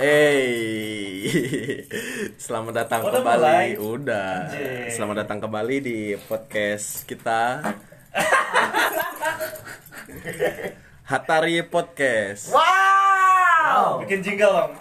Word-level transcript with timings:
Hey, 0.00 0.48
selamat 2.40 2.72
datang 2.72 3.04
Udah 3.04 3.20
kembali. 3.20 3.36
mulai? 3.36 3.66
Udah, 3.76 4.48
Anjing. 4.48 4.88
selamat 4.88 5.16
datang 5.20 5.38
kembali 5.44 5.76
di 5.84 5.98
podcast 6.16 7.04
kita. 7.04 7.60
Hatari 11.04 11.60
Podcast. 11.68 12.56
Wow. 12.56 14.00
Bikin 14.08 14.24
jingle 14.24 14.52
dong. 14.56 14.72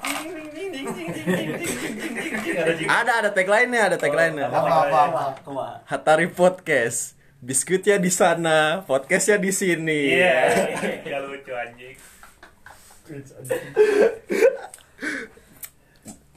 Ada. 2.51 2.71
Ada 2.87 3.11
ada 3.19 3.29
tagline-nya, 3.35 3.81
ada 3.91 3.97
tagline-nya. 3.99 4.47
Apa, 4.47 4.87
apa, 4.87 4.99
apa. 5.43 5.65
Hatari 5.91 6.31
Podcast. 6.31 7.19
Biskuitnya 7.41 7.97
di 7.97 8.13
sana, 8.13 8.85
podcastnya 8.85 9.41
di 9.41 9.49
sini. 9.49 10.13
Iya. 10.13 10.61
Gak 11.01 11.21
lucu 11.25 11.51
anjing. 11.51 11.95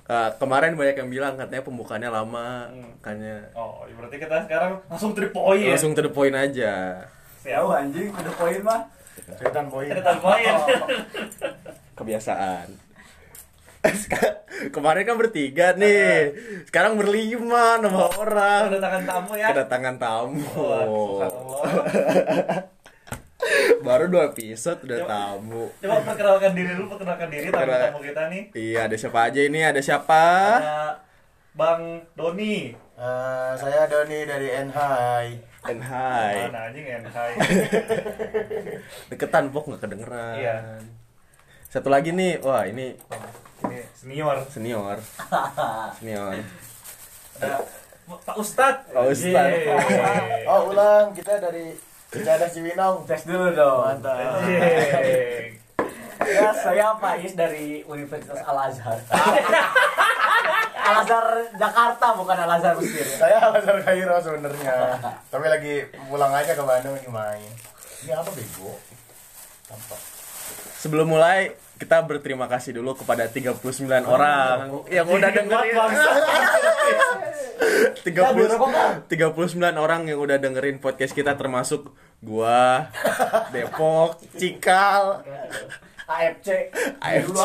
Eh, 0.04 0.30
kemarin 0.36 0.76
banyak 0.76 0.96
yang 1.00 1.08
bilang 1.08 1.36
katanya 1.36 1.60
pembukaannya 1.60 2.08
lama, 2.08 2.68
Hmm. 2.68 2.84
makanya 2.92 3.36
Oh, 3.52 3.84
ya 3.84 3.96
berarti 3.96 4.16
kita 4.16 4.36
sekarang 4.44 4.72
langsung 4.84 5.12
the 5.12 5.28
point. 5.28 5.64
langsung 5.64 5.92
the 5.92 6.08
point 6.08 6.32
aja. 6.32 7.04
Siap. 7.40 7.68
anjing, 7.68 8.08
ada 8.08 8.32
poin 8.32 8.60
mah. 8.60 8.80
Cerita 9.36 9.60
poin. 9.64 9.88
Cerita 9.88 10.12
poin. 10.16 10.54
kebiasaan. 12.00 12.68
Kemarin 14.74 15.04
kan 15.04 15.16
bertiga 15.16 15.76
nih, 15.76 16.32
sekarang 16.64 16.96
berlima 16.96 17.76
nama 17.76 18.08
orang. 18.16 18.72
Kedatangan 18.72 19.02
tamu 19.04 19.32
ya. 19.36 19.48
Kedatangan 19.52 19.94
tamu. 20.00 20.40
Oh. 20.56 21.20
Baru 23.84 24.08
dua 24.08 24.32
episode 24.32 24.80
udah 24.88 24.98
Coba- 25.04 25.10
tamu. 25.12 25.64
Coba 25.76 25.96
perkenalkan 26.00 26.52
diri 26.56 26.72
dulu, 26.72 26.96
perkenalkan 26.96 27.28
diri 27.28 27.46
Perkenal- 27.52 27.92
tamu-tamu 27.92 28.00
kita 28.00 28.22
nih. 28.32 28.42
Iya, 28.56 28.80
ada 28.88 28.96
siapa 28.96 29.18
aja 29.28 29.40
ini? 29.44 29.60
Ada 29.60 29.80
siapa? 29.84 30.24
Ada 30.56 30.78
Bang 31.52 31.82
Doni. 32.16 32.72
Eh, 32.94 33.52
saya 33.60 33.84
Doni 33.84 34.18
dari 34.24 34.48
NHI. 34.48 35.26
Dan 35.64 35.80
hai. 35.80 36.34
Mana 36.48 36.60
anjing 36.72 36.84
ya? 36.84 36.98
Hai. 37.04 37.32
Deketan 39.12 39.48
pok 39.48 39.68
nggak 39.68 39.80
kedengeran. 39.82 40.36
Iya. 40.40 40.56
Satu 41.68 41.88
lagi 41.88 42.12
nih, 42.12 42.40
wah 42.40 42.64
ini 42.64 42.94
Ini 43.64 43.80
senior. 43.96 44.36
senior. 44.52 44.98
Senior. 45.98 46.32
Ada 47.40 47.56
Pak 48.04 48.36
Ustad. 48.36 48.84
Pak 48.92 49.04
Ustad. 49.08 49.48
Yeay. 49.48 50.44
Oh, 50.50 50.68
ulang 50.70 51.16
kita 51.16 51.40
dari 51.40 51.72
Cicadas 52.12 52.52
Cibinong. 52.52 53.08
Tes 53.08 53.24
dulu 53.24 53.48
dong. 53.56 53.80
Mantap. 53.80 54.44
Yeay. 54.44 55.56
Ya, 56.24 56.52
saya 56.56 56.96
Faiz 56.96 57.32
dari 57.36 57.84
Universitas 57.84 58.40
Al 58.44 58.70
Azhar. 58.70 58.96
Al 60.88 60.96
Azhar 61.04 61.26
Jakarta 61.56 62.06
bukan 62.16 62.36
Al 62.38 62.52
Azhar 62.60 62.74
Mesir. 62.76 63.04
Saya 63.04 63.40
Al-Azhar 63.40 63.80
Kairo 63.82 64.16
sebenarnya. 64.20 65.00
Tapi 65.32 65.46
lagi 65.48 65.74
pulang 66.08 66.32
aja 66.32 66.52
ke 66.52 66.62
Bandung 66.64 66.96
ini 66.96 67.08
main. 67.08 67.50
Ini 68.04 68.12
apa 68.14 68.30
bego? 68.32 68.76
Tampak. 69.68 70.00
Sebelum 70.80 71.08
mulai 71.08 71.56
kita 71.84 72.00
berterima 72.00 72.48
kasih 72.48 72.80
dulu 72.80 72.96
kepada 72.96 73.28
39 73.28 73.60
orang. 74.08 74.88
Yang 74.88 75.06
udah 75.12 75.30
dengerin. 75.36 75.76
30 78.00 79.04
39 79.04 79.12
orang 79.84 80.08
yang 80.08 80.16
udah 80.16 80.40
dengerin 80.40 80.80
podcast 80.80 81.12
kita 81.12 81.36
termasuk 81.36 81.92
gua 82.24 82.88
Depok, 83.52 84.16
Cikal. 84.40 85.28
AFC. 86.08 86.72
AFC. 87.04 87.40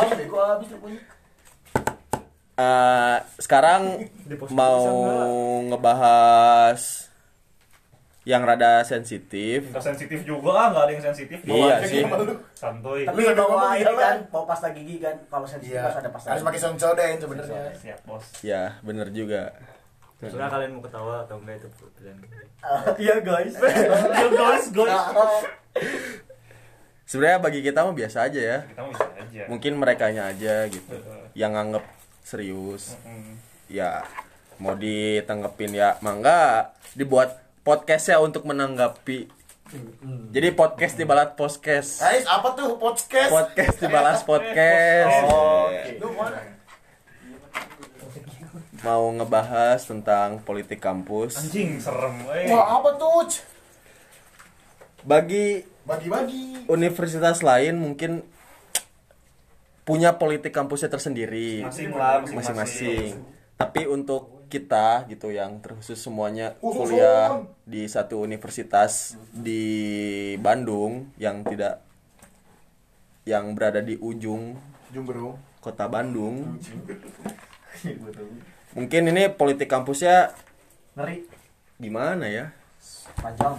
Eh, 2.59 3.17
sekarang 3.43 4.07
mau 4.55 4.83
ngebahas 5.67 7.08
yang 8.29 8.45
rada 8.45 8.85
sensitif. 8.85 9.73
Nggak 9.73 9.81
sensitif 9.81 10.21
juga 10.21 10.53
ah, 10.53 10.67
nggak 10.69 10.83
ada 10.85 10.91
yang 10.93 11.05
sensitif. 11.09 11.41
Iya 11.41 11.81
sih. 11.81 12.05
gitu. 12.05 12.37
Santuy. 12.53 13.01
Tapi 13.01 13.25
sambil 13.25 13.41
bawa 13.41 13.73
ini 13.73 13.81
iya, 13.81 13.91
kan, 13.97 14.17
bawa 14.29 14.45
pasta 14.45 14.69
gigi 14.69 14.95
kan. 15.01 15.15
Kalau 15.33 15.45
sensitif 15.49 15.73
Iya. 15.73 15.89
harus 15.89 15.97
ada 15.97 16.09
pasta. 16.13 16.27
Harus 16.29 16.43
pakai 16.45 16.61
soncoden 16.61 17.15
sebenarnya. 17.17 17.73
Siap 17.73 17.99
bos. 18.05 18.25
Ya, 18.45 18.77
bener 18.85 19.09
juga. 19.09 19.57
Sebenarnya 20.21 20.51
kalian 20.53 20.71
mau 20.77 20.83
ketawa 20.85 21.25
atau 21.25 21.41
enggak 21.41 21.57
itu 21.57 21.67
pilihan. 21.97 22.17
Iya 23.01 23.15
guys. 23.25 23.53
Yo 24.21 24.27
guys, 24.37 24.65
guys. 24.77 25.03
Sebenarnya 27.09 27.39
bagi 27.41 27.59
kita 27.65 27.81
mah 27.81 27.95
biasa 27.97 28.29
aja 28.29 28.41
ya. 28.45 28.57
Kita 28.61 28.81
mau 28.85 28.93
bisa 28.93 29.07
aja. 29.09 29.41
Mungkin 29.49 29.73
merekanya 29.73 30.29
aja 30.29 30.69
gitu. 30.69 30.95
Yang 31.33 31.51
nganggep 31.57 31.85
serius. 32.21 32.93
Hmm. 33.01 33.41
Ya, 33.65 34.05
mau 34.61 34.77
ditanggepin 34.77 35.73
ya, 35.73 35.97
mangga 36.05 36.69
dibuat 36.93 37.48
podcastnya 37.61 38.17
untuk 38.19 38.47
menanggapi. 38.47 39.27
Jadi 40.33 40.49
podcast 40.57 40.97
dibalas 40.97 41.37
podcast. 41.37 42.01
Guys, 42.01 42.25
apa 42.25 42.57
tuh 42.57 42.79
podcast? 42.81 43.29
Podcast 43.29 43.75
dibalas 43.77 44.19
podcast. 44.25 45.13
Oh, 45.29 45.69
mana? 46.17 46.39
Mau 48.79 49.11
ngebahas 49.13 49.83
tentang 49.83 50.39
politik 50.41 50.79
kampus. 50.79 51.37
Anjing 51.37 51.77
serem. 51.77 52.15
eh. 52.33 52.47
Wah, 52.49 52.79
apa 52.79 52.95
tuh? 52.97 53.27
Bagi 55.03 55.61
Bagi-bagi. 55.85 56.65
universitas 56.65 57.43
lain 57.43 57.77
mungkin 57.77 58.23
punya 59.83 60.15
politik 60.21 60.53
kampusnya 60.53 60.89
tersendiri 60.89 61.65
masing-masing. 62.29 63.19
Tapi 63.59 63.85
untuk 63.85 64.38
kita 64.49 65.05
gitu 65.05 65.29
yang 65.29 65.61
terkhusus 65.61 65.95
semuanya 65.95 66.57
Khusus 66.57 66.89
kuliah 66.91 67.37
on. 67.37 67.47
di 67.63 67.85
satu 67.85 68.19
universitas 68.19 69.13
di 69.29 69.63
Bandung 70.41 71.13
yang 71.15 71.45
tidak 71.45 71.85
yang 73.23 73.53
berada 73.53 73.79
di 73.79 73.93
ujung 73.95 74.57
Jumberung. 74.89 75.37
kota 75.61 75.85
Bandung. 75.85 76.57
Mungkin 78.77 79.01
ini 79.09 79.29
politik 79.29 79.69
kampusnya 79.69 80.33
Ngeri. 80.97 81.25
gimana 81.77 82.25
ya? 82.25 82.45
Panjang. 83.15 83.57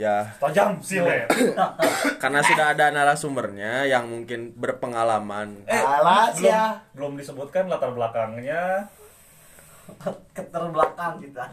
Ya, 0.00 0.32
Tajam 0.40 0.80
sih 0.80 0.96
le. 0.96 1.28
karena 2.24 2.40
sudah 2.40 2.72
ada 2.72 2.88
narasumbernya 2.88 3.84
yang 3.84 4.08
mungkin 4.08 4.56
berpengalaman. 4.56 5.60
Eh, 5.68 5.76
Alas 5.76 6.40
belum, 6.40 6.48
ya. 6.48 6.80
belum 6.96 7.12
disebutkan 7.20 7.68
latar 7.68 7.92
belakangnya. 7.92 8.88
Keterbelakang 10.30 11.18
kita. 11.18 11.44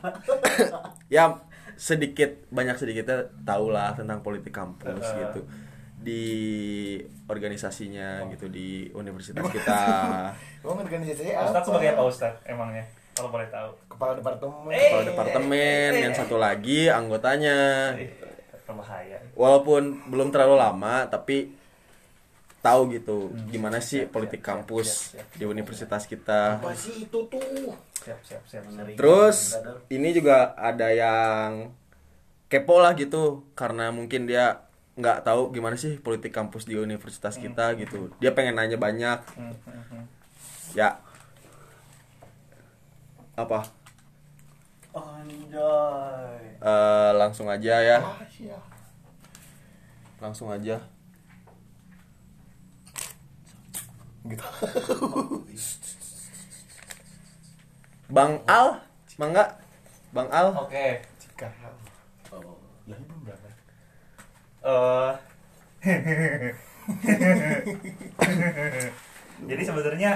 ya 1.14 1.34
sedikit 1.74 2.50
banyak 2.50 2.74
sedikitnya 2.74 3.18
tahu 3.44 3.70
lah 3.70 3.94
tentang 3.94 4.20
politik 4.20 4.50
kampus 4.50 4.98
Heeh. 5.04 5.30
gitu 5.30 5.42
di 5.98 6.24
organisasinya 7.28 8.26
gitu 8.30 8.48
di 8.48 8.90
universitas 8.92 9.46
kita 9.46 9.82
Gua 10.64 10.74
organisasi 10.76 11.22
Ustadz 11.28 11.54
apa? 11.54 11.68
sebagai 11.68 11.90
apa 11.94 12.04
Ustadz 12.04 12.42
emangnya? 12.46 12.84
Kalau 13.14 13.30
boleh 13.30 13.46
tahu. 13.48 13.70
Kepala 13.88 14.14
departemen. 14.14 14.70
Eh. 14.70 14.82
kepala 14.88 15.04
departemen 15.04 15.90
yang 15.96 16.14
satu 16.14 16.38
lagi 16.38 16.86
anggotanya 16.88 17.58
Eh, 17.94 18.14
berbahaya. 18.64 19.18
walaupun 19.34 19.82
belum 20.06 20.30
terlalu 20.30 20.56
lama 20.56 21.06
tapi 21.08 21.50
tahu 22.60 22.92
gitu 22.92 23.18
gimana 23.48 23.78
sih 23.80 24.04
politik 24.06 24.42
kampus 24.42 25.14
di 25.34 25.44
universitas 25.44 26.04
kita 26.04 26.58
Apa 26.58 26.74
sih 26.74 27.06
itu 27.06 27.20
tuh? 27.28 27.72
Siap, 27.98 28.20
siap, 28.22 28.44
siap. 28.44 28.64
siap. 28.66 28.96
terus 28.96 29.56
ini 29.88 30.10
juga 30.12 30.52
ada 30.54 30.90
yang 30.90 31.72
kepo 32.48 32.80
lah 32.80 32.92
gitu 32.94 33.44
karena 33.54 33.92
mungkin 33.92 34.24
dia 34.24 34.64
nggak 34.96 35.22
tahu 35.22 35.52
gimana 35.52 35.76
sih 35.76 35.96
politik 35.98 36.32
kampus 36.32 36.66
di 36.66 36.74
universitas 36.74 37.38
kita 37.38 37.78
gitu 37.78 38.10
dia 38.18 38.34
pengen 38.34 38.56
nanya 38.56 38.76
banyak 38.76 39.20
Hmm, 39.36 39.54
hmm, 39.54 39.84
hmm. 39.94 40.04
ya 40.74 40.98
apa 43.34 43.70
Anjay. 44.98 46.58
Eh, 46.58 47.12
langsung 47.14 47.46
aja 47.46 47.76
ya 47.78 47.98
Ah, 48.02 48.18
iya. 48.34 48.58
langsung 50.18 50.50
aja 50.50 50.82
Gitu. 54.28 54.44
bang 58.08 58.40
Al 58.48 58.80
mangga 59.20 59.44
bang 60.16 60.28
Al 60.32 60.48
Oke. 60.56 61.04
Jika. 61.20 61.48
Oh, 62.32 62.60
ya 62.88 62.96
ini 62.96 63.04
belum 63.08 63.22
berapa. 63.24 63.48
eh 64.68 65.12
Jadi 69.48 69.62
sebenarnya 69.64 70.12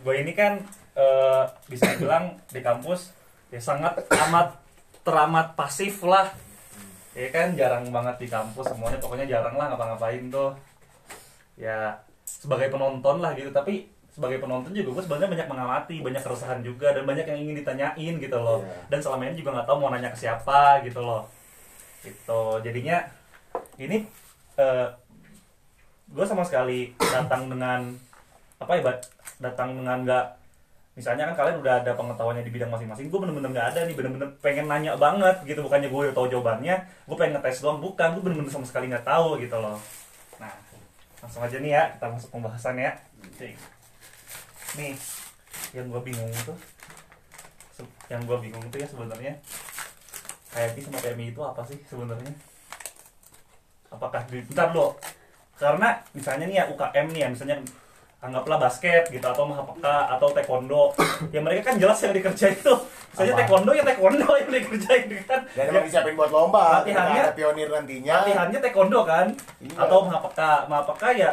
gue 0.00 0.14
ini 0.16 0.32
kan 0.32 0.56
eh, 0.96 1.44
bisa 1.68 1.94
dibilang 1.94 2.40
di 2.48 2.64
kampus 2.64 3.12
ya 3.52 3.60
sangat 3.60 4.00
amat 4.08 4.56
teramat 5.04 5.54
pasif 5.58 6.02
lah. 6.06 6.32
Ya 7.12 7.28
kan 7.34 7.58
jarang 7.58 7.90
banget 7.90 8.22
di 8.22 8.28
kampus 8.30 8.70
semuanya 8.70 9.02
pokoknya 9.02 9.26
jarang 9.26 9.58
lah 9.58 9.74
ngapa-ngapain 9.74 10.30
tuh. 10.30 10.54
ya 11.60 11.92
sebagai 12.40 12.72
penonton 12.72 13.20
lah 13.20 13.36
gitu. 13.36 13.52
Tapi 13.52 13.84
sebagai 14.10 14.42
penonton 14.42 14.74
juga 14.74 14.98
gue 14.98 15.02
sebenarnya 15.06 15.30
banyak 15.30 15.48
mengamati 15.48 15.96
banyak 16.02 16.22
keresahan 16.24 16.60
juga 16.66 16.90
dan 16.90 17.06
banyak 17.06 17.24
yang 17.30 17.38
ingin 17.46 17.56
ditanyain 17.62 18.14
gitu 18.18 18.38
loh. 18.42 18.58
Iya. 18.66 18.90
dan 18.90 18.98
selama 18.98 19.22
ini 19.30 19.36
juga 19.38 19.50
nggak 19.54 19.66
tahu 19.70 19.76
mau 19.78 19.90
nanya 19.94 20.10
ke 20.10 20.18
siapa 20.18 20.82
gitu 20.82 20.98
loh. 20.98 21.30
Itu 22.02 22.58
jadinya 22.66 23.06
ini 23.78 24.02
eh, 24.58 24.88
gue 26.10 26.24
sama 26.26 26.42
sekali 26.42 26.90
datang 26.98 27.46
dengan 27.46 27.94
apa 28.58 28.72
ya 28.76 28.92
datang 29.40 29.78
dengan 29.78 30.02
nggak 30.02 30.26
misalnya 30.98 31.32
kan 31.32 31.46
kalian 31.46 31.62
udah 31.62 31.74
ada 31.80 31.94
pengetahuannya 31.96 32.44
di 32.44 32.52
bidang 32.52 32.68
masing-masing 32.68 33.08
gue 33.08 33.20
bener-bener 33.22 33.56
nggak 33.56 33.68
ada 33.72 33.80
nih 33.88 33.94
bener-bener 33.94 34.28
pengen 34.42 34.66
nanya 34.66 34.98
banget 34.98 35.38
gitu. 35.46 35.62
Bukannya 35.62 35.86
gue 35.86 36.10
tahu 36.10 36.26
jawabannya 36.26 36.76
gue 36.82 37.16
pengen 37.16 37.38
ngetes 37.38 37.62
doang 37.62 37.78
bukan. 37.78 38.18
Gue 38.18 38.22
bener-bener 38.26 38.50
sama 38.50 38.66
sekali 38.66 38.90
nggak 38.90 39.06
tahu 39.06 39.38
gitu 39.38 39.54
loh. 39.54 39.78
Nah 40.42 40.50
langsung 41.20 41.44
aja 41.44 41.56
nih 41.60 41.72
ya 41.72 41.82
kita 41.96 42.06
masuk 42.08 42.30
pembahasan 42.32 42.76
ya. 42.80 42.92
Nih 44.76 44.96
yang 45.76 45.86
gue 45.86 46.00
bingung 46.02 46.32
tuh 46.42 46.58
yang 48.10 48.20
gue 48.26 48.36
bingung 48.42 48.64
tuh 48.68 48.78
ya 48.82 48.88
sebenarnya 48.90 49.32
kayak 50.50 50.74
sama 50.82 50.98
PMI 50.98 51.30
itu 51.30 51.40
apa 51.40 51.62
sih 51.64 51.78
sebenarnya? 51.86 52.32
Apakah 53.92 54.26
di 54.26 54.42
bentar 54.44 54.74
lo 54.74 54.98
karena 55.60 56.00
misalnya 56.16 56.48
nih 56.48 56.56
ya 56.56 56.64
UKM 56.72 57.06
nih 57.12 57.20
ya 57.24 57.28
misalnya 57.28 57.56
anggaplah 58.20 58.60
basket 58.60 59.08
gitu 59.08 59.24
atau 59.24 59.48
MHPK 59.48 59.84
atau 60.16 60.28
taekwondo 60.32 60.92
ya 61.32 61.40
mereka 61.40 61.72
kan 61.72 61.76
jelas 61.80 62.00
yang 62.04 62.12
dikerjain 62.12 62.52
itu 62.52 62.74
Apa? 63.12 63.36
taekwondo 63.36 63.70
ya 63.70 63.82
taekwondo 63.82 64.26
yang 64.38 64.48
dikerjain 64.48 65.04
kan 65.24 65.40
Dan 65.48 65.58
Ya, 65.58 65.68
emang 65.68 65.84
disiapin 65.84 66.14
buat 66.14 66.28
lomba. 66.28 66.80
Latihannya- 66.80 67.24
Ada 67.24 67.32
pionir 67.32 67.68
nantinya. 67.68 68.14
latihannya 68.20 68.58
taekwondo 68.60 69.00
kan 69.02 69.26
Iya. 69.58 69.76
atau 69.76 69.98
MHPK 70.04 70.40
MHPK 70.66 71.02
ya 71.16 71.30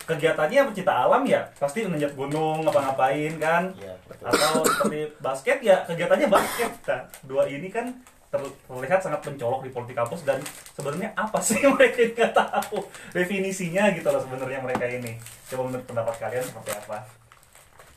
kegiatannya 0.00 0.60
pecinta 0.66 0.94
alam 0.98 1.22
ya 1.22 1.44
pasti 1.54 1.84
menanjak 1.84 2.12
gunung 2.14 2.64
ngapa-ngapain 2.64 3.36
kan 3.36 3.68
Iya, 3.74 3.94
betul. 4.02 4.26
atau 4.26 4.52
seperti 4.64 5.00
basket 5.18 5.58
ya 5.60 5.76
kegiatannya 5.84 6.26
basket 6.26 6.72
nah, 6.84 7.00
dua 7.22 7.44
ini 7.44 7.68
kan 7.68 7.86
ter- 8.26 8.40
terlihat 8.64 8.98
sangat 8.98 9.20
mencolok 9.22 9.60
di 9.60 9.70
politik 9.70 9.96
kampus 9.96 10.22
dan 10.22 10.40
sebenarnya 10.72 11.12
apa 11.12 11.36
sih 11.44 11.60
mereka 11.62 12.00
nggak 12.08 12.32
tahu 12.32 12.80
definisinya 13.12 13.92
gitu 13.92 14.06
loh 14.06 14.18
sebenarnya 14.18 14.58
mereka 14.58 14.84
ini 14.84 15.20
coba 15.46 15.62
menurut 15.64 15.84
pendapat 15.84 16.14
kalian 16.16 16.42
seperti 16.42 16.70
apa 16.74 16.98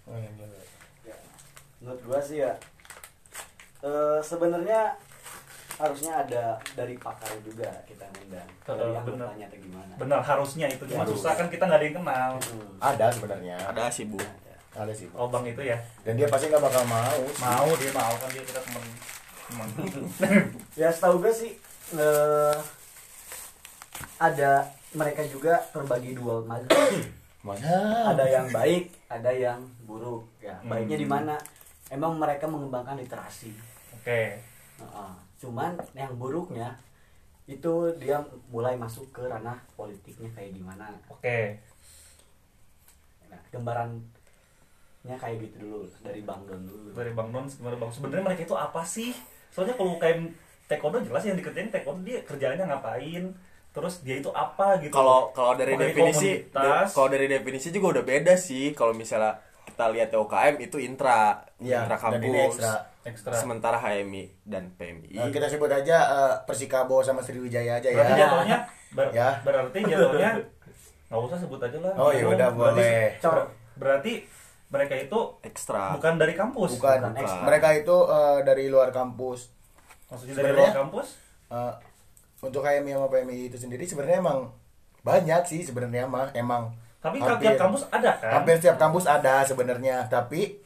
Oh. 0.04 0.20
Ya, 1.02 1.16
menurut 1.80 2.02
gua 2.04 2.20
sih 2.20 2.44
ya 2.44 2.52
eh, 3.84 4.20
sebenarnya 4.20 4.96
harusnya 5.74 6.14
ada 6.18 6.44
dari 6.72 6.96
pakar 6.96 7.34
juga 7.42 7.66
kita 7.84 8.06
ngundang 8.08 8.46
dari 8.64 8.78
benar. 8.86 9.02
anggotanya 9.02 9.46
atau 9.46 9.60
gimana 9.60 9.94
benar 9.96 10.22
harusnya 10.22 10.66
itu 10.68 10.84
cuma 10.86 11.02
Harus. 11.02 11.18
susah 11.18 11.34
kan 11.34 11.48
kita 11.48 11.64
nggak 11.64 11.80
ada 11.80 11.86
yang 11.86 11.98
kenal 11.98 12.32
Hmm. 12.40 12.74
Ada 12.80 13.06
sebenarnya. 13.12 13.56
ada 13.60 13.84
sih 13.88 14.06
bu 14.06 14.18
Ada. 14.18 14.54
Ada 14.80 14.94
sih. 14.94 15.08
oh 15.12 15.28
bang 15.28 15.46
itu 15.48 15.62
ya 15.64 15.78
Dan 16.02 16.14
dia 16.16 16.28
pasti 16.28 16.48
nggak 16.48 16.62
bakal 16.62 16.84
mau. 16.86 17.18
sih. 17.28 17.38
mau 17.40 17.68
dia 17.74 17.92
mau 17.92 18.14
kan 18.14 18.30
dia 18.30 18.44
kita 18.44 18.62
temen 18.62 18.84
temen 19.44 19.70
ya 20.80 20.88
setahu 20.88 21.20
gue 21.20 21.34
sih 21.34 21.52
eh, 21.94 22.56
ada 24.20 24.52
mereka 24.94 25.26
juga 25.26 25.58
terbagi 25.70 26.14
dua 26.14 26.42
mazhab 26.44 26.70
Masa? 27.42 27.76
ada 28.08 28.24
yang 28.26 28.48
baik 28.50 28.94
ada 29.10 29.30
yang 29.30 29.60
buruk 29.84 30.24
ya 30.40 30.56
Hmm. 30.56 30.70
baiknya 30.70 30.98
di 30.98 31.08
mana 31.08 31.36
emang 31.90 32.16
mereka 32.16 32.46
mengembangkan 32.46 32.96
literasi 32.96 33.52
oke. 34.04 34.20
Heeh. 34.84 35.12
cuman 35.40 35.76
yang 35.96 36.16
buruknya 36.20 36.76
itu 37.48 37.92
dia 38.00 38.24
mulai 38.52 38.76
masuk 38.80 39.12
ke 39.16 39.24
ranah 39.28 39.60
politiknya 39.80 40.28
kayak 40.36 40.56
gimana. 40.56 40.92
Oke. 41.12 41.60
Nah 43.32 43.40
gambarannya 43.52 45.16
kayak 45.20 45.38
gitu 45.44 45.56
dulu 45.60 45.80
dari 46.00 46.22
bang 46.24 46.42
don 46.48 46.64
dulu. 46.64 46.90
Dari 46.96 47.12
bang 47.12 47.28
non 47.32 47.46
gimana 47.48 47.76
bang 47.76 47.92
sebenarnya 47.92 48.24
mereka 48.24 48.42
itu 48.48 48.56
apa 48.56 48.82
sih? 48.88 49.12
Soalnya 49.52 49.76
kalau 49.76 50.00
UKM 50.00 50.20
taekwondo 50.68 51.04
jelas 51.04 51.24
yang 51.28 51.36
dikerjain 51.36 51.68
taekwondo 51.72 52.08
dia 52.08 52.24
kerjaannya 52.24 52.66
ngapain? 52.72 53.24
Terus 53.74 53.94
dia 54.06 54.16
itu 54.22 54.30
apa 54.32 54.80
gitu? 54.80 54.94
Kalau 54.96 55.34
kalau 55.36 55.60
dari 55.60 55.76
Pokoknya 55.76 55.92
definisi 55.92 56.30
de- 56.48 56.88
kalau 56.96 57.08
dari 57.12 57.26
definisi 57.28 57.68
juga 57.76 57.88
udah 58.00 58.04
beda 58.06 58.34
sih. 58.40 58.72
Kalau 58.72 58.94
misalnya 58.96 59.44
kita 59.68 59.86
lihat 59.92 60.10
UKM 60.16 60.56
itu 60.64 60.78
intra. 60.80 61.44
Iya, 61.60 61.84
intra 61.88 61.98
dan 62.00 62.22
ini 62.24 62.38
kampus. 62.40 62.64
ekstra. 62.64 62.93
Ekstra 63.04 63.32
sementara 63.34 63.76
HMI 63.76 64.32
dan 64.44 64.72
PMI 64.74 65.12
Nah, 65.14 65.28
kita 65.30 65.48
sebut 65.48 65.68
aja 65.68 65.98
eh, 66.02 66.34
Persikabo 66.44 67.00
sama 67.00 67.20
Sriwijaya 67.20 67.76
aja 67.76 67.88
berarti 67.88 68.12
ya. 68.12 68.20
jatuhnya 68.22 68.58
ber- 68.92 69.12
Ya. 69.12 69.30
berarti 69.42 69.80
jatuhnya 69.82 70.32
nggak 71.06 71.22
usah 71.22 71.38
sebut 71.38 71.60
aja 71.60 71.78
lah 71.80 71.94
Oh, 71.96 72.10
ya 72.10 72.26
udah, 72.26 72.48
Berarti- 72.50 72.80
boleh. 72.80 73.06
ber- 73.20 73.50
berarti 73.76 74.14
mereka 74.68 74.94
itu 74.98 75.20
ekstra 75.42 75.94
bukan 75.94 76.16
dari 76.16 76.34
kampus 76.34 76.76
Bukan. 76.76 76.98
Bukan 77.04 77.14
ekstra. 77.16 77.44
Mereka 77.44 77.68
itu 77.78 77.96
eh, 78.08 78.38
dari 78.42 78.66
luar 78.68 78.90
kampus. 78.90 79.52
maksudnya 80.06 80.34
dari 80.34 80.46
Sebenarnya- 80.48 80.70
luar 80.70 80.80
kampus 80.80 81.08
Eh, 81.46 81.74
untuk 82.42 82.62
HMI 82.62 82.92
sama 82.92 83.08
PMI 83.08 83.38
itu 83.46 83.58
sendiri 83.58 83.84
sebenarnya 83.84 84.18
emang 84.18 84.50
banyak 85.00 85.44
sih 85.44 85.62
sebenarnya 85.62 86.04
mah 86.04 86.32
emang 86.34 86.72
tapi 86.98 87.20
hampir- 87.20 87.46
tiap 87.46 87.60
kampus 87.62 87.84
ada 87.90 88.12
kan 88.16 88.32
hampir 88.34 88.56
setiap 88.56 88.78
kampus 88.78 89.06
ada 89.06 89.44
sebenarnya 89.44 90.08
tapi 90.08 90.63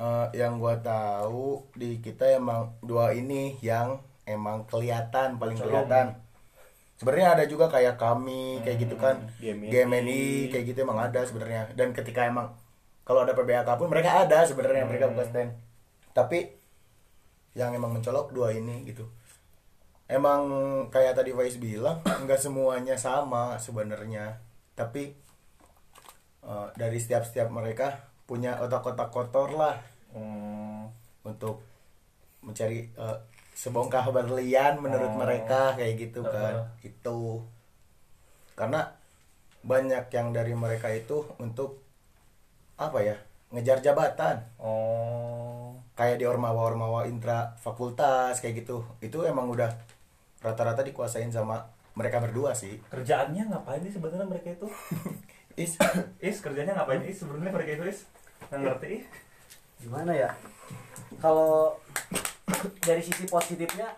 eh, 0.00 0.26
yang 0.40 0.56
gua 0.56 0.80
tahu 0.80 1.68
di 1.76 2.00
kita 2.00 2.40
emang 2.40 2.72
dua 2.80 3.12
ini 3.12 3.60
yang 3.60 4.00
emang 4.24 4.64
kelihatan 4.64 5.36
paling 5.36 5.60
kelihatan. 5.60 6.16
Sebenarnya 6.96 7.28
ada 7.32 7.44
juga 7.48 7.68
kayak 7.72 7.96
kami 7.96 8.60
kayak 8.60 8.78
gitu 8.84 8.96
kan. 9.00 9.16
GMNI. 9.40 9.72
GMNI 9.72 10.22
kayak 10.52 10.64
gitu 10.72 10.78
emang 10.84 11.00
ada 11.00 11.20
sebenarnya. 11.24 11.72
Dan 11.72 11.96
ketika 11.96 12.28
emang 12.28 12.52
kalau 13.08 13.24
ada 13.24 13.32
PBAK 13.32 13.68
pun 13.80 13.88
mereka 13.88 14.22
ada 14.24 14.44
sebenarnya 14.44 14.84
mereka 14.84 15.08
buka 15.08 15.24
stand. 15.24 15.56
Tapi 16.12 16.52
yang 17.56 17.72
emang 17.72 17.96
mencolok 17.96 18.30
dua 18.36 18.52
ini 18.52 18.84
gitu. 18.84 19.08
Emang 20.06 20.42
kayak 20.92 21.16
tadi 21.16 21.32
Faiz 21.32 21.56
bilang 21.56 22.04
nggak 22.28 22.40
semuanya 22.40 23.00
sama 23.00 23.56
sebenarnya. 23.56 24.36
Tapi 24.76 25.16
eh, 26.44 26.68
dari 26.76 26.98
setiap-setiap 27.00 27.48
mereka 27.48 28.12
punya 28.28 28.62
otak-otak 28.62 29.10
kotor 29.10 29.56
lah 29.58 29.74
Hmm, 30.10 30.90
untuk 31.22 31.62
mencari 32.40 32.88
eh, 32.88 33.18
sebongkah 33.54 34.08
berlian 34.08 34.80
menurut 34.80 35.12
Oh. 35.12 35.18
mereka 35.20 35.76
kayak 35.76 35.94
gitu 36.00 36.24
kan. 36.24 36.72
Itu. 36.80 37.44
Karena 38.56 38.88
banyak 39.60 40.08
yang 40.10 40.32
dari 40.32 40.56
mereka 40.56 40.88
itu 40.88 41.28
untuk 41.36 41.84
apa 42.80 43.04
ya 43.04 43.16
ngejar 43.52 43.84
jabatan. 43.84 44.40
Oh. 44.56 45.76
Kayak 45.94 46.16
di 46.16 46.24
ormawa-ormawa 46.24 47.04
intra 47.04 47.52
fakultas 47.60 48.40
kayak 48.40 48.64
gitu. 48.64 48.80
Itu 49.04 49.20
emang 49.28 49.52
udah 49.52 49.68
rata-rata 50.40 50.80
dikuasain 50.80 51.28
sama 51.28 51.60
mereka 51.92 52.16
berdua 52.24 52.56
sih. 52.56 52.80
Kerjaannya 52.88 53.52
ngapain 53.52 53.84
sih 53.84 53.92
sebenarnya 53.92 54.24
mereka 54.24 54.48
itu? 54.56 54.64
Is. 55.60 55.76
Is 56.24 56.40
kerjanya 56.40 56.72
ngapain? 56.72 57.04
Is 57.04 57.20
sebenarnya 57.20 57.52
mereka 57.52 57.70
itu 57.76 57.84
is. 57.92 58.00
Nggak 58.48 58.80
ngerti. 58.80 59.04
Gimana 59.80 60.12
ya 60.12 60.30
kalau 61.18 61.76
dari 62.86 63.00
sisi 63.00 63.24
positifnya 63.26 63.88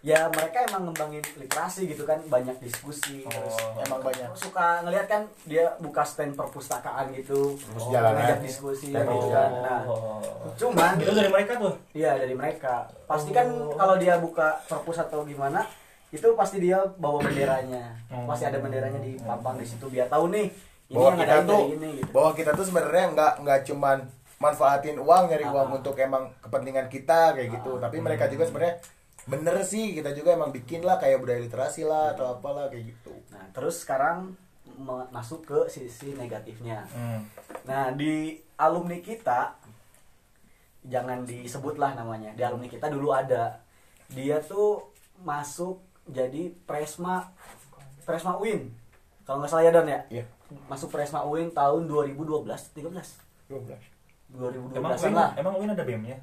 ya 0.00 0.24
mereka 0.28 0.64
emang 0.64 0.88
ngembangin 0.88 1.20
literasi 1.36 1.84
gitu 1.84 2.08
kan 2.08 2.16
banyak 2.24 2.56
diskusi 2.58 3.20
terus 3.22 3.52
Oh. 3.52 3.76
emang 3.78 4.00
banyak 4.00 4.32
suka 4.32 4.80
ngelihat 4.80 5.06
kan 5.06 5.22
dia 5.44 5.76
buka 5.76 6.00
stand 6.02 6.32
perpustakaan 6.32 7.12
gitu 7.12 7.52
Terus 7.54 7.84
oh, 7.84 7.92
jalanan. 7.92 8.16
ngajak 8.18 8.40
diskusi 8.40 8.88
Stand 8.88 9.04
gitu 9.06 9.28
kan 9.28 9.50
jalan. 9.52 9.60
nah 9.60 9.80
Oh. 9.84 10.48
cuman 10.56 10.96
itu 10.96 11.12
dari 11.12 11.28
mereka 11.28 11.52
tuh 11.54 11.74
iya 11.92 12.16
dari 12.16 12.32
mereka 12.32 12.88
pasti 13.04 13.28
kan 13.30 13.44
Oh. 13.46 13.76
kalau 13.76 13.96
dia 13.96 14.16
buka 14.16 14.64
perpus 14.64 14.96
atau 14.98 15.20
gimana 15.22 15.68
itu 16.10 16.26
pasti 16.32 16.56
dia 16.58 16.80
bawa 16.96 17.20
benderanya 17.20 17.92
Oh. 18.08 18.24
pasti 18.24 18.48
ada 18.48 18.56
benderanya 18.56 18.98
di 18.98 19.20
pampang 19.20 19.60
di 19.60 19.68
situ 19.68 19.84
biar 19.86 20.08
tahu 20.08 20.32
nih 20.32 20.48
ini 20.88 20.96
bahwa 20.96 21.06
yang 21.06 21.18
kita 21.18 21.28
ngadain 21.28 21.44
tuh 21.46 21.62
ini 21.70 21.88
gitu 21.94 22.08
bahwa 22.10 22.30
kita 22.32 22.50
tuh 22.50 22.64
sebenarnya 22.64 23.04
nggak 23.12 23.32
nggak 23.38 23.60
cuman 23.68 23.98
manfaatin 24.40 24.96
uang 24.96 25.28
nyari 25.28 25.44
Ah. 25.44 25.52
uang 25.52 25.84
untuk 25.84 25.94
emang 26.00 26.32
kepentingan 26.40 26.88
kita 26.88 27.36
kayak 27.36 27.60
gitu 27.60 27.76
tapi 27.76 28.00
mereka 28.00 28.24
juga 28.26 28.48
sebenarnya 28.48 28.80
bener 29.28 29.60
sih 29.62 29.92
kita 29.92 30.16
juga 30.16 30.32
emang 30.32 30.48
bikin 30.48 30.80
lah 30.80 30.96
kayak 30.96 31.20
budaya 31.20 31.44
literasi 31.44 31.84
lah 31.84 32.16
atau 32.16 32.40
apalah 32.40 32.72
kayak 32.72 32.96
gitu 32.96 33.12
nah 33.28 33.44
terus 33.52 33.84
sekarang 33.84 34.32
masuk 35.12 35.44
ke 35.44 35.58
sisi 35.68 36.16
negatifnya 36.16 36.88
hmm. 36.88 37.20
Nah, 37.68 37.92
di 37.92 38.32
alumni 38.56 38.98
kita 39.04 39.52
jangan 40.80 41.28
disebut 41.28 41.76
lah 41.76 41.92
namanya. 41.92 42.32
Di 42.32 42.40
alumni 42.40 42.66
kita 42.66 42.88
dulu 42.88 43.12
ada. 43.12 43.60
Dia 44.08 44.40
tuh 44.40 44.90
masuk 45.20 45.84
jadi 46.08 46.48
Presma 46.64 47.28
Presma 48.08 48.40
UIN. 48.40 48.72
Kalau 49.28 49.44
nggak 49.44 49.50
salah 49.52 49.64
ya 49.68 49.70
Don 49.70 49.86
ya? 49.86 50.00
Iya. 50.08 50.24
Masuk 50.66 50.88
Presma 50.88 51.22
UIN 51.28 51.52
tahun 51.52 51.84
2012, 51.86 52.72
13. 52.74 53.52
2012 54.32 54.76
emang 54.76 54.90
an 54.90 54.98
Win 55.00 55.12
lah. 55.12 55.30
emang 55.34 55.54
Win 55.56 55.70
ada 55.70 55.82
BM 55.82 56.02
nya 56.04 56.18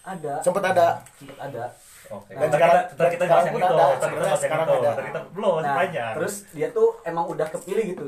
Ada. 0.00 0.34
sempet 0.40 0.64
ada 0.64 0.86
Sempet 1.12 1.38
ada. 1.38 1.64
Oke. 2.10 2.32
Dan 2.32 2.42
Ntar 2.42 2.50
sekarang- 2.52 2.84
kita, 2.88 3.04
kita 3.06 3.06
sekarang 3.20 3.30
bahas 3.30 3.44
yang 3.44 3.54
pun 3.54 3.60
itu. 3.60 3.68
kita 3.70 3.76
bahas 3.78 4.00
yang 4.02 4.40
sekarang 4.40 4.66
itu. 4.66 4.78
kita 5.06 5.20
belum 5.30 5.50
masih 5.52 5.62
Nah, 5.64 5.76
panjang. 5.78 6.12
terus 6.16 6.34
dia 6.50 6.68
tuh 6.70 6.88
emang 7.02 7.24
udah 7.26 7.46
kepilih 7.48 7.84
gitu. 7.88 8.06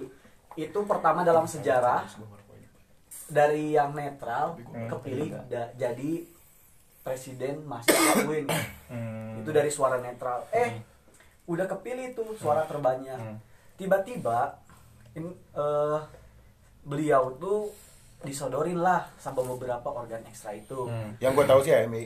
itu 0.55 0.79
pertama 0.83 1.21
dalam 1.23 1.47
sejarah 1.47 2.05
dari 3.27 3.73
yang 3.73 3.91
netral 3.91 4.53
Hmm. 4.59 4.89
kepilih 4.91 5.33
da- 5.47 5.73
jadi 5.73 6.29
presiden 7.01 7.65
mahasiswa 7.65 8.21
UIN 8.23 8.45
Hmm. 8.93 9.41
itu 9.41 9.49
dari 9.49 9.69
suara 9.69 9.97
netral 9.99 10.45
eh 10.51 10.85
udah 11.45 11.65
kepilih 11.67 12.13
tuh 12.13 12.37
suara 12.37 12.63
terbanyak 12.63 13.17
Hmm. 13.17 13.37
tiba-tiba 13.75 14.61
in- 15.15 15.41
eh, 15.53 15.99
beliau 16.83 17.33
tuh 17.35 17.73
disodorin 18.23 18.77
lah 18.77 19.07
sama 19.17 19.43
beberapa 19.45 19.89
organ 19.89 20.23
ekstra 20.23 20.53
itu 20.53 20.85
Hmm. 20.85 21.15
Yang 21.19 21.33
gue 21.35 21.47
tahu 21.47 21.61
sih 21.61 21.73
HMI. 21.73 22.05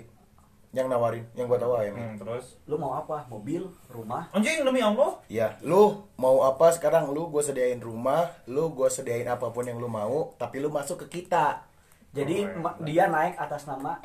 Yang 0.73 0.87
nawarin, 0.87 1.25
yang 1.33 1.47
gue 1.47 1.57
tahu 1.57 1.73
HMI. 1.75 1.97
Hmm, 1.97 2.17
terus 2.19 2.61
lu 2.65 2.77
mau 2.77 2.93
apa 2.95 3.25
mobil 3.27 3.65
rumah 3.87 4.29
anjing 4.31 4.61
demi 4.61 4.79
Allah 4.79 5.17
Ya, 5.27 5.57
lu 5.61 6.05
mau 6.15 6.43
apa 6.43 6.69
sekarang? 6.69 7.09
Lu 7.09 7.27
gue 7.27 7.41
sediain 7.41 7.79
rumah, 7.79 8.29
lu 8.45 8.69
gue 8.71 8.85
sediain 8.87 9.25
apa 9.25 9.49
pun 9.49 9.63
yang 9.63 9.77
lu 9.77 9.87
mau, 9.87 10.35
tapi 10.35 10.59
lu 10.59 10.69
masuk 10.69 11.01
ke 11.03 11.23
kita 11.23 11.65
jadi 12.11 12.45
Keren. 12.47 12.61
ma- 12.61 12.77
dia 12.79 13.05
naik 13.07 13.37
atas 13.37 13.65
nama 13.65 13.97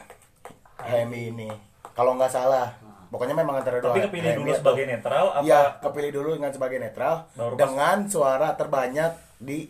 HMI 0.77 1.21
ini. 1.29 1.49
Kalau 1.91 2.15
nggak 2.15 2.27
salah, 2.29 2.71
pokoknya 3.07 3.35
memang 3.35 3.55
antara 3.57 3.77
dua. 3.77 3.91
tapi 3.91 4.07
kepilih 4.07 4.29
HMI 4.29 4.39
dulu 4.39 4.51
sebagai 4.53 4.85
netral 4.85 5.25
apa 5.29 5.43
Iya, 5.43 5.61
kepilih 5.77 6.11
dulu 6.13 6.29
dengan 6.33 6.51
sebagai 6.51 6.77
netral 6.77 7.15
Baru 7.33 7.53
dengan 7.55 7.97
suara 8.05 8.49
terbanyak 8.53 9.11
di 9.37 9.67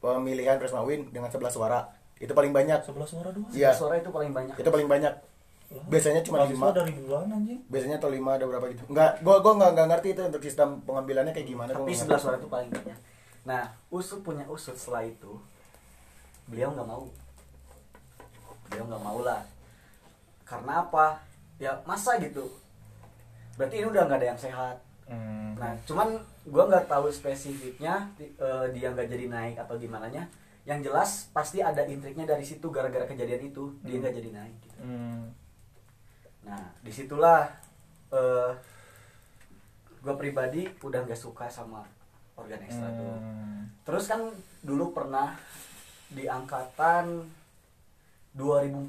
pemilihan 0.00 0.56
Presma 0.56 0.80
Win 0.82 1.12
dengan 1.12 1.28
11 1.28 1.52
suara. 1.52 1.86
Itu 2.16 2.32
paling 2.32 2.52
banyak. 2.52 2.84
sebelah 2.84 3.08
suara 3.08 3.32
doang 3.32 3.48
Iya, 3.48 3.72
suara 3.72 3.96
itu 3.96 4.08
paling 4.08 4.32
banyak 4.32 4.52
itu 4.56 4.68
paling 4.68 4.88
banyak. 4.88 5.12
Biasanya 5.86 6.20
cuma 6.20 6.42
5. 6.42 6.74
dari 6.74 6.90
ribuan 6.92 7.30
anjing 7.30 7.62
Biasanya 7.70 8.02
atau 8.02 8.10
5 8.10 8.18
ada 8.26 8.44
berapa 8.44 8.66
gitu. 8.74 8.82
Enggak, 8.90 9.22
gua 9.22 9.38
gua 9.38 9.52
enggak, 9.54 9.70
enggak 9.72 9.88
ngerti 9.94 10.08
itu 10.12 10.22
untuk 10.26 10.42
sistem 10.42 10.68
pengambilannya 10.82 11.30
kayak 11.30 11.46
gimana 11.46 11.70
tapi 11.70 11.86
nggak 11.86 11.94
sebelah 11.94 12.18
ngerti. 12.18 12.24
suara 12.26 12.36
itu 12.36 12.48
paling 12.50 12.70
banyak 12.74 12.98
nah 13.40 13.62
usut 13.88 14.20
punya 14.20 14.44
usut 14.52 14.76
setelah 14.76 15.00
itu 15.00 15.32
beliau 16.44 16.76
nggak 16.76 16.84
mau 16.84 17.08
beliau 18.68 18.84
nggak 18.84 19.00
mau 19.00 19.18
lah 19.24 19.40
karena 20.44 20.84
apa 20.84 21.24
ya 21.56 21.72
masa 21.88 22.20
gitu 22.20 22.44
berarti 23.56 23.80
ini 23.80 23.86
udah 23.88 24.02
nggak 24.04 24.18
ada 24.20 24.28
yang 24.28 24.40
sehat 24.40 24.76
Hmm. 25.10 25.58
nah 25.58 25.74
cuman 25.82 26.22
gua 26.44 26.64
nggak 26.66 26.86
tahu 26.86 27.08
spesifiknya 27.08 28.08
di- 28.14 28.32
eh, 28.32 28.66
dia 28.72 28.88
nggak 28.90 29.08
jadi 29.08 29.26
naik 29.28 29.56
atau 29.58 29.76
gimana 29.76 30.08
nya 30.08 30.24
yang 30.64 30.80
jelas 30.80 31.28
pasti 31.30 31.60
ada 31.60 31.84
intriknya 31.84 32.24
dari 32.24 32.44
situ 32.44 32.68
gara-gara 32.68 33.04
kejadian 33.04 33.48
itu 33.48 33.74
dia 33.80 33.96
Hmm. 33.96 34.00
nggak 34.00 34.14
jadi 34.16 34.30
naik 34.32 34.56
gitu. 34.60 34.78
Hmm. 34.80 35.22
Nah, 36.44 36.62
di 36.80 36.92
situlah 36.92 37.44
eh 38.10 38.52
gue 40.00 40.14
pribadi 40.16 40.64
udah 40.80 41.04
nggak 41.04 41.16
suka 41.18 41.44
sama 41.46 41.84
organ 42.36 42.60
ekstra 42.64 42.88
tuh. 42.88 43.12
Hmm. 43.20 43.68
Terus 43.84 44.04
kan 44.08 44.20
dulu 44.60 44.92
pernah 44.92 45.36
di 46.08 46.24
angkatan 46.24 47.24
2014 48.32 48.86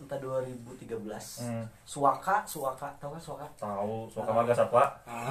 entah 0.00 0.18
2013 0.18 0.98
Hmm. 1.40 1.64
Suaka 1.84 2.42
Suaka 2.42 2.90
tahu 2.96 3.10
kan 3.12 3.22
Suaka 3.22 3.46
tahu 3.54 4.06
suaka 4.06 4.26
Ah. 4.26 4.34
marga 4.38 4.52
satwa 4.52 4.84
Ah, 5.06 5.30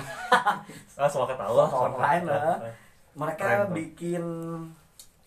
ah 0.95 1.05
suaka 1.05 1.35
tahu 1.35 1.55
Suaka 1.59 1.75
online 1.89 2.23
lah. 2.25 2.55
mereka 3.11 3.43
Keren 3.43 3.59
tuh. 3.65 3.75
bikin 3.75 4.23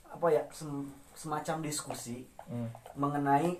apa 0.06 0.26
ya 0.28 0.42
sem- 0.50 0.88
semacam 1.12 1.56
diskusi 1.60 2.24
Hmm. 2.42 2.66
mengenai 2.94 3.54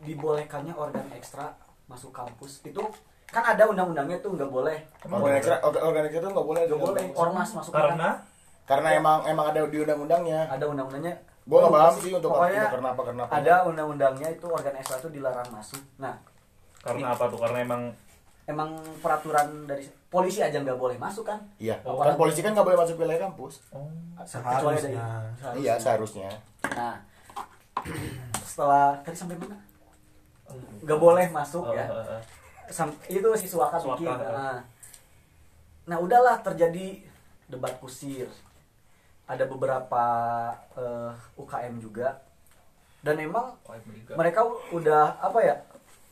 dibolehkannya 0.00 0.72
organ 0.72 1.04
ekstra 1.12 1.50
masuk 1.84 2.10
kampus 2.10 2.62
itu 2.62 2.80
kan 3.26 3.42
ada 3.44 3.66
undang-undangnya 3.66 4.16
tuh 4.18 4.32
nggak 4.32 4.46
boleh 4.46 4.78
Organ 5.04 5.34
ekstra, 5.34 5.56
organ, 5.60 5.82
organ 5.82 6.02
ekstra 6.04 6.20
itu 6.20 6.30
nggak 6.30 6.46
boleh. 6.46 6.62
nggak 6.64 6.80
boleh 6.80 7.04
ormas 7.12 7.48
masuk 7.52 7.72
karena 7.72 8.10
Karena 8.62 8.88
emang 8.94 9.26
emang 9.26 9.46
ada 9.48 9.60
di 9.64 9.76
undang-undangnya. 9.76 10.46
ada 10.46 10.64
undang-undangnya 10.64 11.18
Gua 11.42 11.58
nggak 11.60 11.74
paham 11.74 11.94
sih 11.98 12.12
untuk 12.12 12.30
pokoknya 12.30 12.62
untuk 12.62 12.76
kenapa 12.78 13.00
kenapa. 13.04 13.30
ada 13.32 13.54
undang-undangnya 13.66 14.28
itu 14.30 14.46
organ 14.46 14.74
ekstra 14.74 14.96
itu 14.98 15.10
dilarang 15.10 15.48
masuk 15.48 15.82
nah 15.96 16.14
karena 16.78 17.06
apa 17.10 17.24
tuh 17.26 17.38
karena 17.38 17.58
emang 17.60 17.82
emang 18.44 18.70
peraturan 18.98 19.46
dari 19.64 19.82
polisi 20.06 20.38
aja 20.38 20.54
nggak 20.56 20.74
boleh 20.76 20.94
masuk 20.96 21.22
kan 21.24 21.38
Iya, 21.56 21.78
Oh. 21.82 21.98
kan 21.98 22.14
polisi 22.14 22.40
kan 22.40 22.52
nggak 22.52 22.62
boleh 22.64 22.78
masuk 22.78 22.94
wilayah 22.96 23.22
kampus. 23.24 23.58
oh 23.70 23.86
kecuali 24.18 24.76
dari 24.76 24.94
Seharusnya. 24.94 25.58
Iya, 25.58 25.74
seharusnya. 25.76 26.30
nah 26.68 26.94
setelah 28.44 28.98
tadi 29.00 29.16
sampai 29.16 29.34
mana 29.34 29.56
nggak 30.82 30.98
boleh 31.00 31.26
masuk 31.28 31.62
Oh, 31.64 31.72
ya. 31.72 31.86
Sam- 32.68 32.94
itu 33.04 33.28
si 33.34 33.46
Suaka 33.46 33.76
Suaka, 33.76 33.98
bikin 33.98 34.10
ya. 34.12 34.30
nah. 34.30 34.58
nah 35.84 35.98
udahlah 35.98 36.38
terjadi 36.40 37.02
debat 37.46 37.74
kusir 37.78 38.30
ada 39.24 39.44
beberapa 39.44 40.04
eh, 40.72 41.10
UKM 41.36 41.78
juga 41.78 42.20
dan 43.00 43.16
emang 43.16 43.54
mereka 44.12 44.40
udah 44.70 45.18
apa 45.18 45.38
ya 45.40 45.56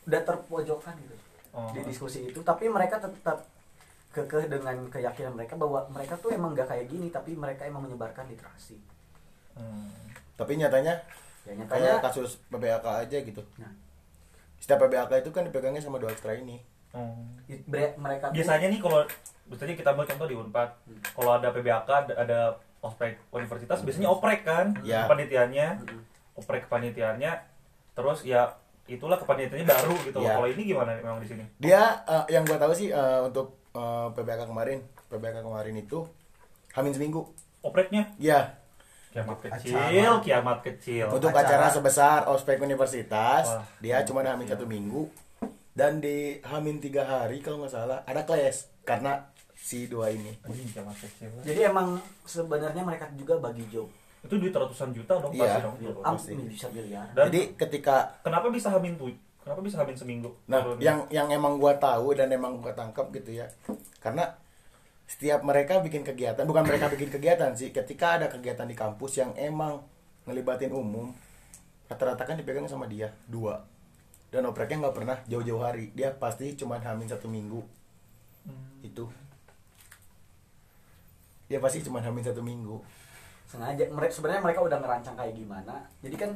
udah 0.03 0.21
terpojokan 0.21 0.95
gitu 0.97 1.15
Oh. 1.51 1.67
di 1.69 1.83
diskusi 1.83 2.23
itu 2.23 2.39
tapi 2.41 2.65
mereka 2.65 2.95
tetap 2.97 3.43
kekeh 4.09 4.47
dengan 4.47 4.87
keyakinan 4.87 5.35
mereka 5.35 5.53
bahwa 5.53 5.83
mereka 5.89 6.15
tuh 6.15 6.31
emang 6.31 6.51
gak 6.53 6.63
kayak 6.65 6.87
gini 6.87 7.07
tapi 7.07 7.35
mereka 7.35 7.63
emang 7.63 7.83
menyebarkan 7.83 8.23
literasi 8.25 8.79
Hmm. 9.51 9.91
Tapi 10.33 10.55
nyatanya 10.55 10.95
ya 11.43 11.51
kayak 11.51 11.55
nyatanya 11.59 11.91
kasus 11.99 12.39
PBAK 12.47 12.85
aja 12.97 13.17
gitu. 13.19 13.43
Nah. 13.57 13.67
Setiap 14.57 14.79
PBAK 14.81 15.11
itu 15.17 15.29
kan 15.29 15.43
dipegangnya 15.43 15.83
sama 15.83 15.99
dua 15.99 16.07
ekstra 16.09 16.31
ini. 16.33 16.63
Oh. 16.91 17.19
bre- 17.67 17.95
mereka 17.97 18.27
tuh- 18.27 18.39
biasanya 18.39 18.67
nih 18.67 18.79
kalau 18.79 19.03
biasanya 19.45 19.75
kita 19.75 19.89
ambil 19.89 20.05
contoh 20.05 20.27
di 20.29 20.35
Unpad 20.37 20.69
Hmm. 20.81 21.03
kalau 21.11 21.31
ada 21.33 21.47
PBAK 21.49 21.89
ada, 21.89 22.13
ada 22.15 22.39
oprek 22.81 23.21
universitas 23.29 23.79
biasanya 23.79 24.09
oprek 24.09 24.41
kan 24.41 24.73
Ya. 24.81 25.05
kepanitiaannya 25.05 25.67
oprek 26.33 26.65
kepanitiaannya 26.65 27.31
terus 27.91 28.23
ya 28.23 28.57
itulah 28.85 29.15
kepanitiaannya 29.15 29.63
baru 29.63 29.95
gitu. 30.03 30.17
Ya. 30.19 30.35
kalau 30.35 30.47
ini 30.47 30.61
gimana 30.65 30.97
memang 30.97 31.21
di 31.21 31.27
sini 31.27 31.43
Dia 31.57 32.01
eh, 32.03 32.25
yang 32.29 32.43
gua 32.43 32.57
tahu 32.57 32.73
sih 32.73 32.89
eh, 32.89 33.19
untuk 33.21 33.61
eh, 33.71 34.07
PBAK 34.11 34.45
kemarin, 34.45 34.81
PBAK 35.07 35.37
kemarin 35.41 35.75
itu 35.77 36.03
hamin 36.71 36.91
seminggu. 36.91 37.21
opreknya 37.61 38.09
Ya, 38.17 38.57
kiamat 39.11 39.37
Acara. 39.37 39.53
kecil 39.53 40.11
kiamat 40.19 40.57
kecil 40.61 41.05
untuk 41.07 41.29
acara. 41.29 41.61
acara 41.61 41.67
sebesar 41.69 42.19
ospek 42.25 42.57
universitas, 42.57 43.45
Wah. 43.45 43.63
dia 43.77 44.01
cuma 44.01 44.25
hamin 44.25 44.49
satu 44.49 44.65
minggu. 44.65 45.05
Dan 45.71 46.01
di 46.01 46.41
hamin 46.41 46.81
tiga 46.81 47.05
hari 47.05 47.39
kalau 47.39 47.61
nggak 47.61 47.71
salah 47.71 48.01
ada 48.03 48.25
kelas 48.25 48.67
karena 48.81 49.30
si 49.61 49.85
dua 49.85 50.09
ini. 50.09 50.33
Kecil 50.41 51.29
jadi 51.45 51.69
emang 51.69 52.01
sebenarnya 52.25 52.81
mereka 52.81 53.05
juga 53.13 53.37
bagi 53.37 53.61
job 53.69 53.85
itu 54.21 54.37
duit 54.37 54.53
ratusan 54.53 54.93
juta 54.93 55.17
dong 55.17 55.33
Iya. 55.33 55.45
pasti 55.47 55.61
dong 55.61 55.75
am 56.01 56.13
Pasti. 56.13 56.33
bisa 56.37 56.67
miliar 56.69 57.05
dan 57.13 57.29
Jadi 57.29 57.41
ketika 57.57 58.09
kenapa 58.21 58.49
bisa 58.49 58.69
hamin 58.69 58.93
tuh 58.93 59.09
kenapa 59.41 59.61
bisa 59.61 59.81
hamin 59.81 59.97
seminggu 59.97 60.29
Nah, 60.45 60.61
Turunnya? 60.61 60.81
yang 60.81 60.99
yang 61.09 61.27
emang 61.31 61.57
gua 61.57 61.73
tahu 61.77 62.13
dan 62.13 62.29
emang 62.29 62.61
gua 62.61 62.73
tangkap 62.73 63.09
gitu 63.09 63.33
ya. 63.33 63.49
Karena 63.97 64.29
setiap 65.09 65.41
mereka 65.41 65.81
bikin 65.81 66.05
kegiatan, 66.05 66.45
bukan 66.45 66.63
mereka 66.63 66.87
bikin 66.87 67.09
kegiatan 67.09 67.51
sih, 67.51 67.73
ketika 67.73 68.15
ada 68.15 68.29
kegiatan 68.29 68.63
di 68.63 68.77
kampus 68.77 69.19
yang 69.19 69.33
emang 69.35 69.81
ngelibatin 70.23 70.71
umum, 70.71 71.11
rata-rata 71.85 72.23
kan 72.23 72.37
dipegang 72.37 72.63
sama 72.63 72.87
dia 72.87 73.11
dua. 73.27 73.59
Dan 74.31 74.47
opreknya 74.47 74.87
nggak 74.87 74.95
pernah 74.95 75.17
jauh-jauh 75.27 75.59
hari, 75.59 75.91
dia 75.91 76.15
pasti 76.15 76.55
cuma 76.55 76.79
hamin 76.79 77.09
satu 77.09 77.27
minggu. 77.27 77.59
Hmm. 78.47 78.85
Itu. 78.85 79.11
Dia 81.51 81.59
pasti 81.59 81.83
cuma 81.83 81.99
hamin 81.99 82.23
satu 82.23 82.39
minggu. 82.39 82.79
sengaja 83.43 83.83
mereka 83.91 84.15
sebenarnya 84.15 84.39
mereka 84.41 84.63
udah 84.63 84.79
ngerancang 84.79 85.11
kayak 85.11 85.35
gimana 85.35 85.83
jadi 85.99 86.15
kan 86.17 86.31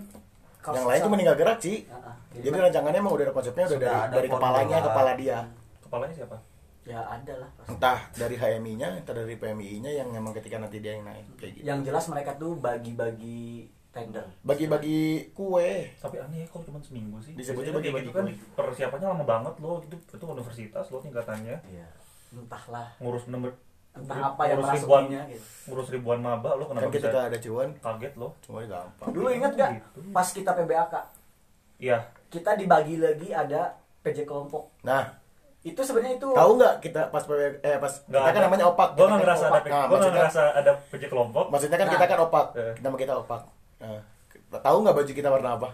kalau 0.59 0.75
yang 0.75 0.85
lain 0.85 0.97
tuh 0.97 1.01
sama- 1.01 1.13
meninggal 1.15 1.35
gerak 1.37 1.59
sih. 1.59 1.77
Ah, 1.87 2.11
ah. 2.11 2.15
Jadi 2.33 2.51
rancangannya 2.51 2.99
emang 2.99 3.13
udah 3.13 3.23
ada 3.23 3.31
konsepnya 3.31 3.65
udah 3.65 3.79
dari, 3.79 3.87
ada 3.87 4.13
dari 4.13 4.27
kepalanya 4.27 4.67
formula. 4.75 4.87
kepala 4.91 5.11
dia. 5.15 5.39
kepalanya 5.79 6.13
siapa 6.13 6.37
ya 6.83 6.99
ada 7.01 7.33
lah 7.35 7.49
pasti. 7.55 7.69
entah 7.71 7.99
dari 8.13 8.35
HMI-nya, 8.35 8.87
entah 8.95 9.15
dari 9.15 9.33
PMI-nya 9.33 9.91
yang 9.95 10.07
memang 10.07 10.33
ketika 10.33 10.59
nanti 10.59 10.77
dia 10.77 10.93
yang 10.93 11.01
naik 11.03 11.25
kayak 11.35 11.51
gitu. 11.53 11.63
yang 11.63 11.79
jelas 11.81 12.05
mereka 12.05 12.35
tuh 12.35 12.53
bagi-bagi 12.55 13.65
tender 13.89 14.25
Bagi-bagi 14.43 15.01
kue. 15.31 15.95
tapi 15.95 16.19
aneh 16.19 16.43
ya 16.43 16.47
kalau 16.47 16.61
cuma 16.63 16.77
seminggu 16.79 17.17
sih 17.21 17.31
Disebutnya 17.33 17.71
bagi-bagi 17.71 18.05
gitu 18.05 18.13
kan 18.13 18.27
kue. 18.27 18.37
persiapannya 18.53 19.07
lama 19.07 19.23
banget 19.23 19.53
loh 19.57 19.79
itu 19.79 19.95
itu 19.95 20.25
universitas 20.25 20.85
loh 20.89 20.99
tingkatannya 20.99 21.57
ya 21.65 21.87
entahlah 22.29 22.91
ngurus 22.99 23.25
nomor 23.25 23.55
entah 23.95 24.17
apa 24.27 24.41
yang 24.45 24.57
ngurus 24.57 24.75
ribuan 24.77 25.03
gitu 25.07 25.45
ngurus 25.65 25.87
ribuan 25.89 26.19
maba 26.19 26.49
lo 26.53 26.63
Kan 26.65 26.77
kenapa 26.77 26.91
bisa 26.93 27.09
ada 27.09 27.37
cuan, 27.37 27.69
kaget 27.75 28.13
lo 28.15 28.27
cuma 28.39 28.59
gampang. 28.61 29.07
dulu 29.09 29.27
ingat 29.29 29.51
gak 29.53 29.69
Gitu. 29.73 29.99
pas 30.11 30.27
kita 30.29 30.51
PBAK 30.53 30.93
iya 31.77 31.97
kita 32.27 32.51
dibagi 32.53 32.95
lagi 32.97 33.29
ada 33.29 33.73
PJ 34.01 34.23
kelompok 34.23 34.69
Nah, 34.81 35.15
itu 35.61 35.79
sebenarnya 35.79 36.15
itu 36.15 36.27
tahu 36.29 36.51
nggak 36.55 36.75
kita 36.79 37.09
pas 37.09 37.23
eh 37.25 37.77
pas 37.77 37.93
nggak 38.03 38.21
kita 38.21 38.29
kan 38.29 38.35
ada. 38.35 38.45
namanya 38.45 38.65
opak. 38.67 38.87
gue 38.91 38.99
kita 38.99 39.07
nggak 39.07 39.15
kan 39.15 39.23
ngerasa 39.23 39.45
ada 39.45 39.49
opak. 39.49 39.65
Nah, 39.65 39.83
gue 39.83 39.97
nggak 39.97 40.13
ngerasa 40.13 40.43
ada 40.53 40.71
PJ 40.85 41.03
kelompok 41.07 41.45
maksudnya 41.49 41.77
kan 41.77 41.85
Nah. 41.85 41.93
kita 41.93 42.05
kan 42.05 42.19
opak. 42.21 42.45
Eh. 42.53 42.73
Nama 42.77 42.95
kita 42.95 43.13
opak. 43.17 43.41
Nah, 43.75 44.01
tahu 44.55 44.77
nggak 44.81 44.95
baju 44.95 45.11
kita 45.11 45.29
warna 45.29 45.49
apa? 45.55 45.69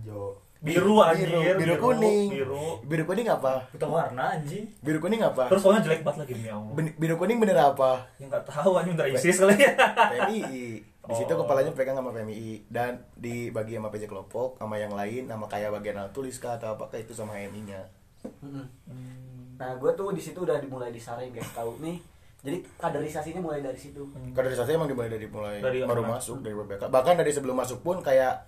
Jo. 0.00 0.38
Biru 0.64 0.96
anjir 0.98 1.28
biru, 1.28 1.40
biru 1.54 1.74
kuning. 1.78 2.28
biru 2.32 2.66
Biru 2.82 3.04
kuning 3.04 3.28
apa? 3.28 3.68
Buta 3.68 3.86
warna 3.86 4.32
anjing. 4.32 4.64
Biru 4.80 4.98
kuning 4.98 5.20
apa? 5.20 5.44
terus 5.46 5.60
soalnya 5.60 5.84
jelek 5.84 6.00
banget 6.00 6.24
lagi 6.24 6.32
demi 6.34 6.48
allah 6.48 6.72
Ben- 6.72 6.96
biru 6.96 7.14
kuning 7.14 7.36
bener 7.36 7.58
apa? 7.62 8.08
ya 8.16 8.24
nggak 8.24 8.44
tahu 8.44 8.70
anjing 8.74 8.96
bentar 8.96 9.08
isis 9.08 9.36
kali 9.36 9.54
ya 9.54 9.72
PMI. 9.76 10.40
Di 11.04 11.12
situ 11.14 11.28
Oh. 11.30 11.44
kepalanya 11.44 11.68
pegang 11.70 11.92
sama 11.92 12.10
PMI 12.10 12.64
dan 12.66 12.96
dibagi 13.14 13.76
sama 13.76 13.92
PJ 13.92 14.08
kelompok 14.08 14.56
sama 14.56 14.80
yang 14.80 14.88
lain 14.90 15.28
sama 15.28 15.44
kayak 15.44 15.68
bagian 15.70 16.00
alat 16.00 16.08
tulis 16.10 16.32
kah 16.34 16.56
atau 16.56 16.72
apakah 16.72 16.96
itu 16.96 17.12
sama. 17.12 17.36
Mm-mm. 17.36 17.84
Hmm. 18.40 18.64
Nah, 19.54 19.76
gue 19.76 19.90
tuh 19.92 20.08
di 20.10 20.18
situ 20.18 20.40
udah 20.40 20.56
dimulai 20.56 20.88
disaring 20.88 21.28
guys 21.28 21.44
tahu 21.52 21.76
nih. 21.78 22.00
Jadi 22.40 22.56
kaderisasinya 22.76 23.40
mulai 23.40 23.60
dari 23.60 23.76
situ. 23.76 24.00
Kaderisasi 24.32 24.74
emang 24.74 24.88
dimulai 24.88 25.08
dari 25.08 25.24
mulai 25.24 25.60
Dari 25.60 25.84
baru 25.84 26.00
mana? 26.02 26.16
masuk 26.16 26.40
dari 26.40 26.52
PBK. 26.54 26.88
Bahkan 26.88 27.14
dari 27.14 27.30
sebelum 27.30 27.52
masuk 27.54 27.80
pun 27.80 28.00
kayak 28.00 28.44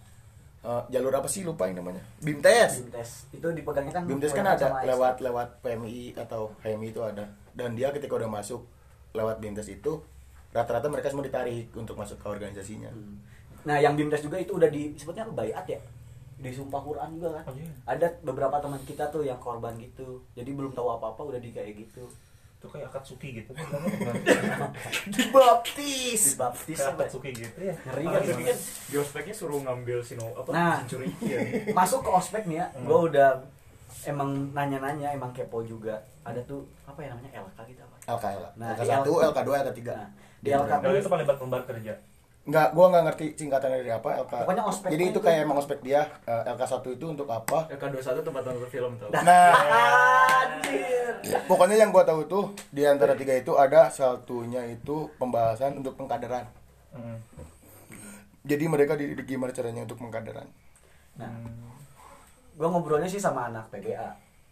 eh, 0.66 0.82
jalur 0.90 1.14
apa 1.14 1.28
sih 1.30 1.46
lupa 1.46 1.70
yang 1.70 1.78
namanya? 1.78 2.02
BIMTES. 2.18 2.90
BIMTES 2.90 3.10
itu 3.38 3.46
dipegangnya 3.54 3.94
kan 3.94 4.02
BIMTES 4.04 4.32
kan 4.34 4.46
ada 4.46 4.66
lewat 4.82 5.22
lewat 5.22 5.48
PMI 5.62 6.18
atau 6.18 6.50
HMI 6.66 6.88
itu 6.90 7.00
ada. 7.06 7.24
Dan 7.54 7.78
dia 7.78 7.94
ketika 7.94 8.18
udah 8.18 8.26
masuk 8.26 8.66
lewat 9.14 9.38
BIMTES 9.38 9.78
itu 9.78 10.02
rata-rata 10.50 10.88
mereka 10.90 11.12
semua 11.12 11.24
ditarik 11.24 11.70
untuk 11.76 11.94
masuk 11.94 12.18
ke 12.18 12.26
organisasinya. 12.26 12.90
Hmm. 12.90 13.20
Nah, 13.66 13.82
yang 13.82 13.98
BIMTES 13.98 14.22
juga 14.26 14.38
itu 14.38 14.54
udah 14.54 14.70
disebutnya 14.70 15.26
apa 15.26 15.34
bayat 15.34 15.66
ya? 15.66 15.80
Di 16.36 16.52
sumpah 16.52 16.80
Quran 16.80 17.18
juga 17.18 17.40
kan. 17.40 17.44
Oh, 17.50 17.56
iya. 17.56 17.70
Ada 17.88 18.06
beberapa 18.22 18.56
teman 18.62 18.78
kita 18.86 19.08
tuh 19.10 19.26
yang 19.26 19.40
korban 19.42 19.74
gitu. 19.80 20.22
Jadi 20.38 20.50
belum 20.54 20.70
tahu 20.76 20.86
apa-apa 20.96 21.34
udah 21.34 21.40
di 21.40 21.50
kayak 21.50 21.74
gitu. 21.74 22.06
Itu 22.56 22.66
kayak 22.66 22.88
Akatsuki 22.88 23.28
gitu. 23.36 23.52
Dibaptis. 25.06 26.22
Dibaptis 26.32 26.78
Kayak? 26.78 26.94
Akatsuki 26.96 27.30
gitu 27.32 27.58
ya. 27.62 27.74
Ngeri 27.76 28.04
kan 28.04 28.12
tapi 28.16 28.26
gitu. 28.32 28.40
kan 28.42 28.56
di 28.86 28.96
ospeknya 28.98 29.34
suruh 29.34 29.60
ngambil 29.60 29.98
sino 30.00 30.26
apa 30.32 30.50
Nah. 30.50 30.76
curi 30.84 31.08
iya 31.20 31.38
Masuk 31.70 32.00
ke 32.00 32.10
ospek 32.10 32.42
nih 32.46 32.58
ya, 32.58 32.66
Hmm. 32.72 32.84
gue 32.84 32.98
udah 33.06 33.28
emang 34.04 34.30
nanya-nanya, 34.52 35.12
emang 35.12 35.30
kepo 35.30 35.62
juga. 35.62 36.00
Ada 36.22 36.42
tuh 36.42 36.64
apa 36.84 36.98
ya 36.98 37.12
namanya 37.12 37.30
LK 37.38 37.58
gitu 37.68 37.80
apa? 37.80 37.96
LKL. 38.08 38.42
Nah, 38.56 38.70
di 38.72 38.80
LK1, 38.82 39.04
L- 39.04 39.22
LK2, 39.26 39.50
LK3. 39.62 39.80
Nah, 39.88 40.08
di 40.38 40.48
LK 40.50 40.72
itu 40.96 41.08
paling 41.08 41.26
lembar 41.26 41.62
kerja. 41.64 41.92
Enggak, 42.46 42.68
gua 42.72 42.86
nggak 42.88 43.04
ngerti 43.04 43.26
singkatan 43.34 43.74
dari 43.74 43.90
apa 43.90 44.22
LK. 44.22 44.32
Pokoknya 44.46 44.62
ospeknya 44.62 44.92
Jadi 44.94 45.04
itu 45.04 45.12
itu. 45.12 45.18
kayak 45.20 45.38
emang 45.42 45.58
ospek 45.58 45.78
dia. 45.82 46.02
eh, 46.22 46.42
LK1 46.46 46.84
itu 46.88 47.06
untuk 47.08 47.26
apa? 47.26 47.66
LK21 47.68 48.22
tempat 48.22 48.42
nonton 48.44 48.70
film 48.70 48.92
tau 48.96 49.10
Nah, 49.10 49.50
Anjir. 50.40 51.10
pokoknya 51.44 51.76
yang 51.76 51.90
gua 51.90 52.06
tahu 52.06 52.22
tuh 52.24 52.44
di 52.70 52.86
antara 52.86 53.12
tiga 53.12 53.34
itu 53.34 53.50
ada 53.54 53.90
satunya 53.90 54.62
itu 54.64 55.10
pembahasan 55.16 55.74
untuk 55.76 55.98
pengkaderan. 55.98 56.46
Hmm. 56.90 57.18
Jadi 58.42 58.64
mereka 58.64 58.94
dididik 58.94 59.26
gimana 59.26 59.50
caranya 59.50 59.82
untuk 59.82 59.98
pengkaderan. 59.98 60.46
Nah, 61.18 61.26
gue 62.54 62.62
ngobrolnya 62.64 63.10
sih 63.10 63.18
sama 63.18 63.50
anak 63.50 63.66
PBA. 63.68 64.06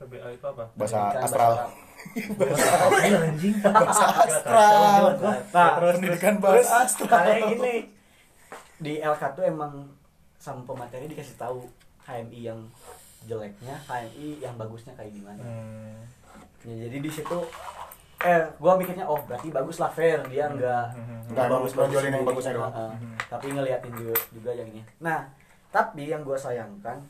PBA 0.04 0.28
itu 0.36 0.46
apa? 0.46 0.64
Bahasa 0.76 0.96
Pendidikan 1.00 1.24
astral. 1.24 1.52
Iya 3.00 3.18
anjing. 3.24 3.54
Bahasa 3.64 4.06
astral. 4.20 5.02
Nah, 5.50 5.70
Pendidikan 5.80 6.34
Terus 6.36 6.68
bahasa 6.68 6.74
astral. 6.84 7.08
kayak 7.24 7.42
gini 7.56 7.74
di 8.76 8.94
LK 9.00 9.22
tuh 9.32 9.44
emang 9.48 9.72
sama 10.36 10.60
pemateri 10.68 11.08
dikasih 11.08 11.40
tahu 11.40 11.64
HMI 12.04 12.52
yang 12.52 12.60
jeleknya, 13.24 13.80
HMI 13.88 14.44
yang 14.44 14.54
bagusnya 14.60 14.92
kayak 14.92 15.16
gimana. 15.16 15.40
Hmm. 15.40 16.04
Ya, 16.64 16.88
jadi 16.88 16.96
di 17.00 17.08
situ 17.08 17.38
eh 18.24 18.40
gua 18.56 18.76
mikirnya 18.76 19.04
oh 19.04 19.20
berarti 19.24 19.52
bagus 19.52 19.76
lah 19.76 19.92
fair 19.92 20.16
dia 20.32 20.48
enggak 20.48 20.96
Nggak 21.28 21.44
emang 21.44 21.60
nonjolin 21.68 22.12
yang 22.12 22.24
bagusnya 22.24 22.56
doang. 22.56 22.72
Heeh. 22.72 22.92
tapi 23.28 23.46
ngeliatin 23.52 23.92
juga, 23.92 24.16
juga 24.32 24.50
yang 24.56 24.68
ini 24.72 24.80
nah 24.96 25.28
tapi 25.68 26.08
yang 26.08 26.24
gua 26.24 26.40
sayangkan 26.40 27.04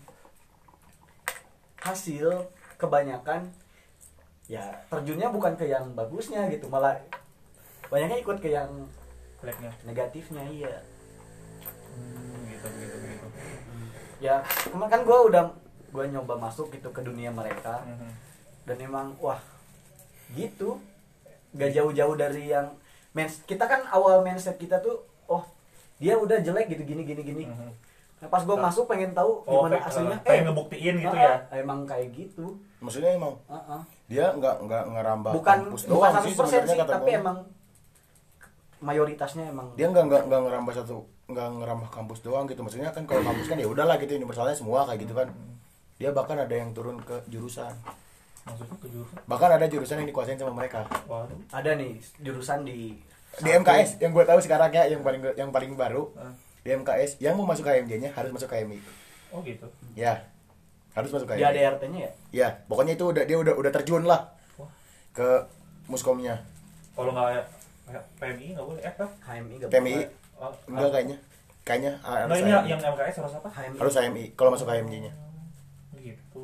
hasil 1.78 2.50
kebanyakan 2.76 3.48
ya 4.44 4.60
terjunnya 4.86 5.28
bukan 5.28 5.54
ke 5.54 5.64
yang 5.64 5.92
bagusnya 5.92 6.46
gitu 6.48 6.68
malah 6.68 7.00
banyaknya 7.86 8.18
ikut 8.18 8.38
ke 8.38 8.50
yang 8.50 8.68
Jeleknya. 9.38 9.70
negatifnya 9.82 10.44
iya 10.46 10.76
Hmm, 11.90 12.42
gitu 12.44 12.66
gitu 12.74 12.96
gitu. 12.98 13.26
ya 14.18 14.40
kemarin 14.64 14.90
kan 14.90 15.00
gua 15.02 15.18
udah 15.22 15.44
gua 15.88 16.04
nyoba 16.04 16.34
masuk 16.36 16.68
gitu 16.70 16.90
ke 16.90 17.00
dunia 17.00 17.30
mereka 17.30 17.80
Hmm. 17.80 18.10
dan 18.64 18.76
emang 18.78 19.14
wah 19.18 19.38
gitu 20.30 20.80
gak 21.52 21.70
jauh-jauh 21.70 22.16
dari 22.16 22.50
yang 22.50 22.74
mens 23.12 23.38
kita 23.44 23.62
kan 23.62 23.86
awal 23.88 24.20
mindset 24.20 24.56
kita 24.56 24.80
tuh 24.80 25.00
oh 25.24 25.46
dia 25.96 26.16
udah 26.16 26.40
jelek 26.40 26.66
gitu 26.68 26.82
gini 26.84 27.04
gini 27.04 27.22
gini 27.22 27.44
Mhm. 27.46 27.70
Nah, 28.24 28.30
pas 28.30 28.40
gue 28.40 28.56
masuk 28.58 28.84
pengen 28.86 29.12
tahu 29.12 29.44
Oh, 29.44 29.60
gimana 29.60 29.76
pe- 29.76 29.84
aslinya 29.84 30.16
eh, 30.16 30.24
pengen 30.24 30.44
ngebuktiin 30.48 30.94
gitu 30.98 31.12
ah, 31.12 31.20
ya. 31.20 31.34
ah, 31.44 31.56
emang 31.58 31.84
kayak 31.84 32.08
gitu 32.10 32.56
Maksudnya 32.80 33.12
emang 33.12 33.36
Ah, 33.46 33.60
ah. 33.70 33.82
dia 34.06 34.24
nggak 34.30 34.56
nggak 34.62 34.84
ngerambah 34.90 35.32
bukan 35.34 35.58
kampus 35.62 35.82
bukan 35.84 35.92
doang 35.92 36.14
100% 36.14 36.24
sih 36.24 36.32
sih 36.32 36.36
sebenarnya 36.40 36.76
kata 36.78 36.92
tapi 36.94 37.04
gua. 37.06 37.18
emang 37.18 37.36
mayoritasnya 38.80 39.44
emang 39.46 39.66
dia 39.74 39.86
nggak 39.86 40.04
nggak 40.04 40.22
nggak 40.24 40.40
ngerambah 40.42 40.72
satu 40.74 40.96
nggak 41.24 41.48
ngerambah 41.54 41.88
kampus 41.90 42.18
doang 42.20 42.44
gitu 42.44 42.60
maksudnya 42.60 42.88
kan 42.90 43.04
kalau 43.04 43.22
kampus 43.22 43.46
kan 43.46 43.56
ya 43.56 43.64
udahlah 43.66 43.96
gitu 43.96 44.12
universalnya 44.14 44.52
semua 44.52 44.84
kayak 44.84 45.00
gitu 45.00 45.14
kan 45.14 45.28
dia 45.94 46.10
bahkan 46.10 46.36
ada 46.36 46.52
yang 46.52 46.72
turun 46.72 46.96
ke 46.98 47.16
jurusan 47.26 47.72
Maksudnya 48.44 48.76
ke 48.76 48.88
jurusan? 48.88 49.16
bahkan 49.24 49.50
ada 49.50 49.64
jurusan 49.64 49.96
yang 49.96 50.08
dikuasain 50.10 50.36
sama 50.36 50.52
mereka 50.52 50.84
Waduh. 51.04 51.38
ada 51.48 51.70
nih 51.74 51.96
jurusan 52.20 52.60
di 52.62 53.00
di 53.34 53.50
MKS 53.50 53.98
yang 53.98 54.12
gue 54.12 54.22
tahu 54.22 54.38
sekarang 54.38 54.70
ya 54.70 54.84
yang 54.86 55.00
paling 55.00 55.18
yang 55.34 55.50
paling 55.50 55.74
baru. 55.74 56.06
Di 56.64 56.72
MKS 56.72 57.20
yang 57.20 57.36
mau 57.36 57.44
masuk 57.44 57.62
KMJ 57.62 57.92
nya 57.98 58.10
harus 58.10 58.32
masuk 58.32 58.48
KMI 58.48 58.80
Oh 59.30 59.44
gitu. 59.44 59.68
ya 59.92 60.16
harus 60.92 61.10
masuk 61.10 61.28
di 61.28 61.36
KMI 61.36 61.44
ADRT-nya 61.44 62.00
ya 62.00 62.10
ya 62.32 62.48
pokoknya 62.64 62.96
itu 62.96 63.04
udah 63.06 63.22
dia 63.22 63.36
udah 63.36 63.52
udah 63.52 63.70
terjun 63.70 64.02
lah 64.02 64.32
Wah. 64.56 64.70
ke 65.12 65.28
muskomnya 65.86 66.40
Kalau 66.90 67.10
nggak 67.10 67.26
kayak 67.84 68.04
PMI 68.16 68.46
nggak 68.54 68.64
boleh. 68.64 68.80
Eh 68.80 68.90
apa? 68.90 69.06
HMI 69.22 69.54
gak 69.58 69.70
PMI 69.70 69.94
Oh, 70.34 70.50
enggak 70.66 70.90
kayaknya 70.90 71.16
kayaknya 71.62 71.92
ah, 72.00 72.24
Nah 72.24 72.32
harus 72.32 72.40
ini 72.40 72.50
HMI. 72.50 72.68
yang 72.68 72.80
MKS 72.82 73.16
harus 73.20 73.34
apa? 73.36 73.48
HMI 73.50 73.76
harus 73.76 73.94
HMI 73.94 74.24
kalau 74.32 74.50
masuk 74.50 74.66
KMJ 74.66 74.94
nya 75.00 75.12
Gitu. 75.94 76.42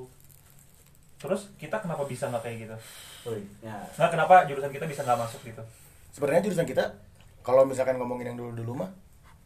Terus 1.17 1.53
kita 1.55 1.77
kenapa 1.77 2.05
bisa 2.05 2.25
nggak 2.27 2.41
kayak 2.41 2.57
gitu? 2.61 2.77
Oh, 3.23 3.37
ya. 3.61 3.77
Nah 3.95 4.09
kenapa 4.09 4.45
jurusan 4.45 4.69
kita 4.69 4.85
bisa 4.85 5.01
nggak 5.03 5.19
masuk 5.19 5.41
gitu? 5.43 5.63
sebenarnya 6.11 6.43
jurusan 6.43 6.67
kita 6.67 6.85
kalau 7.41 7.63
misalkan 7.63 7.95
ngomongin 7.95 8.27
yang 8.27 8.37
dulu 8.37 8.51
dulu 8.53 8.73
mah 8.77 8.91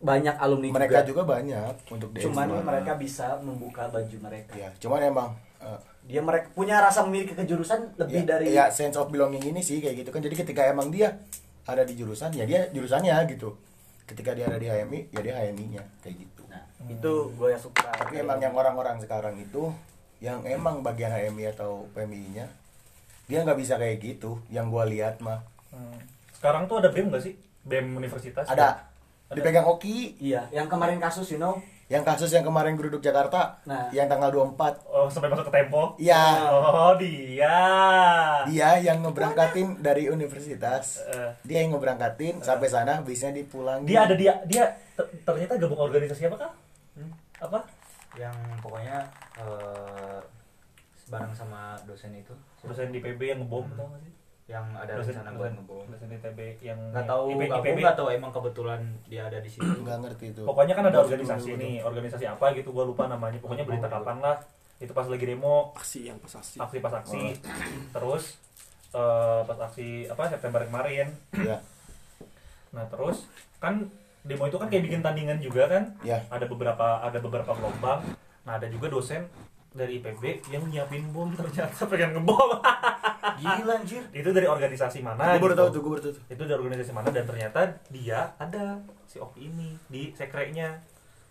banyak 0.04 0.36
alumni 0.36 0.68
mereka 0.76 1.00
juga, 1.00 1.08
juga 1.08 1.22
banyak 1.24 1.72
untuk 1.88 2.08
DS 2.12 2.28
cuman 2.28 2.46
mereka 2.60 2.92
bisa 3.00 3.40
membuka 3.40 3.88
baju 3.88 4.16
mereka. 4.20 4.52
Ya 4.52 4.68
cuman 4.76 5.00
emang 5.00 5.28
eh, 5.64 5.80
dia 6.04 6.20
mereka 6.20 6.52
punya 6.52 6.76
rasa 6.84 7.08
memiliki 7.08 7.32
kejurusan 7.32 7.96
lebih 7.96 8.22
ya, 8.22 8.28
dari 8.28 8.46
ya 8.52 8.64
sense 8.68 9.00
of 9.00 9.08
belonging 9.08 9.40
ini 9.40 9.64
sih 9.64 9.80
kayak 9.80 10.04
gitu 10.04 10.12
kan. 10.12 10.20
Jadi 10.20 10.36
ketika 10.44 10.68
emang 10.68 10.92
dia 10.92 11.24
ada 11.64 11.80
di 11.88 11.96
jurusan 11.96 12.36
ya 12.36 12.44
dia 12.44 12.68
jurusannya 12.68 13.16
gitu. 13.32 13.56
Ketika 14.04 14.36
dia 14.36 14.44
ada 14.44 14.60
di 14.60 14.68
HMI 14.68 15.08
ya 15.08 15.20
dia 15.24 15.34
HMI 15.40 15.80
nya 15.80 15.82
kayak 16.04 16.16
gitu. 16.20 16.42
Nah 16.52 16.60
itu 16.92 17.12
gue 17.32 17.48
yang 17.48 17.62
suka. 17.64 17.88
Tapi 17.88 18.20
emang 18.20 18.36
yang 18.44 18.52
orang-orang 18.52 19.00
sekarang 19.00 19.40
itu 19.40 19.72
yang 20.20 20.44
emang 20.44 20.84
bagian 20.84 21.16
HMI 21.16 21.56
atau 21.56 21.88
PMI 21.96 22.20
nya 22.36 22.46
dia 23.24 23.40
nggak 23.40 23.56
bisa 23.56 23.80
kayak 23.80 24.04
gitu. 24.04 24.36
Yang 24.52 24.66
gua 24.68 24.84
lihat 24.84 25.24
mah. 25.24 25.40
Hmm. 25.72 25.96
Sekarang 26.36 26.68
tuh 26.68 26.84
ada 26.84 26.92
BEM 26.92 27.08
nggak 27.08 27.24
sih? 27.24 27.34
BEM 27.64 27.96
universitas? 27.96 28.44
ada 28.44 28.52
Ada. 28.52 28.93
Dipegang 29.34 29.66
Oki 29.66 30.16
iya 30.18 30.46
yang 30.50 30.66
kemarin 30.66 30.96
kasus 30.96 31.28
you 31.28 31.36
know 31.36 31.58
yang 31.84 32.00
kasus 32.00 32.30
yang 32.30 32.40
kemarin 32.42 32.74
geruduk 32.74 32.98
Jakarta 32.98 33.60
Nah. 33.62 33.86
yang 33.90 34.06
tanggal 34.06 34.32
24 34.32 34.56
Oh 34.86 35.04
sampai 35.06 35.28
masuk 35.28 35.44
ke 35.44 35.52
Tempo? 35.52 35.92
iya 35.96 36.40
Oh 36.48 36.96
dia. 36.96 37.60
dia 38.42 38.70
yang 38.80 38.98
ngeberangkatin 39.00 39.78
dari 39.78 40.08
universitas 40.08 41.04
Eh, 41.04 41.30
dia 41.44 41.60
yang 41.60 41.72
ngeberangkatin 41.72 42.40
sampai 42.40 42.66
sana 42.66 43.00
bisnya 43.00 43.30
dipulangin 43.30 43.84
dia 43.84 44.00
ada 44.02 44.16
dia 44.16 44.32
dia 44.44 44.64
ter- 44.96 45.12
ternyata 45.22 45.54
gabung 45.56 45.76
organisasi 45.78 46.24
apa 46.26 46.36
kah? 46.40 46.52
Hmm? 46.94 47.12
Apa? 47.42 47.60
yang 48.14 48.32
pokoknya 48.58 49.04
eh, 49.36 50.18
bareng 51.04 51.34
sama 51.34 51.76
dosen 51.82 52.14
itu 52.14 52.32
Dosen 52.62 52.88
di 52.88 52.98
PB 52.98 53.20
yang 53.20 53.38
ngebom 53.40 53.68
tau 53.70 53.90
gak 53.90 54.00
sih? 54.00 54.12
Yang 54.44 54.66
ada 54.76 54.92
Dosen, 54.94 55.16
rencana 55.16 55.30
buat 55.30 55.40
dosen, 55.46 55.56
ngebom 55.56 55.84
dosen 55.88 56.08
di 56.10 56.18
TB 56.20 56.38
yang 56.60 56.80
nggak 56.92 57.06
tahu 57.06 57.24
IP, 57.26 57.40
gabung 57.48 57.64
IPB. 57.64 57.78
nggak 57.80 57.96
tahu 57.96 58.08
emang 58.12 58.28
kebetulan 58.30 58.80
dia 59.08 59.22
ada 59.24 59.38
di 59.40 59.48
situ 59.48 59.64
nggak 59.64 59.98
ngerti 59.98 60.26
itu 60.30 60.42
Pokoknya 60.44 60.74
kan 60.74 60.84
ada 60.84 60.98
organisasi 61.00 61.48
dulu- 61.48 61.60
nih, 61.60 61.74
organisasi 61.80 62.24
apa 62.26 62.46
gitu 62.52 62.68
gua 62.70 62.84
lupa 62.84 63.04
namanya. 63.06 63.40
Pokoknya 63.40 63.64
berita 63.64 63.88
kapan 63.88 64.20
lah. 64.20 64.36
Itu 64.76 64.92
pas 64.92 65.06
lagi 65.06 65.24
demo, 65.24 65.72
aksi 65.72 66.00
yang 66.04 66.18
pas 66.18 66.34
aksi 66.34 66.60
aksi 66.60 66.76
pas 66.78 66.92
aksi. 66.94 67.22
Terus 67.96 68.36
eh, 68.92 69.40
pas 69.42 69.58
aksi 69.62 69.88
apa 70.06 70.22
September 70.28 70.60
kemarin. 70.62 71.08
ya 71.34 71.58
Nah, 72.70 72.84
terus 72.84 73.24
kan 73.56 73.86
demo 74.20 74.44
itu 74.44 74.58
kan 74.58 74.66
kayak 74.66 74.84
bikin 74.84 75.00
tandingan 75.00 75.38
juga 75.38 75.70
kan? 75.70 75.94
ya 76.02 76.20
Ada 76.28 76.44
beberapa 76.44 77.00
ada 77.00 77.16
beberapa 77.16 77.48
gelombang. 77.50 78.02
Nah, 78.44 78.52
ada 78.54 78.68
juga 78.68 78.90
dosen 78.90 79.24
dari 79.74 79.98
IPB 79.98 80.54
yang 80.54 80.62
nyiapin 80.70 81.10
bom 81.10 81.34
ternyata 81.34 81.82
pengen 81.90 82.14
ngebom. 82.14 82.62
gila 83.42 83.74
anjir. 83.82 84.02
Itu 84.14 84.30
dari 84.30 84.46
organisasi 84.46 85.02
mana? 85.02 85.34
gue 85.34 85.42
baru 85.42 85.52
gitu. 85.52 85.60
tahu 85.60 85.68
tuh 85.74 85.80
gue 85.82 85.90
baru 85.90 86.02
tahu 86.06 86.12
itu 86.30 86.42
dari 86.46 86.60
organisasi 86.62 86.92
mana 86.94 87.08
dan 87.10 87.24
ternyata 87.26 87.60
dia 87.90 88.30
ada 88.38 88.78
si 89.10 89.18
Oki 89.18 89.50
ini 89.50 89.74
di 89.90 90.14
sekreknya 90.14 90.78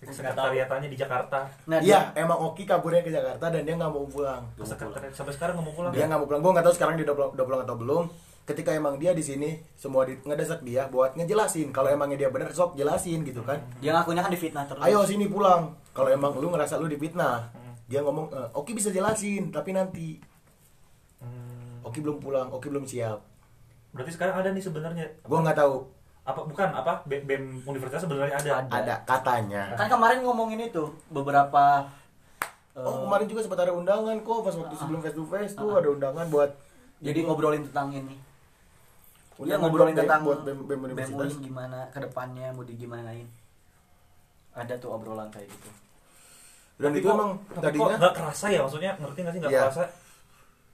tahu. 0.03 0.11
sekretariatannya 0.11 0.91
di 0.91 0.99
Jakarta. 0.99 1.47
Nah 1.71 1.79
iya. 1.79 2.11
emang 2.19 2.35
Oki 2.51 2.67
kaburnya 2.67 2.99
ke 2.99 3.15
Jakarta 3.15 3.47
dan 3.47 3.63
dia 3.63 3.79
nggak 3.79 3.91
mau 3.95 4.03
pulang. 4.11 4.43
Sekretariat 4.59 5.15
sampai 5.15 5.33
sekarang 5.39 5.55
nggak 5.55 5.67
mau 5.71 5.75
pulang? 5.79 5.91
Dia 5.95 6.05
nggak 6.11 6.19
mau 6.19 6.27
pulang. 6.27 6.41
Gue 6.43 6.51
nggak 6.51 6.65
tahu 6.67 6.75
sekarang 6.75 6.93
dia 6.99 7.05
udah 7.07 7.15
pulang, 7.15 7.31
udah 7.31 7.45
pulang 7.47 7.61
atau 7.63 7.77
belum. 7.79 8.05
Ketika 8.43 8.75
emang 8.75 8.99
dia 8.99 9.15
di 9.15 9.23
sini 9.23 9.55
semua 9.79 10.03
di, 10.03 10.19
ngedesak 10.19 10.67
dia 10.67 10.91
buat 10.91 11.15
ngejelasin. 11.15 11.71
Kalau 11.71 11.87
emangnya 11.87 12.27
dia 12.27 12.29
bener 12.29 12.51
sok 12.51 12.75
jelasin 12.75 13.23
gitu 13.23 13.39
kan. 13.39 13.63
Dia 13.79 13.95
ngakunya 13.95 14.19
kan 14.19 14.31
difitnah 14.35 14.67
terus. 14.67 14.83
ayo 14.83 15.07
sini 15.07 15.31
pulang. 15.31 15.71
Kalau 15.95 16.11
emang 16.11 16.35
lu 16.35 16.51
ngerasa 16.51 16.75
lu 16.75 16.91
difitnah 16.91 17.62
dia 17.85 17.99
ngomong 17.99 18.27
"Eh, 18.29 18.49
Oki 18.53 18.71
bisa 18.71 18.89
jelasin 18.89 19.49
tapi 19.49 19.71
nanti. 19.71 20.17
Hmm, 21.17 21.83
Oki 21.83 21.99
belum 21.99 22.17
pulang 22.17 22.47
Oki 22.49 22.67
belum 22.67 22.83
siap. 22.83 23.19
Berarti 23.91 24.11
sekarang 24.11 24.35
ada 24.35 24.49
nih 24.49 24.59
sebenarnya? 24.59 25.05
Gua 25.21 25.39
nggak 25.41 25.57
tahu. 25.57 25.85
Apa 26.23 26.39
bukan 26.41 26.71
apa? 26.71 27.03
BEM 27.03 27.23
BEM 27.23 27.43
universitas 27.63 28.01
sebenarnya 28.01 28.35
ada? 28.35 28.51
Ada. 28.61 28.71
ada. 28.73 28.95
katanya. 29.03 29.63
Kan 29.75 29.91
kemarin 29.91 30.23
ngomongin 30.23 30.59
itu 30.61 30.83
beberapa 31.07 31.83
eh, 32.71 32.79
oh 32.79 33.03
kemarin 33.05 33.27
juga 33.27 33.43
sempat 33.43 33.59
ada 33.61 33.75
undangan 33.75 34.15
kok 34.17 34.39
pas 34.41 34.55
waktu 34.55 34.75
sebelum 34.75 34.99
face 34.99 35.13
to 35.13 35.25
face 35.25 35.53
tuh 35.53 35.75
ada 35.75 35.91
undangan 35.91 36.25
buat 36.27 36.55
jadi 36.97 37.19
ngobrolin 37.21 37.67
tentang 37.67 37.91
ini. 37.91 38.15
Dia 39.35 39.59
Undangan 39.59 39.61
ngobrolin 39.61 39.83
buat 39.85 39.93
BEM- 39.93 40.07
tentang 40.07 40.21
buat 40.23 40.39
BEM, 40.39 40.55
BEM 40.55 40.63
BEM 40.65 40.81
universitas. 40.87 41.29
UIN 41.29 41.43
gimana 41.43 41.79
ke 41.91 41.99
depannya 41.99 42.47
mau 42.49 42.63
digimanain. 42.63 43.27
Ada 44.53 44.73
tuh 44.79 44.89
obrolan 44.89 45.27
kayak 45.27 45.51
gitu. 45.51 45.69
Dan 46.73 46.89
Tapi 46.89 46.99
itu 46.99 47.05
kok- 47.05 47.15
emang 47.15 47.29
tapi 47.37 47.53
kok 47.53 47.61
tadinya 47.61 47.95
nggak 47.95 48.15
kerasa 48.15 48.45
ya? 48.47 48.59
Maksudnya 48.59 48.91
ngerti 48.97 49.19
nggak 49.19 49.33
sih 49.33 49.39
nggak 49.39 49.51
Iya. 49.51 49.61
kerasa? 49.63 49.83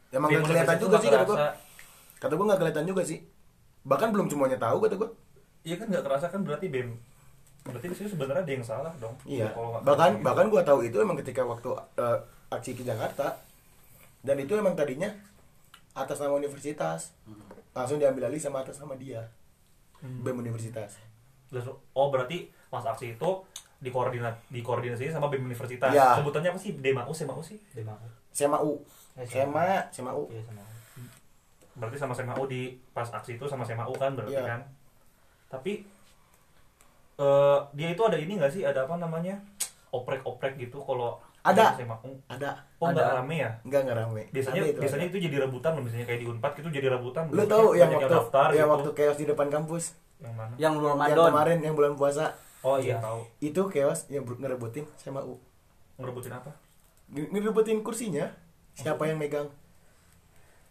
Emang 0.10 0.30
gak 0.32 0.44
kelihatan 0.44 0.78
juga 0.80 0.98
sih 0.98 1.10
kata 1.10 1.22
gua. 1.22 1.36
kerasa. 1.36 1.50
kata 2.18 2.34
gua 2.34 2.46
nggak 2.46 2.60
kelihatan 2.60 2.86
juga 2.86 3.02
sih. 3.04 3.20
Bahkan 3.82 4.08
belum 4.10 4.28
semuanya 4.28 4.58
tahu 4.58 4.78
kata 4.82 4.96
gua. 4.96 5.10
Iya 5.62 5.76
kan 5.76 5.88
nggak 5.88 6.04
kerasa 6.04 6.26
kan 6.28 6.42
berarti 6.42 6.68
BEM. 6.68 6.90
Berarti 7.62 7.86
di 7.86 7.96
sini 7.96 8.08
sebenarnya 8.10 8.42
ada 8.42 8.52
yang 8.52 8.64
salah 8.64 8.94
dong. 8.98 9.16
Iya. 9.24 9.52
Bahkan 9.54 9.84
kerasa 9.84 10.24
bahkan 10.24 10.46
gua 10.48 10.62
tahu 10.64 10.80
itu 10.82 10.98
emang 10.98 11.18
ketika 11.18 11.44
waktu 11.44 11.70
eh, 11.96 12.18
aksi 12.50 12.72
ke 12.74 12.82
Jakarta. 12.82 13.38
Dan 14.20 14.36
itu 14.36 14.52
emang 14.52 14.74
tadinya 14.74 15.08
atas 15.94 16.18
nama 16.18 16.34
universitas. 16.34 17.12
Langsung 17.72 18.00
diambil 18.00 18.28
alih 18.28 18.40
sama 18.40 18.64
atas 18.64 18.80
nama 18.80 18.96
dia. 18.96 19.28
Hmm. 20.00 20.24
BEM 20.24 20.40
universitas. 20.40 20.96
Oh 21.92 22.08
berarti 22.08 22.48
pas 22.68 22.82
aksi 22.84 23.14
itu 23.14 23.30
dikoordinat 23.80 24.36
dikoordinasi 24.48 25.08
sama 25.08 25.28
BEM 25.28 25.46
universitas 25.46 25.90
Iya. 25.90 26.16
sebutannya 26.16 26.50
apa 26.50 26.60
sih 26.60 26.76
DEMAU 26.76 27.10
SEMAU 27.10 27.40
sih 27.40 27.58
Demau. 27.72 27.96
Sema 28.30 28.60
U. 28.60 28.84
Eh, 29.16 29.24
Sema, 29.24 29.64
Sema 29.90 30.12
U. 30.12 30.28
Iya 30.28 30.44
sama. 30.44 30.62
berarti 31.74 31.96
sama 31.96 32.12
SEMAU 32.12 32.44
di 32.46 32.62
pas 32.90 33.08
aksi 33.08 33.36
itu 33.36 33.46
sama 33.46 33.64
SEMAU 33.64 33.92
kan 33.94 34.12
berarti 34.14 34.36
Iya. 34.36 34.44
kan 34.46 34.62
tapi 35.48 35.88
eh 37.18 37.60
dia 37.74 37.90
itu 37.90 38.02
ada 38.02 38.16
ini 38.16 38.36
nggak 38.36 38.52
sih 38.52 38.64
ada 38.64 38.84
apa 38.84 38.96
namanya 38.96 39.40
oprek-oprek 39.90 40.56
gitu 40.58 40.80
kalau 40.80 41.16
Ada. 41.42 41.72
di 41.74 41.84
SEMAU 41.84 42.12
Ada. 42.28 42.52
oh 42.78 42.86
Ada. 42.86 42.94
nggak 42.94 43.16
rame 43.18 43.36
ya 43.38 43.52
Enggak 43.62 43.80
enggak 43.82 43.98
rame. 43.98 44.24
biasanya 44.30 44.56
Ada 44.58 44.70
itu, 44.70 44.80
biasanya 44.80 45.02
ada. 45.02 45.12
itu 45.12 45.20
jadi 45.22 45.36
rebutan 45.40 45.72
loh 45.74 45.84
misalnya 45.84 46.06
kayak 46.06 46.20
di 46.20 46.28
Unpad 46.28 46.52
itu 46.54 46.70
jadi 46.70 46.88
rebutan 46.90 47.24
Lu 47.30 47.44
tahu 47.46 47.68
yang 47.74 47.90
waktu 47.90 48.08
daftar 48.10 48.48
yang 48.50 48.56
gitu. 48.62 48.74
waktu 48.74 48.90
chaos 48.94 49.18
di 49.18 49.26
depan 49.26 49.48
kampus 49.50 49.84
yang 50.20 50.34
mana 50.34 50.54
Yang 50.54 50.74
yang 50.76 50.86
Ramadan. 50.86 51.28
kemarin 51.28 51.58
yang 51.62 51.74
bulan 51.74 51.94
puasa 51.96 52.26
oh 52.62 52.76
iya 52.76 52.94
Iya. 52.94 52.98
tahu 53.00 53.22
itu 53.40 53.62
chaos 53.70 54.00
yang 54.08 54.24
ngerebutin 54.24 54.84
Sema 54.96 55.22
U. 55.22 55.40
ngerebutin 55.96 56.32
apa 56.32 56.52
Nge- 57.10 57.30
Ngerebutin 57.30 57.80
kursinya 57.80 58.26
siapa 58.72 59.04
yang 59.04 59.18
megang? 59.18 59.48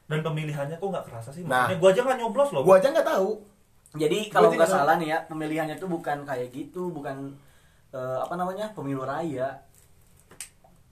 dan 0.06 0.20
pemilihannya 0.20 0.74
kok 0.74 0.86
nggak 0.86 1.04
kerasa 1.04 1.28
sih 1.28 1.42
Nah. 1.42 1.66
maksudnya 1.66 1.78
gua 1.78 1.90
aja 1.90 2.00
nggak 2.02 2.18
nyoblos 2.18 2.50
loh 2.50 2.62
Gua 2.62 2.76
aja 2.76 2.88
nggak 2.88 3.04
tahu. 3.06 3.30
Jadi 3.90 4.18
kalau 4.28 4.48
nggak 4.50 4.64
salah 4.66 4.96
nih 4.96 5.08
ya 5.10 5.18
pemilihannya 5.22 5.76
tuh 5.76 5.84
bukan 5.86 6.20
kayak 6.22 6.48
gitu, 6.48 6.88
bukan 6.88 7.32
eh, 7.90 8.18
apa 8.18 8.34
namanya 8.34 8.68
pemilu 8.70 9.00
raya. 9.02 9.52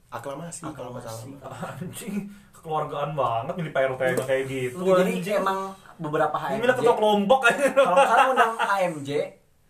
Aklamasi, 0.07 0.63
kalau 0.71 0.93
nggak 0.93 1.03
salah. 1.03 1.19
Aklamasi. 1.19 1.83
anjing 1.83 2.15
kekeluargaan 2.51 3.11
banget 3.13 3.53
milih 3.55 3.71
PRU 3.71 3.95
kayak 3.95 4.17
kayak 4.19 4.43
gitu 4.45 4.81
Jadi 4.83 5.13
anjing. 5.15 5.35
emang 5.35 5.59
beberapa 5.95 6.33
ini 6.39 6.45
HMJ. 6.47 6.61
milih 6.63 6.75
ketua 6.75 6.95
kelompok 6.95 7.39
aja 7.43 7.65
Kalau 7.71 7.97
salah 8.03 8.25
undang 8.29 8.53
HMJ, 8.55 9.09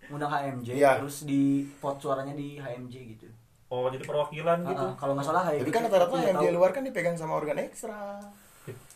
undang 0.09 0.29
HMJ, 0.29 0.67
Iya. 0.73 0.91
terus 0.97 1.23
di 1.23 1.41
pot 1.77 1.97
suaranya 1.97 2.31
di 2.31 2.55
HMJ 2.55 2.95
gitu. 3.09 3.27
oh 3.67 3.87
jadi 3.87 3.99
perwakilan 4.01 4.63
gitu 4.63 4.79
Ah, 4.81 4.89
ah, 4.89 4.95
kalau 4.95 5.11
nggak 5.11 5.25
salah 5.25 5.43
kayak 5.43 5.59
Tapi 5.59 5.71
kan 5.71 5.81
rata-rata 5.83 6.15
di 6.15 6.31
tahu. 6.31 6.51
luar 6.53 6.71
kan 6.71 6.81
dipegang 6.81 7.13
sama 7.13 7.35
organ 7.35 7.57
ekstra. 7.57 8.15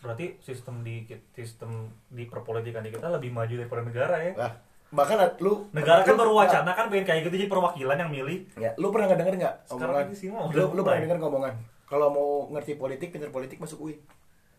berarti 0.02 0.36
sistem 0.38 0.80
di 0.80 1.04
sistem 1.32 1.70
di 2.08 2.24
perpolitikan 2.26 2.80
di 2.80 2.90
kita 2.90 3.08
lebih 3.10 3.30
maju 3.30 3.54
daripada 3.54 3.82
negara 3.82 4.16
ya 4.20 4.34
Lah, 4.38 4.52
bahkan 4.90 5.16
lu 5.38 5.68
negara 5.72 6.02
kan 6.02 6.16
baru 6.16 6.32
wacana 6.34 6.72
kan 6.72 6.88
pengen 6.88 7.04
kayak 7.06 7.24
gitu 7.24 7.36
jadi 7.38 7.48
perwakilan 7.48 7.96
yang 7.98 8.12
milih 8.12 8.38
Ya, 8.56 8.76
lu 8.76 8.92
pernah 8.92 9.08
nggak 9.08 9.20
denger 9.22 9.36
nggak 9.38 9.56
Sekarang 9.66 9.80
omongan? 9.90 10.06
ini 10.06 10.16
sih 10.18 10.28
mah 10.28 10.44
Lu, 10.50 10.64
lu 10.70 10.82
pernah 10.82 11.00
denger 11.02 11.18
nggak 11.18 11.32
omongan? 11.32 11.54
Kalau 11.86 12.08
mau 12.08 12.28
ngerti 12.50 12.76
politik, 12.76 13.12
pintar 13.12 13.28
politik 13.30 13.60
masuk 13.60 13.80
UI. 13.82 13.96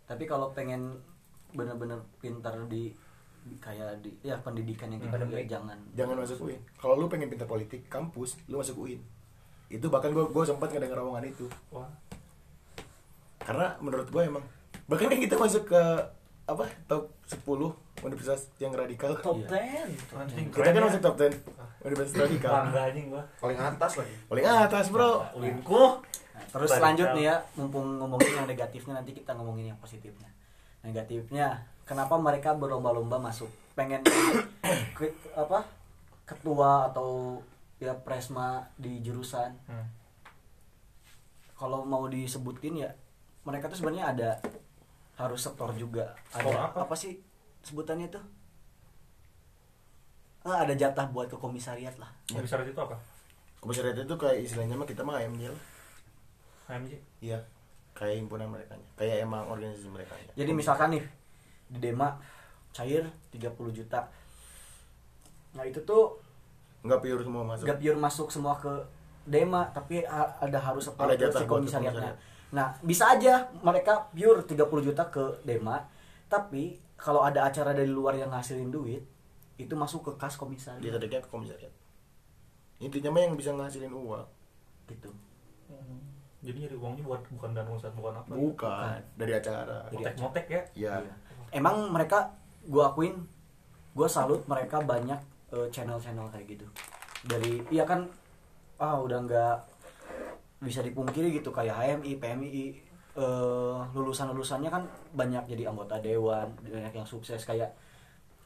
Tapi 0.04 0.24
kalau 0.24 0.52
pengen 0.52 1.00
bener-bener 1.50 2.00
pintar 2.16 2.56
di 2.66 2.92
kayak 3.59 3.98
di 3.98 4.11
ya 4.20 4.35
pendidikan 4.37 4.87
yang 4.87 5.02
Akademik. 5.02 5.42
ya 5.42 5.59
jangan 5.59 5.78
Jangan 5.92 6.16
masuk 6.16 6.37
UI. 6.42 6.57
Kalau 6.74 6.94
lu 6.94 7.07
pengen 7.07 7.26
pintar 7.26 7.44
politik, 7.44 7.87
kampus, 7.87 8.38
lu 8.46 8.57
masuk 8.57 8.78
UI. 8.78 8.96
Itu 9.68 9.88
bahkan 9.88 10.11
gua 10.11 10.26
gua 10.26 10.44
sempat 10.44 10.68
ngedenger 10.68 10.98
omongan 10.98 11.26
itu. 11.26 11.46
wah 11.68 11.88
Karena 13.38 13.74
menurut 13.78 14.07
gua 14.09 14.22
emang 14.22 14.44
bahkan 14.85 15.09
kan 15.09 15.18
kita 15.18 15.35
masuk 15.35 15.66
ke 15.66 15.83
apa? 16.44 16.66
Top 16.85 17.11
10 17.24 17.42
universitas 18.02 18.50
yang 18.57 18.70
radikal. 18.72 19.14
top 19.16 19.38
Iya. 19.40 19.87
10 19.87 20.20
anjing 20.20 20.46
Kita 20.48 20.68
kan 20.68 20.83
masuk 20.85 21.00
ya. 21.00 21.05
top 21.05 21.14
10 21.16 21.35
universitas 21.83 22.22
radikal. 22.24 22.52
anjing 22.68 23.07
gua 23.09 23.22
paling 23.38 23.59
atas 23.59 23.92
lagi 23.96 24.14
Paling 24.28 24.46
atas, 24.46 24.85
Bro. 24.88 25.11
ulinku 25.35 25.83
Nah, 26.33 26.40
terus 26.50 26.70
Radikal. 26.70 26.85
lanjut 26.85 27.09
nih 27.12 27.24
ya, 27.24 27.37
mumpung 27.55 27.87
ngomongin 27.98 28.33
yang 28.35 28.46
negatifnya 28.46 28.94
nanti 28.94 29.12
kita 29.12 29.31
ngomongin 29.33 29.68
yang 29.68 29.78
positifnya. 29.78 30.26
Negatifnya, 30.81 31.61
kenapa 31.83 32.14
mereka 32.16 32.53
berlomba-lomba 32.53 33.18
masuk? 33.18 33.49
Pengen 33.73 34.03
ke- 34.97 35.16
apa? 35.33 35.64
Ketua 36.23 36.88
atau 36.88 37.40
ya 37.77 37.92
presma 37.95 38.62
di 38.75 39.01
jurusan. 39.01 39.51
Hmm. 39.66 39.87
Kalau 41.53 41.83
mau 41.83 42.07
disebutin 42.07 42.75
ya, 42.79 42.90
mereka 43.42 43.66
tuh 43.66 43.79
sebenarnya 43.79 44.07
ada 44.09 44.31
harus 45.14 45.38
setor 45.38 45.71
juga. 45.75 46.14
Ada 46.35 46.42
Setor 46.42 46.83
apa? 46.83 46.95
sih 46.95 47.18
sebutannya 47.62 48.11
tuh? 48.11 48.25
Ah, 50.42 50.66
ada 50.66 50.75
jatah 50.75 51.07
buat 51.07 51.31
ke 51.31 51.38
komisariat 51.38 51.95
lah. 51.97 52.11
komisaris 52.27 52.66
itu 52.66 52.81
apa 52.83 52.99
Komisariat 53.62 53.95
itu 53.95 54.14
kayak 54.18 54.42
istilahnya 54.42 54.75
mah 54.75 54.88
kita 54.90 55.07
mah 55.07 55.23
AMJ 55.23 55.55
lah. 55.55 55.62
HMJ 56.66 56.92
Iya. 57.23 57.38
Kayak 57.95 58.14
himpunan 58.18 58.51
mereka. 58.51 58.75
Kayak 58.99 59.23
emang 59.23 59.47
organisasi 59.47 59.87
mereka. 59.87 60.18
Jadi 60.35 60.51
misalkan 60.51 60.99
nih 60.99 61.05
di 61.72 61.78
Dema 61.80 62.12
cair 62.72 63.08
30 63.32 63.48
juta. 63.72 64.04
Nah, 65.56 65.64
itu 65.64 65.80
tuh 65.82 66.20
nggak 66.82 67.00
pure 67.00 67.22
semua 67.22 67.42
masuk. 67.44 67.64
gak 67.64 67.78
pure 67.78 67.98
masuk 67.98 68.28
semua 68.28 68.54
ke 68.56 68.72
Dema, 69.22 69.70
tapi 69.70 70.02
ada 70.04 70.58
harus 70.58 70.85
setor 70.85 71.06
Ada 71.06 71.30
si 71.30 71.46
komisariatnya. 71.46 72.12
komisariat. 72.12 72.16
Nah, 72.52 72.66
bisa 72.82 73.04
aja 73.08 73.48
mereka 73.62 74.11
pure 74.12 74.42
30 74.44 74.58
juta 74.82 75.06
ke 75.08 75.40
Dema, 75.46 75.78
tapi 76.26 76.76
kalau 76.98 77.22
ada 77.22 77.46
acara 77.46 77.70
dari 77.72 77.88
luar 77.88 78.14
yang 78.14 78.28
ngasilin 78.30 78.68
duit, 78.68 79.02
itu 79.56 79.72
masuk 79.72 80.11
ke 80.11 80.12
kas 80.18 80.35
Dia 80.35 80.40
komisariat 80.42 80.82
tadinya 80.90 81.20
ke 81.22 81.30
komisariat. 81.30 81.72
Intinya 82.82 83.14
mah 83.14 83.22
yang 83.22 83.35
bisa 83.38 83.54
ngasilin 83.54 83.94
uang. 83.94 84.26
gitu. 84.90 85.08
jadi 86.42 86.66
nyari 86.66 86.74
uangnya 86.74 87.06
buat 87.06 87.22
bukan 87.30 87.54
dana 87.54 87.70
usaha 87.70 87.94
bukan 87.94 88.18
apa 88.18 88.35
Bukan 88.35 88.98
dari 89.14 89.32
acara. 89.38 89.87
Motek 89.94 90.14
motek 90.18 90.46
ya 90.50 90.62
Iya. 90.74 90.94
Iya. 91.06 91.14
Emang 91.52 91.92
mereka 91.92 92.32
gua 92.64 92.90
akuin 92.90 93.14
gua 93.92 94.08
salut 94.08 94.40
mereka 94.48 94.80
banyak 94.80 95.20
eh, 95.52 95.68
channel-channel 95.68 96.32
kayak 96.32 96.46
gitu. 96.48 96.66
Dari 97.22 97.60
iya 97.68 97.84
kan 97.84 98.08
ah 98.80 98.98
udah 98.98 99.18
nggak 99.22 99.56
bisa 100.62 100.80
dipungkiri 100.80 101.30
gitu 101.34 101.52
kayak 101.52 101.76
HMI, 101.76 102.18
PMI 102.18 102.64
eh, 103.14 103.76
lulusan-lulusannya 103.92 104.70
kan 104.72 104.82
banyak 105.12 105.44
jadi 105.46 105.68
anggota 105.68 106.00
dewan, 106.00 106.50
banyak 106.64 106.94
yang 106.96 107.06
sukses 107.06 107.44
kayak 107.44 107.70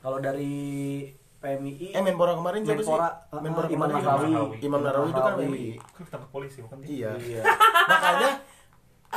kalau 0.03 0.19
dari 0.19 1.07
PMI 1.37 1.93
Eh 1.93 2.03
Menpora 2.03 2.33
kemarin 2.35 2.65
siapa 2.65 2.83
sih? 2.83 2.89
Menpora, 2.91 3.09
eh, 3.31 3.41
Menpora 3.41 3.67
Imam 3.69 3.89
kemarin 3.89 3.95
Nahrawi. 4.03 4.57
Imam 4.65 4.81
Nahrawi 4.83 5.09
itu 5.09 5.21
kan 5.21 5.33
Nahrawi. 5.37 5.47
MUI. 5.47 5.69
kan 6.11 6.21
polisi 6.33 6.59
bukan 6.65 6.77
dia 6.83 6.91
Iya. 6.91 7.11
Iya. 7.21 7.43
Makanya 7.87 8.31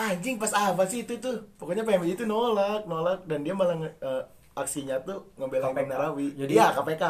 anjing 0.02 0.36
pas 0.36 0.52
apa 0.52 0.84
sih 0.84 1.04
itu 1.04 1.14
tuh? 1.18 1.36
Pokoknya 1.56 1.84
PMI 1.84 2.14
itu 2.14 2.24
nolak, 2.24 2.84
nolak 2.86 3.24
dan 3.24 3.42
dia 3.42 3.52
malah 3.52 3.76
eh, 3.78 4.24
aksinya 4.54 5.00
tuh 5.00 5.32
ngebelain 5.36 5.70
KPK. 5.70 5.78
Imam 5.78 5.90
Nahrawi. 5.90 6.28
Jadi- 6.34 6.54
Iya, 6.54 6.68
KPK. 6.74 7.04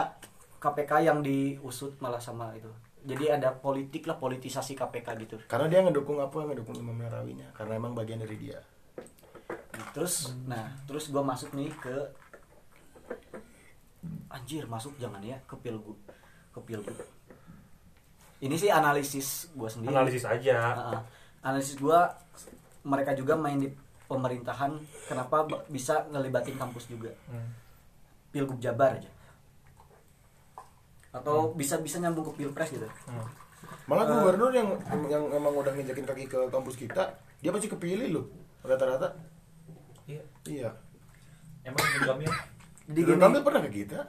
KPK 0.58 0.92
yang 1.02 1.20
diusut 1.20 1.96
malah 1.98 2.20
sama 2.20 2.52
itu. 2.54 2.68
Jadi 3.00 3.32
ada 3.32 3.56
politik 3.56 4.04
lah 4.04 4.16
politisasi 4.16 4.76
KPK 4.76 5.08
gitu. 5.20 5.36
Karena 5.46 5.66
dia 5.66 5.80
ngedukung 5.82 6.20
apa? 6.20 6.36
Ngedukung 6.44 6.76
Imam 6.76 6.96
Nahrawinya. 6.96 7.48
Karena 7.54 7.76
emang 7.76 7.94
bagian 7.94 8.18
dari 8.18 8.36
dia. 8.36 8.60
terus 9.90 10.36
nah 10.44 10.70
terus 10.86 11.08
gue 11.08 11.24
masuk 11.24 11.56
nih 11.56 11.72
ke 11.74 11.96
anjir 14.30 14.64
masuk 14.66 14.94
jangan 14.96 15.20
ya 15.20 15.40
ke 15.44 15.56
pilgub 15.58 15.98
ke 16.52 16.60
pilgub 16.62 17.00
ini 18.40 18.56
sih 18.56 18.70
analisis 18.70 19.50
gue 19.52 19.66
sendiri 19.66 19.90
analisis 19.90 20.24
aja 20.24 20.58
Heeh. 20.78 21.00
analisis 21.42 21.76
gue 21.76 22.00
mereka 22.82 23.12
juga 23.12 23.34
main 23.34 23.58
di 23.58 23.70
pemerintahan 24.06 24.74
kenapa 25.06 25.44
bisa 25.68 26.08
ngelibatin 26.08 26.56
kampus 26.56 26.88
juga 26.88 27.12
Hmm. 27.26 27.50
pilgub 28.30 28.58
Jabar 28.58 28.96
aja 28.96 29.10
atau 31.10 31.52
bisa 31.52 31.78
bisa 31.78 31.98
nyambung 31.98 32.30
ke 32.30 32.34
pilpres 32.38 32.70
gitu 32.70 32.86
Hmm. 33.06 33.26
Malah 33.86 34.06
Eh. 34.06 34.12
gubernur 34.14 34.52
yang 34.54 34.70
yang 35.06 35.24
emang 35.30 35.52
udah 35.52 35.74
nginjekin 35.74 36.06
kaki 36.06 36.26
ke 36.26 36.38
kampus 36.48 36.78
kita, 36.78 37.12
dia 37.38 37.50
pasti 37.50 37.68
kepilih 37.68 38.14
loh. 38.14 38.26
Rata-rata. 38.62 39.18
Iya. 40.06 40.22
Iya. 40.46 40.70
Emang 41.64 41.84
Ridwan 41.98 42.24
gini 42.88 43.18
Kamil 43.20 43.42
pernah 43.44 43.62
ke 43.62 43.72
kita? 43.76 44.00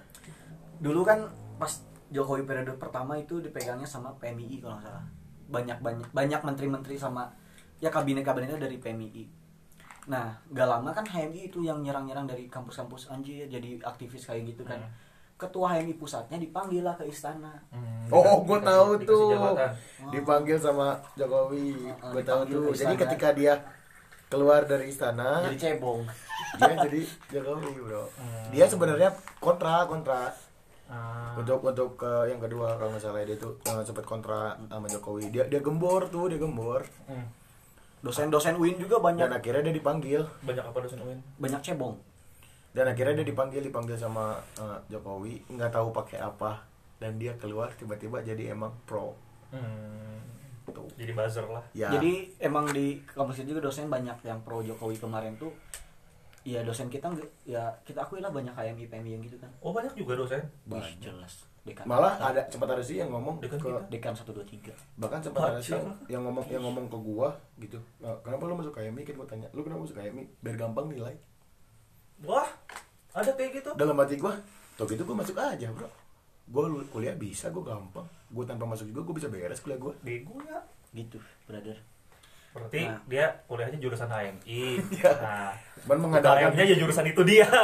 dulu 0.81 1.05
kan 1.05 1.29
pas 1.57 1.69
Jokowi 2.09 2.43
periode 2.43 2.73
pertama 2.75 3.13
itu 3.15 3.37
dipegangnya 3.37 3.85
sama 3.85 4.17
PMI 4.17 4.61
kalau 4.61 4.75
nggak 4.75 4.87
salah 4.87 5.05
banyak 5.47 5.79
banyak 5.79 6.09
banyak 6.11 6.41
menteri-menteri 6.41 6.97
sama 6.97 7.29
ya 7.81 7.89
kabinet 7.89 8.23
kabinetnya 8.23 8.61
dari 8.61 8.77
PMI 8.77 9.25
nah 10.07 10.33
gak 10.49 10.65
lama 10.67 10.91
kan 10.91 11.05
HMI 11.05 11.49
itu 11.49 11.61
yang 11.61 11.81
nyerang-nyerang 11.81 12.25
dari 12.25 12.47
kampus-kampus 12.47 13.09
anjir 13.09 13.45
jadi 13.47 13.81
aktivis 13.83 14.25
kayak 14.25 14.49
gitu 14.49 14.63
kan 14.63 14.81
Hmm. 14.81 14.93
ketua 15.39 15.73
HMI 15.73 15.95
pusatnya 15.95 16.37
dipanggil 16.37 16.83
lah 16.83 16.93
ke 16.93 17.05
istana 17.07 17.57
Oh, 18.09 18.43
gue 18.43 18.59
tahu 18.61 18.89
dikasih 18.97 19.07
tuh. 19.07 19.31
jabatan. 19.31 19.71
Dipanggil 20.11 20.59
sama 20.59 20.89
Jokowi. 21.15 21.79
Oh, 21.97 22.11
Gue 22.11 22.21
tahu 22.21 22.41
tuh. 22.45 22.75
Jadi 22.75 22.95
ketika 22.99 23.31
dia 23.31 23.55
keluar 24.27 24.63
dari 24.63 24.91
istana, 24.91 25.47
jadi 25.47 25.57
cebong 25.73 26.03
dia 26.57 26.75
jadi 26.77 27.01
Jokowi, 27.31 27.71
Bro. 27.79 28.05
Dia 28.51 28.67
sebenarnya 28.67 29.09
kontra, 29.39 29.87
kontra 29.87 30.29
Ah. 30.87 31.39
untuk 31.39 31.63
untuk 31.63 31.95
ke 31.95 32.27
yang 32.27 32.37
kedua 32.37 32.75
kalau 32.75 32.91
nggak 32.91 33.01
salah 33.01 33.23
dia 33.23 33.39
tuh 33.39 33.55
eh, 33.63 33.81
sempat 33.81 34.03
kontra 34.03 34.59
sama 34.61 34.85
Jokowi. 34.85 35.31
Dia 35.31 35.47
dia 35.47 35.63
gembor 35.63 36.05
tuh, 36.05 36.27
dia 36.27 36.37
gembor. 36.37 36.83
Hmm. 37.07 37.31
Dosen-dosen 38.01 38.57
UIN 38.57 38.81
juga 38.81 38.97
banyak 39.01 39.29
Dan 39.29 39.37
akhirnya 39.37 39.63
dia 39.69 39.75
dipanggil. 39.77 40.23
Banyak 40.45 40.65
apa 40.65 40.79
dosen 40.81 41.01
UIN? 41.05 41.21
banyak 41.37 41.61
cebong 41.61 41.97
Dan 42.73 42.87
akhirnya 42.89 43.21
dia 43.21 43.27
dipanggil, 43.27 43.61
dipanggil 43.67 43.97
sama 43.99 44.39
eh, 44.57 44.79
Jokowi, 44.95 45.43
nggak 45.51 45.73
tahu 45.75 45.91
pakai 45.91 46.23
apa. 46.23 46.65
Dan 47.01 47.17
dia 47.17 47.35
keluar 47.37 47.73
tiba-tiba 47.75 48.21
jadi 48.21 48.53
emang 48.53 48.73
pro. 48.85 49.17
Hmm. 49.51 50.23
Tuh. 50.71 50.87
Jadi 50.95 51.13
buzzer 51.17 51.45
lah. 51.51 51.65
Ya. 51.75 51.91
Jadi 51.91 52.39
emang 52.39 52.71
di 52.71 53.03
kampus 53.03 53.43
juga 53.43 53.67
dosen 53.67 53.91
banyak 53.91 54.23
yang 54.23 54.39
pro 54.47 54.63
Jokowi 54.63 54.97
kemarin 55.03 55.35
tuh 55.35 55.51
ya 56.41 56.65
dosen 56.65 56.89
kita 56.89 57.05
nggak 57.13 57.29
ya 57.45 57.69
kita 57.85 58.01
akui 58.01 58.25
lah 58.25 58.33
banyak 58.33 58.57
HMI 58.57 58.89
PMI 58.89 59.11
yang 59.13 59.23
gitu 59.29 59.37
kan 59.37 59.53
Oh 59.61 59.77
banyak 59.77 59.93
juga 59.93 60.17
dosen. 60.17 60.41
Wih, 60.73 60.97
jelas 60.97 61.50
dekan 61.61 61.85
malah 61.85 62.17
ada 62.17 62.41
sempat 62.49 62.73
ada 62.73 62.81
sih 62.81 62.97
yang 62.97 63.13
ngomong 63.13 63.37
Dekan 63.39 63.61
ke 63.61 63.69
kita. 63.69 63.83
dekan 63.93 64.13
satu 64.17 64.33
dua 64.33 64.47
tiga. 64.49 64.73
Bahkan 64.97 65.21
sempat 65.21 65.43
ada 65.47 65.61
sih 65.61 65.77
yang, 65.77 65.85
yang 66.09 66.23
ngomong 66.25 66.45
yang 66.49 66.63
ngomong 66.65 66.89
ke 66.89 66.97
gua 66.97 67.29
gitu. 67.57 67.77
"Nah, 68.01 68.17
kenapa 68.21 68.49
lu 68.49 68.57
masuk 68.57 68.73
KMI 68.73 69.03
kan 69.03 69.15
gua 69.15 69.29
tanya 69.29 69.49
lu 69.53 69.61
kenapa 69.61 69.85
masuk 69.85 69.97
KMI 69.97 70.25
biar 70.41 70.57
gampang 70.57 70.89
nilai. 70.89 71.15
Wah, 72.21 72.49
ada 73.13 73.31
kayak 73.33 73.61
gitu. 73.61 73.71
dalam 73.77 73.97
hati 73.97 74.17
gua 74.17 74.33
tuh 74.75 74.85
gitu 74.85 75.05
gua 75.05 75.21
masuk 75.21 75.37
aja 75.37 75.69
bro. 75.69 75.89
Gua 76.47 76.65
lu- 76.67 76.89
kuliah 76.89 77.13
bisa 77.13 77.49
gua 77.49 77.63
gampang. 77.69 78.09
Gua 78.29 78.45
tanpa 78.45 78.65
masuk 78.65 78.89
juga 78.89 79.01
gua 79.03 79.15
bisa 79.17 79.29
beres 79.29 79.61
kuliah 79.61 79.77
gua. 79.77 79.93
Bego 80.01 80.41
ya. 80.43 80.61
gitu 80.91 81.23
brother 81.47 81.79
Berarti 82.51 82.83
Nah. 82.83 82.99
dia 83.07 83.25
kuliahnya 83.47 83.79
jurusan 83.79 84.07
HMI. 84.07 84.63
Iya. 84.99 85.13
Nah, 85.17 85.51
cuman 85.81 85.99
mengandalkan 86.03 86.51
HMI-nya 86.51 86.65
ya 86.67 86.77
jurusan 86.77 87.07
itu 87.07 87.23
dia. 87.23 87.47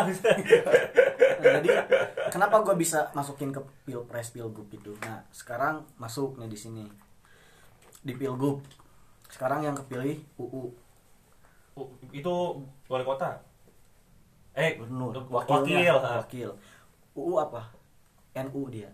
Nah, 1.36 1.60
jadi 1.60 1.68
kenapa 2.32 2.64
gue 2.64 2.74
bisa 2.74 3.12
masukin 3.12 3.52
ke 3.52 3.60
pilpres 3.84 4.32
pilgub 4.32 4.66
itu 4.66 4.96
nah 4.98 5.20
sekarang 5.30 5.84
masuk 5.94 6.40
nih 6.40 6.48
di 6.48 6.58
sini 6.58 6.84
di 8.00 8.16
pilgub 8.16 8.64
sekarang 9.28 9.62
yang 9.62 9.76
kepilih 9.76 10.16
UU 10.40 10.72
Oh, 11.76 11.92
itu 12.08 12.34
wali 12.88 13.04
kota. 13.04 13.36
Eh, 14.56 14.80
gubernur 14.80 15.12
wakil. 15.28 15.52
wakilnya 15.52 15.92
ha. 15.92 16.24
wakil 16.24 16.50
UU 17.12 17.32
apa 17.36 17.68
NU 18.34 18.62
dia 18.66 18.88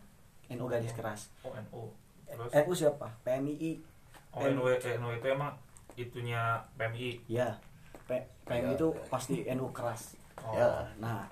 NU 0.50 0.66
garis 0.66 0.90
keras 0.92 1.30
Oh, 1.40 1.54
NU. 1.54 1.88
Terus 2.26 2.50
NU 2.58 2.72
siapa 2.74 3.06
PMI 3.22 3.78
oh, 4.34 4.42
NU, 4.44 4.66
NU 4.66 5.08
itu 5.14 5.26
emang 5.30 5.54
itunya 5.94 6.40
PMI. 6.74 7.26
ya 7.26 7.56
P- 8.04 8.26
PMI 8.44 8.72
Ya. 8.72 8.74
itu 8.74 8.88
pasti 9.06 9.44
NU 9.46 9.70
keras 9.70 10.16
Oh. 10.42 10.58
Ya. 10.58 10.90
Nah, 10.98 11.30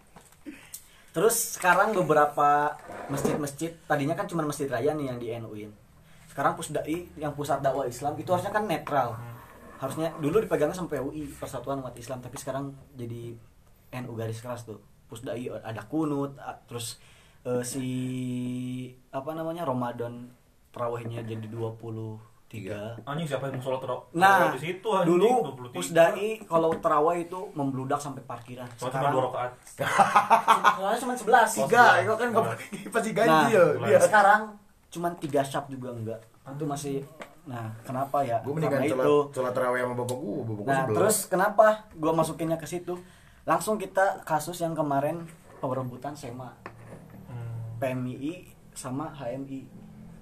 terus 1.10 1.58
sekarang 1.58 1.90
beberapa 1.90 2.78
masjid-masjid 3.10 3.74
tadinya 3.84 4.14
kan 4.14 4.30
cuma 4.30 4.46
masjid 4.46 4.70
raya 4.70 4.94
nih 4.94 5.06
yang 5.10 5.18
di 5.18 5.26
NU-in. 5.34 5.70
Sekarang 6.30 6.54
Pusdai 6.54 7.10
yang 7.18 7.34
pusat 7.34 7.58
dakwah 7.58 7.90
Islam 7.90 8.14
itu 8.14 8.30
harusnya 8.30 8.54
kan 8.54 8.70
netral. 8.70 9.18
Harusnya 9.82 10.14
dulu 10.22 10.38
dipegangnya 10.38 10.76
sampai 10.76 11.02
UI 11.02 11.26
Persatuan 11.26 11.82
Umat 11.82 11.98
Islam, 11.98 12.22
tapi 12.22 12.38
sekarang 12.38 12.70
jadi 12.94 13.34
NU 13.98 14.12
garis 14.14 14.38
keras 14.38 14.62
tuh. 14.62 14.78
Pusdai 15.10 15.50
ada 15.50 15.82
kunut, 15.90 16.38
terus 16.70 17.02
eh, 17.42 17.64
si 17.66 17.86
apa 19.10 19.34
namanya 19.34 19.66
Ramadan 19.66 20.30
terawihnya 20.70 21.26
jadi 21.26 21.50
23. 22.50 23.06
Anjing 23.06 23.26
siapa 23.26 23.46
yang 23.46 23.54
mau 23.54 23.62
sholat 23.62 23.80
terawih 23.80 24.02
Nah, 24.12 24.50
di 24.50 24.58
situ 24.60 24.88
anjing 24.90 25.06
dulu 25.08 25.30
23. 25.70 25.70
Pusdai 25.72 26.26
kalau 26.44 26.70
terawih 26.74 27.18
itu 27.22 27.40
membludak 27.52 27.96
sampai 27.96 28.22
parkiran. 28.22 28.66
Cuma 28.74 28.90
cuma 28.90 29.08
dua 29.08 29.22
rakaat. 29.24 29.50
Soalnya 30.74 30.98
cuma 30.98 31.12
11 31.14 31.22
tiga 31.56 31.84
itu 32.00 32.12
kan 32.12 32.26
nggak 32.28 32.44
pakai- 32.44 32.90
pasti 32.90 33.10
ganjil 33.12 33.66
Nah, 33.76 33.86
dia 33.86 33.98
sekarang 34.00 34.40
cuman 34.90 35.12
tiga 35.16 35.40
syap 35.40 35.70
juga 35.70 35.88
enggak. 35.90 36.20
Itu 36.50 36.66
masih 36.66 37.06
nah, 37.40 37.70
kenapa 37.80 38.20
ya? 38.20 38.42
gua 38.42 38.52
mendingan 38.52 38.82
Karena 38.82 38.90
sholat 38.90 39.06
itu. 39.06 39.16
sholat 39.32 39.52
tarawih 39.52 39.80
sama 39.80 39.94
bapak 39.96 40.16
gua 40.16 40.34
bapak 40.40 40.54
gua 40.56 40.66
Nah, 40.66 40.82
terus 40.90 41.16
kenapa 41.24 41.66
gua 41.94 42.12
masukinnya 42.12 42.58
ke 42.58 42.66
situ? 42.66 42.98
Langsung 43.42 43.78
kita 43.78 44.20
kasus 44.22 44.58
yang 44.58 44.74
kemarin 44.74 45.22
perebutan 45.56 46.12
SEMA 46.12 46.50
Hmm, 47.24 47.78
PMI 47.78 48.42
sama 48.72 49.06
HMI. 49.12 49.78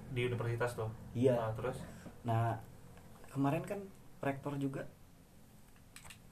di 0.09 0.25
universitas 0.25 0.73
tuh. 0.73 0.89
Iya. 1.13 1.33
Nah, 1.35 1.53
terus 1.53 1.77
Nah, 2.27 2.59
kemarin 3.31 3.63
kan 3.63 3.79
rektor 4.19 4.55
juga 4.59 4.83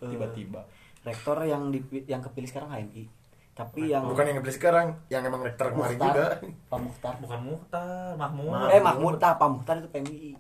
eh, 0.03 0.09
tiba-tiba 0.11 0.67
rektor 1.07 1.39
yang 1.47 1.71
dipi- 1.71 2.03
yang 2.05 2.19
kepilih 2.19 2.49
sekarang 2.49 2.69
HMI. 2.73 3.03
Tapi 3.57 3.89
yang 3.89 4.05
bukan 4.05 4.25
yang 4.29 4.37
beli 4.45 4.53
sekarang 4.53 4.93
yang 5.09 5.25
emang 5.25 5.41
rektor 5.41 5.73
kemarin 5.73 5.97
juga 5.97 6.37
Pak 6.69 6.77
Mukhtar. 6.77 7.13
bukan 7.17 7.39
Muhtar, 7.41 8.13
Mahmud. 8.13 8.45
Mahmud. 8.53 8.69
Eh 8.69 8.81
Mahmud 8.83 9.15
tak 9.17 9.41
Pak 9.41 9.49
Mukhtar 9.49 9.75
itu 9.81 9.89
PMI. 9.89 10.31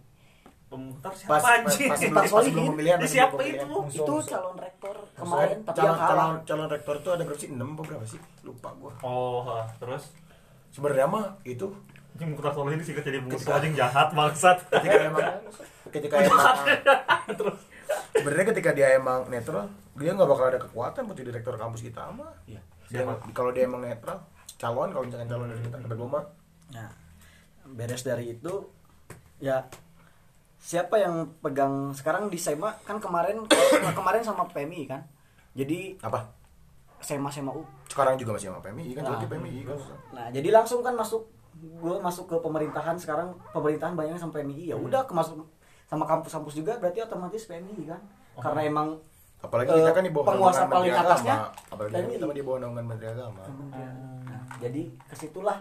Muhtar 0.67 1.15
siapa 1.15 1.39
pas 1.39 1.41
pas, 1.41 1.57
anjing? 1.63 1.89
pas, 1.89 1.97
pas 1.97 2.27
sebelum 2.27 2.43
Solihin. 2.43 2.69
pemilihan 2.75 2.97
pas 2.99 3.07
siapa 3.09 3.33
sebelum 3.39 3.47
itu? 3.47 3.65
pemilihan. 3.65 4.03
Itu 4.03 4.13
calon 4.27 4.55
rektor 4.59 4.95
kemarin 5.15 5.57
tapi 5.63 5.77
calon, 5.79 5.95
calon 5.97 6.31
calon 6.43 6.67
rektor 6.69 6.95
tuh 7.01 7.11
ada 7.15 7.23
berapa 7.23 7.39
sih? 7.39 7.49
6 7.49 7.57
apa 7.63 7.81
berapa 7.87 8.05
sih? 8.05 8.19
Lupa 8.43 8.69
gua. 8.75 8.93
Oh, 9.01 9.47
ha, 9.47 9.63
terus 9.79 10.11
Sebenarnya 10.69 11.07
mah 11.09 11.25
itu 11.41 11.73
anjing 12.17 12.33
Muhtar 12.33 12.49
Solihin 12.49 12.81
sih 12.81 12.97
jadi 12.97 13.21
musuh 13.21 13.37
Ketika- 13.37 13.55
anjing 13.55 13.73
jahat 13.73 14.07
bangsat. 14.09 14.57
ketika 14.67 14.97
emang 15.05 15.27
ketika 15.87 16.15
emang 16.17 16.41
sebenarnya 18.11 18.45
ketika 18.49 18.69
dia 18.73 18.87
emang 18.91 19.29
netral 19.29 19.69
dia 19.93 20.11
nggak 20.11 20.25
bakal 20.25 20.45
ada 20.47 20.57
kekuatan 20.59 21.05
buat 21.05 21.13
jadi 21.13 21.29
direktur 21.29 21.53
kampus 21.55 21.81
kita 21.83 22.09
mah 22.09 22.33
Iya. 22.43 22.61
kalau 23.31 23.53
dia 23.53 23.63
emang 23.63 23.79
netral 23.79 24.17
calon 24.57 24.89
kalau 24.89 25.05
misalkan 25.05 25.27
calon 25.27 25.45
dari 25.47 25.61
kita 25.61 25.77
kata 25.77 25.93
gua 25.93 26.09
mah 26.11 26.25
Nah, 26.67 26.89
beres 27.69 28.01
dari 28.01 28.33
itu 28.33 28.53
ya 29.37 29.61
siapa 30.57 30.97
yang 30.97 31.37
pegang 31.37 31.93
sekarang 31.93 32.27
di 32.27 32.35
SEMA 32.35 32.81
kan 32.81 32.97
kemarin 32.97 33.45
kemarin 33.93 34.19
sama 34.19 34.49
PMI 34.49 34.83
kan. 34.83 35.05
Jadi 35.53 35.95
apa 36.01 36.27
SEMA 36.97 37.29
SEMA 37.29 37.53
U. 37.53 37.61
sekarang 37.85 38.17
juga 38.17 38.33
masih 38.33 38.49
sama 38.49 38.59
PMI 38.59 38.91
kan 38.91 39.01
Nah. 39.01 39.09
berarti 39.13 39.27
PMI 39.29 39.59
kan 39.63 39.77
Nah, 40.11 40.27
jadi 40.27 40.49
langsung 40.49 40.81
kan 40.81 40.91
masuk 40.91 41.29
gue 41.59 41.95
masuk 41.97 42.25
ke 42.25 42.35
pemerintahan 42.37 42.95
sekarang 42.95 43.33
pemerintahan 43.49 43.93
banyaknya 43.93 44.17
sama 44.17 44.33
PMI. 44.33 44.63
Ya 44.67 44.77
udah 44.77 45.03
ke 45.03 45.11
masuk 45.11 45.45
sama 45.83 46.03
kampus-kampus 46.03 46.53
juga 46.55 46.75
berarti 46.75 46.99
otomatis 46.99 47.43
PMI 47.43 47.87
kan. 47.87 48.01
Karena 48.37 48.61
emang 48.63 48.87
apalagi 49.37 49.69
Eh, 49.69 49.77
kita 49.79 49.91
kan 49.91 50.03
di 50.03 50.09
bawah 50.09 50.25
penguasa 50.27 50.59
naungan 50.59 50.73
paling 50.73 50.91
Menteri 50.91 51.05
atasnya 51.07 51.35
Agama. 51.35 51.69
apalagi 51.69 51.93
PMI. 51.93 52.11
kita 52.11 52.23
mah 52.23 52.33
di 52.33 52.43
bawah 52.43 52.59
naungan 52.59 52.85
Menteri 52.85 53.07
Agama 53.07 53.43
Nah, 53.69 54.41
jadi 54.57 54.81
ke 55.03 55.15
situlah 55.15 55.57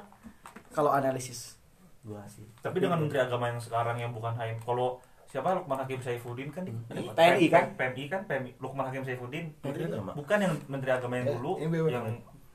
kalau 0.70 0.90
analisis 0.90 1.60
gua 2.00 2.22
sih. 2.26 2.46
Tapi 2.58 2.76
dengan 2.78 2.98
Menteri 2.98 3.18
Agama 3.18 3.44
yang 3.46 3.58
sekarang 3.58 3.96
yang 3.96 4.12
bukan 4.12 4.32
HM, 4.32 4.62
kalau 4.62 4.96
siapa 5.26 5.52
Lukman 5.52 5.76
Hakim 5.76 5.98
Saifuddin 5.98 6.48
kan? 6.48 6.64
PMI 6.88 7.46
kan? 7.48 7.64
PMI 7.74 8.04
kan 8.06 8.20
PMI 8.24 8.50
Lukman 8.56 8.86
Hakim 8.86 9.02
Saifuddin. 9.02 9.50
Menteri 9.58 9.84
Agama 9.84 10.10
Bukan 10.14 10.38
yang 10.38 10.54
Menteri 10.66 10.90
Agama 10.92 11.14
yang 11.14 11.26
Eh, 11.26 11.34
dulu 11.34 11.52
yang 11.90 12.06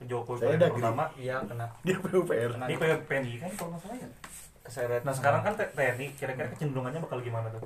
Jokowi 0.04 0.38
Saya 0.38 0.56
ada 0.56 0.68
pertama. 0.68 1.04
Iya 1.14 1.36
kena. 1.42 1.66
dia 1.82 1.96
PUPR 1.96 2.52
Ini 2.60 2.76
kayak 2.76 3.00
PMI 3.06 3.34
kan 3.38 3.50
kalau 3.54 3.70
nggak 3.72 3.82
salah 3.82 3.98
ya. 3.98 4.10
Keseret. 4.62 5.02
Nah 5.02 5.12
sekarang 5.12 5.42
kan 5.42 5.54
TNI, 5.56 6.08
kira-kira 6.14 6.48
kecenderungannya 6.48 7.00
bakal 7.00 7.20
gimana 7.20 7.50
tuh? 7.50 7.62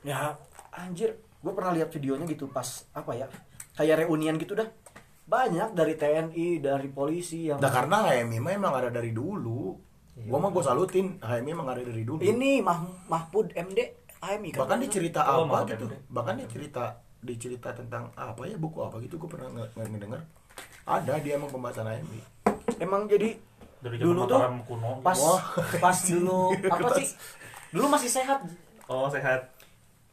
Ya 0.00 0.34
anjir, 0.70 1.14
gue 1.16 1.52
pernah 1.52 1.70
lihat 1.70 1.88
videonya 1.88 2.24
gitu 2.24 2.46
pas 2.46 2.66
apa 2.90 3.12
ya? 3.12 3.26
Kayak 3.72 4.02
reunian 4.02 4.34
gitu 4.36 4.54
dah. 4.54 4.66
Banyak 5.24 5.72
dari 5.72 5.94
TNI, 5.94 6.58
dari 6.58 6.88
polisi 6.88 7.46
yang 7.46 7.58
Nah 7.58 7.68
karena 7.68 8.02
HMI 8.04 8.38
mah 8.38 8.52
emang 8.52 8.74
ada 8.74 8.90
dari 8.90 9.10
dulu 9.10 9.78
Gua 10.20 10.36
mah 10.36 10.50
gua 10.50 10.60
salutin 10.60 11.16
HMI 11.16 11.50
emang 11.50 11.64
ada 11.66 11.80
dari 11.80 12.02
dulu 12.02 12.20
ini 12.20 12.60
Mah 12.60 12.76
Mahfud 13.06 13.54
MD 13.54 13.78
AMI 14.20 14.52
kan. 14.52 14.58
bahkan 14.60 14.76
dia 14.76 14.90
cerita 14.90 15.24
Oh, 15.24 15.48
apa 15.48 15.64
gitu 15.64 15.86
ya, 15.86 15.96
bahkan 16.08 16.36
dia 16.36 16.44
cerita 16.44 16.84
dicerita 17.18 17.72
tentang 17.72 18.12
apa 18.12 18.44
ya 18.44 18.52
buku 18.54 18.80
apa 18.80 19.00
gitu 19.00 19.16
gue 19.16 19.24
pernah 19.26 19.48
nge- 19.48 19.72
nge- 19.72 19.88
ngedenger 19.88 20.20
ada 20.82 21.14
dia 21.18 21.34
emang 21.34 21.48
pembahasan 21.48 21.86
HMI 21.86 22.20
emang 22.78 23.04
jadi 23.04 23.36
Dari 23.78 23.96
dulu 23.96 24.24
tuh 24.24 24.40
kuno. 24.64 25.00
pas 25.00 25.16
pas 25.74 25.96
dulu 26.04 26.52
apa 26.68 26.88
sih? 26.96 27.08
Dulu 27.70 27.86
masih 27.86 28.10
sehat. 28.10 28.44
Oh, 28.84 29.06
sehat. 29.06 29.48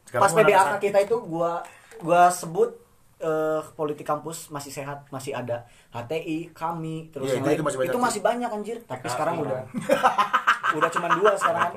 pas 0.08 0.30
mana 0.30 0.40
PBAK 0.40 0.56
pesan? 0.56 0.80
kita 0.80 0.98
itu 1.02 1.16
gua 1.20 1.60
gua 1.98 2.30
sebut 2.30 2.70
eh, 3.18 3.60
politik 3.74 4.02
kampus 4.02 4.48
masih 4.48 4.70
sehat 4.70 5.04
masih 5.08 5.34
ada. 5.34 5.68
HTI 5.90 6.48
kami 6.50 7.10
terus 7.10 7.28
yang 7.28 7.44
itu- 7.44 7.60
masih 7.60 7.76
banyak 7.76 7.90
itu 7.90 7.98
masih 8.00 8.20
banyak 8.22 8.48
anjir. 8.48 8.76
Tapi 8.80 9.02
PKI. 9.02 9.12
sekarang 9.12 9.34
udah 9.38 9.60
udah 10.78 10.88
cuma 10.88 11.08
dua 11.10 11.32
sekarang. 11.34 11.70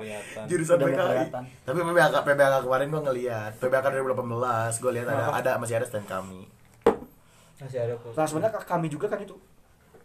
jurusan 0.45 0.77
PKI 0.77 1.27
tapi 1.61 1.79
PBAK 1.81 2.13
PBAK 2.23 2.55
kemarin 2.61 2.87
gua 2.87 3.01
ngeliat. 3.03 3.51
PBAK 3.57 3.85
2018 3.89 4.79
gua 4.79 4.91
lihat 4.93 5.07
ada 5.09 5.25
ada 5.33 5.51
masih 5.57 5.75
ada 5.75 5.85
stand 5.85 6.07
kami 6.07 6.47
masih 7.61 7.77
ada 7.77 7.95
nah 8.17 8.25
sebenarnya 8.25 8.57
kami 8.65 8.89
juga 8.89 9.05
kan 9.05 9.21
itu 9.21 9.37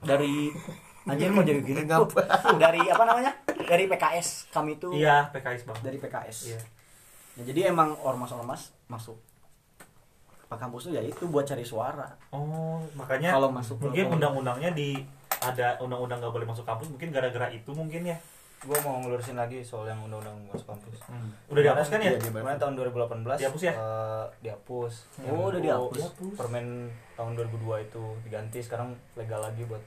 dari 0.04 0.52
anjir 1.10 1.30
mau 1.30 1.46
jadi 1.46 1.62
gini 1.62 1.86
dari 2.62 2.82
apa 2.90 3.04
namanya? 3.06 3.32
Dari 3.46 3.86
PKS 3.86 4.50
kami 4.50 4.74
itu 4.74 4.90
Iya, 4.90 5.30
PKS 5.30 5.62
Bang. 5.66 5.78
dari 5.80 5.98
PKS 6.02 6.38
Iya. 6.50 6.60
Ya, 7.38 7.42
jadi 7.52 7.70
emang 7.70 7.94
ormas-ormas 8.02 8.74
masuk. 8.90 9.14
Ke 10.46 10.56
kampus 10.58 10.90
tuh 10.90 10.92
ya 10.94 11.02
itu 11.02 11.26
buat 11.30 11.46
cari 11.46 11.62
suara. 11.62 12.10
Oh, 12.34 12.82
makanya 12.98 13.34
Kalau 13.34 13.50
masuk 13.54 13.78
mungkin 13.82 14.18
undang-undangnya 14.18 14.70
di 14.74 14.98
ada 15.42 15.78
undang-undang 15.78 16.18
nggak 16.22 16.32
boleh 16.34 16.46
masuk 16.48 16.64
kampus 16.66 16.90
mungkin 16.90 17.14
gara-gara 17.14 17.50
itu 17.54 17.70
mungkin 17.70 18.02
ya. 18.02 18.18
Gue 18.58 18.78
mau 18.80 18.98
ngelurusin 18.98 19.34
lagi 19.34 19.60
soal 19.60 19.84
yang 19.84 20.00
undang-undang 20.00 20.48
masuk 20.48 20.64
kampus 20.66 20.98
Udah 21.46 21.60
dihapus 21.62 21.88
kan 21.88 22.00
ya? 22.00 22.10
Iya, 22.10 22.18
Kemarin 22.26 22.56
tahun 22.56 22.74
2018 22.74 23.36
Dihapus 23.38 23.62
ya? 23.62 23.72
eh, 23.72 24.24
dihapus. 24.40 24.92
Oh, 25.24 25.48
udah 25.48 25.60
dihapus. 25.60 26.02
Permen 26.34 26.66
tahun 27.12 27.32
2002 27.36 27.52
itu 27.84 28.02
diganti 28.22 28.58
sekarang 28.58 28.88
legal 29.12 29.38
lagi 29.40 29.62
buat 29.62 29.82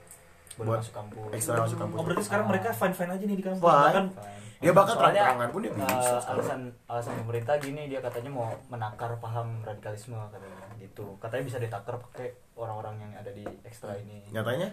boleh 0.52 0.68
Buat 0.68 0.80
masuk 0.80 0.94
kampus. 0.94 1.30
ekstra 1.32 1.58
masuk 1.58 1.78
kampus 1.78 1.96
Oh, 1.96 2.04
berarti 2.04 2.22
sekarang 2.22 2.46
mereka 2.46 2.68
fine-fine 2.70 3.10
aja 3.10 3.24
nih 3.24 3.36
di 3.36 3.44
kampus. 3.44 3.60
Fine. 3.60 3.74
Bahkan 3.82 4.04
Fine. 4.12 4.40
dia 4.60 4.72
bakal 4.72 4.92
Soalnya, 4.92 5.00
terang-terangan 5.18 5.48
pun 5.50 5.60
dia 5.60 5.72
bisa 5.72 5.88
sekarang. 5.88 6.24
alasan 6.30 6.60
alasan 6.86 7.14
pemerintah 7.16 7.54
gini 7.58 7.82
dia 7.86 8.00
katanya 8.00 8.30
mau 8.30 8.48
menakar 8.68 9.10
paham 9.18 9.46
radikalisme 9.60 10.16
katanya 10.28 10.48
gitu 10.78 11.04
katanya 11.16 11.44
bisa 11.44 11.58
ditakar 11.58 11.94
pakai 11.98 12.28
orang-orang 12.54 12.96
yang 12.98 13.12
ada 13.14 13.30
di 13.30 13.40
ekstra 13.62 13.96
ini 13.96 14.20
nyatanya 14.28 14.68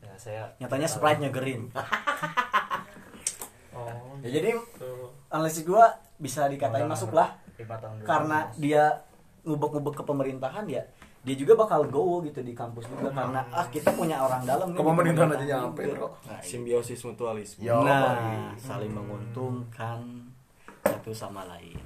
ya 0.00 0.12
saya 0.14 0.42
nyatanya 0.58 0.84
tahu. 0.86 0.94
sprite 0.94 1.18
nya 1.18 1.30
green 1.30 1.62
oh, 3.72 3.88
ya 4.20 4.30
jadi 4.32 4.48
gitu. 4.52 4.90
analisis 5.28 5.62
gua 5.62 5.88
bisa 6.16 6.46
dikatain 6.46 6.84
Undangan. 6.84 6.92
masuk 6.92 7.10
lah 7.12 7.28
lima 7.54 7.76
tahun 7.76 7.94
dulu. 7.96 8.06
karena 8.06 8.38
dia 8.54 8.84
ngubek-ngubek 9.42 9.94
ke 9.94 10.04
pemerintahan 10.04 10.64
ya 10.66 10.82
dia 11.20 11.36
juga 11.36 11.52
bakal 11.54 11.84
go 11.84 12.20
gitu 12.22 12.40
di 12.40 12.52
kampus 12.52 12.88
juga 12.88 13.12
karena 13.12 13.44
ah 13.50 13.66
kita 13.66 13.92
punya 13.92 14.16
orang 14.18 14.40
dalam 14.42 14.72
nih 14.72 14.76
Ke 14.76 14.82
di 14.82 14.88
pemerintahan 14.88 15.30
aja 15.34 15.44
nyampe, 15.58 15.82
juga. 15.82 15.92
bro. 15.94 16.08
Nah, 16.24 16.40
simbiosis 16.40 17.00
mutualisme 17.02 17.60
Yo. 17.60 17.76
Nah, 17.78 18.56
saling 18.56 18.88
menguntungkan 18.88 20.00
satu 20.80 21.12
sama 21.12 21.44
lain. 21.46 21.76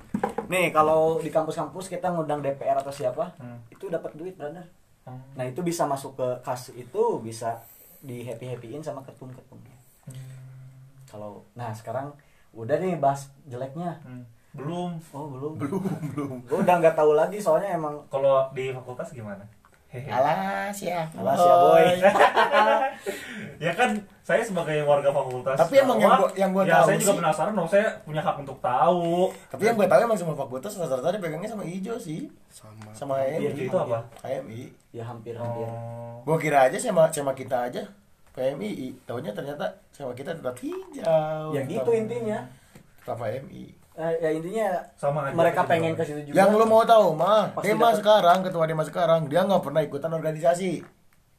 Nih, 0.46 0.70
kalau 0.70 1.18
di 1.18 1.26
kampus-kampus 1.28 1.90
kita 1.90 2.14
ngundang 2.14 2.38
DPR 2.40 2.78
atau 2.78 2.94
siapa, 2.94 3.34
Hmm. 3.34 3.58
itu 3.66 3.90
dapat 3.90 4.14
duit, 4.14 4.38
brother. 4.38 4.70
Oh. 5.02 5.18
Nah, 5.34 5.42
itu 5.42 5.60
bisa 5.60 5.82
masuk 5.82 6.14
ke 6.14 6.28
kas 6.40 6.70
itu 6.70 7.02
bisa 7.18 7.58
di 8.00 8.22
happy 8.22 8.46
happyin 8.48 8.80
sama 8.80 9.02
ketum-ketumnya. 9.02 9.73
Kalau 11.14 11.46
nah 11.54 11.70
sekarang 11.70 12.10
udah 12.52 12.74
nih 12.74 12.98
bahas 12.98 13.30
jeleknya. 13.46 14.02
Hmm. 14.02 14.26
Belum. 14.50 14.98
Oh, 15.08 15.26
belum. 15.28 15.52
belum 15.60 15.82
belum 16.10 16.30
Gue 16.44 16.58
udah 16.60 16.74
nggak 16.76 16.94
tahu 16.94 17.10
lagi 17.12 17.38
soalnya 17.38 17.70
emang 17.72 18.02
Kalau 18.08 18.50
di 18.50 18.70
fakultas 18.70 19.10
gimana? 19.10 19.46
Alas 19.94 20.74
ya 20.76 21.06
alas 21.14 21.38
ya, 21.38 21.54
boy. 21.56 21.86
ya 23.60 23.72
kan 23.72 23.94
saya 24.20 24.42
sebagai 24.42 24.82
warga 24.82 25.06
fakultas 25.08 25.54
Tapi 25.54 25.78
emang 25.78 25.98
yang 25.98 26.10
gua- 26.16 26.34
yang 26.34 26.50
gua 26.50 26.64
ya 26.64 26.74
tahu 26.76 26.86
saya 26.88 26.98
juga 26.98 27.06
sih- 27.06 27.18
penasaran 27.20 27.52
dong 27.54 27.68
saya 27.68 27.86
punya 28.02 28.18
hak 28.18 28.36
untuk 28.36 28.58
tahu 28.58 29.30
tapi 29.46 29.62
yang 29.62 29.76
gue 29.76 29.86
tahu 29.86 30.00
emang 30.02 30.18
semua 30.18 30.34
fakultas 30.34 30.74
rata-rata 30.74 31.14
pegangnya 31.14 31.46
sama 31.46 31.62
hijau 31.62 31.94
sih 31.96 32.26
sama 32.48 32.90
sama 32.90 33.14
Iya, 33.22 33.54
HMI 33.54 33.62
itu 33.64 33.76
apa 33.76 33.98
HMI 34.20 34.62
Ya 34.90 35.04
hampir-hampir. 35.04 35.62
oh 35.64 36.18
gue 36.24 36.36
kira 36.40 36.58
aja 36.64 36.74
sama 36.76 37.06
sama 37.08 37.30
kita 37.30 37.56
aja 37.64 37.86
PMI 38.34 38.74
tahunya 39.04 39.30
ternyata 39.30 39.62
sama 39.88 40.10
kita 40.10 40.34
tetap 40.34 40.58
hijau 40.58 41.54
Ya 41.54 41.62
gitu 41.62 41.80
Tetap- 41.80 41.94
intinya. 41.96 42.38
tetap 42.98 43.18
HMI 43.18 43.64
Eh, 43.94 44.10
ya 44.18 44.26
intinya 44.28 44.66
Sama 44.92 45.22
aja, 45.22 45.38
mereka 45.38 45.62
pengen 45.62 45.94
ke 45.94 46.02
situ 46.02 46.18
juga. 46.20 46.34
yang 46.34 46.50
lu 46.50 46.66
mau 46.66 46.82
tahu 46.82 47.14
mah 47.14 47.54
Pasti 47.54 47.70
Dema 47.70 47.88
dapat. 47.88 48.02
sekarang 48.02 48.38
ketua 48.42 48.64
Dema 48.66 48.82
sekarang 48.82 49.20
dia 49.24 49.40
nggak 49.40 49.62
pernah 49.62 49.80
ikutan 49.80 50.10
organisasi. 50.10 50.82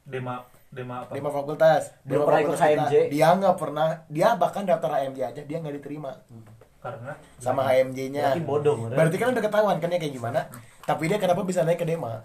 Dema 0.02 0.40
dema 0.66 1.04
apa? 1.04 1.12
Dema 1.12 1.28
fakultas. 1.28 1.92
Dema 2.00 2.24
pernah 2.24 2.40
ikut. 2.42 2.56
HMJ. 2.56 2.94
dia 3.06 3.28
nggak 3.30 3.56
pernah 3.56 3.88
dia 4.08 4.28
bahkan 4.34 4.64
daftar 4.64 4.88
HMJ 4.90 5.18
aja 5.26 5.40
dia 5.42 5.56
nggak 5.58 5.74
diterima. 5.74 6.16
Karena 6.80 7.12
sama 7.36 7.60
HMJ-nya 7.66 8.24
Berarti 8.32 8.42
bodoh, 8.42 8.74
berarti 8.88 9.16
kan 9.16 9.28
udah 9.28 9.44
ketahuan 9.44 9.76
kan 9.76 9.88
ya 9.90 9.98
kayak 9.98 10.14
gimana. 10.14 10.40
Tapi 10.80 11.02
dia 11.06 11.18
kenapa 11.18 11.42
bisa 11.42 11.60
naik 11.60 11.76
ke 11.76 11.86
Dema? 11.86 12.24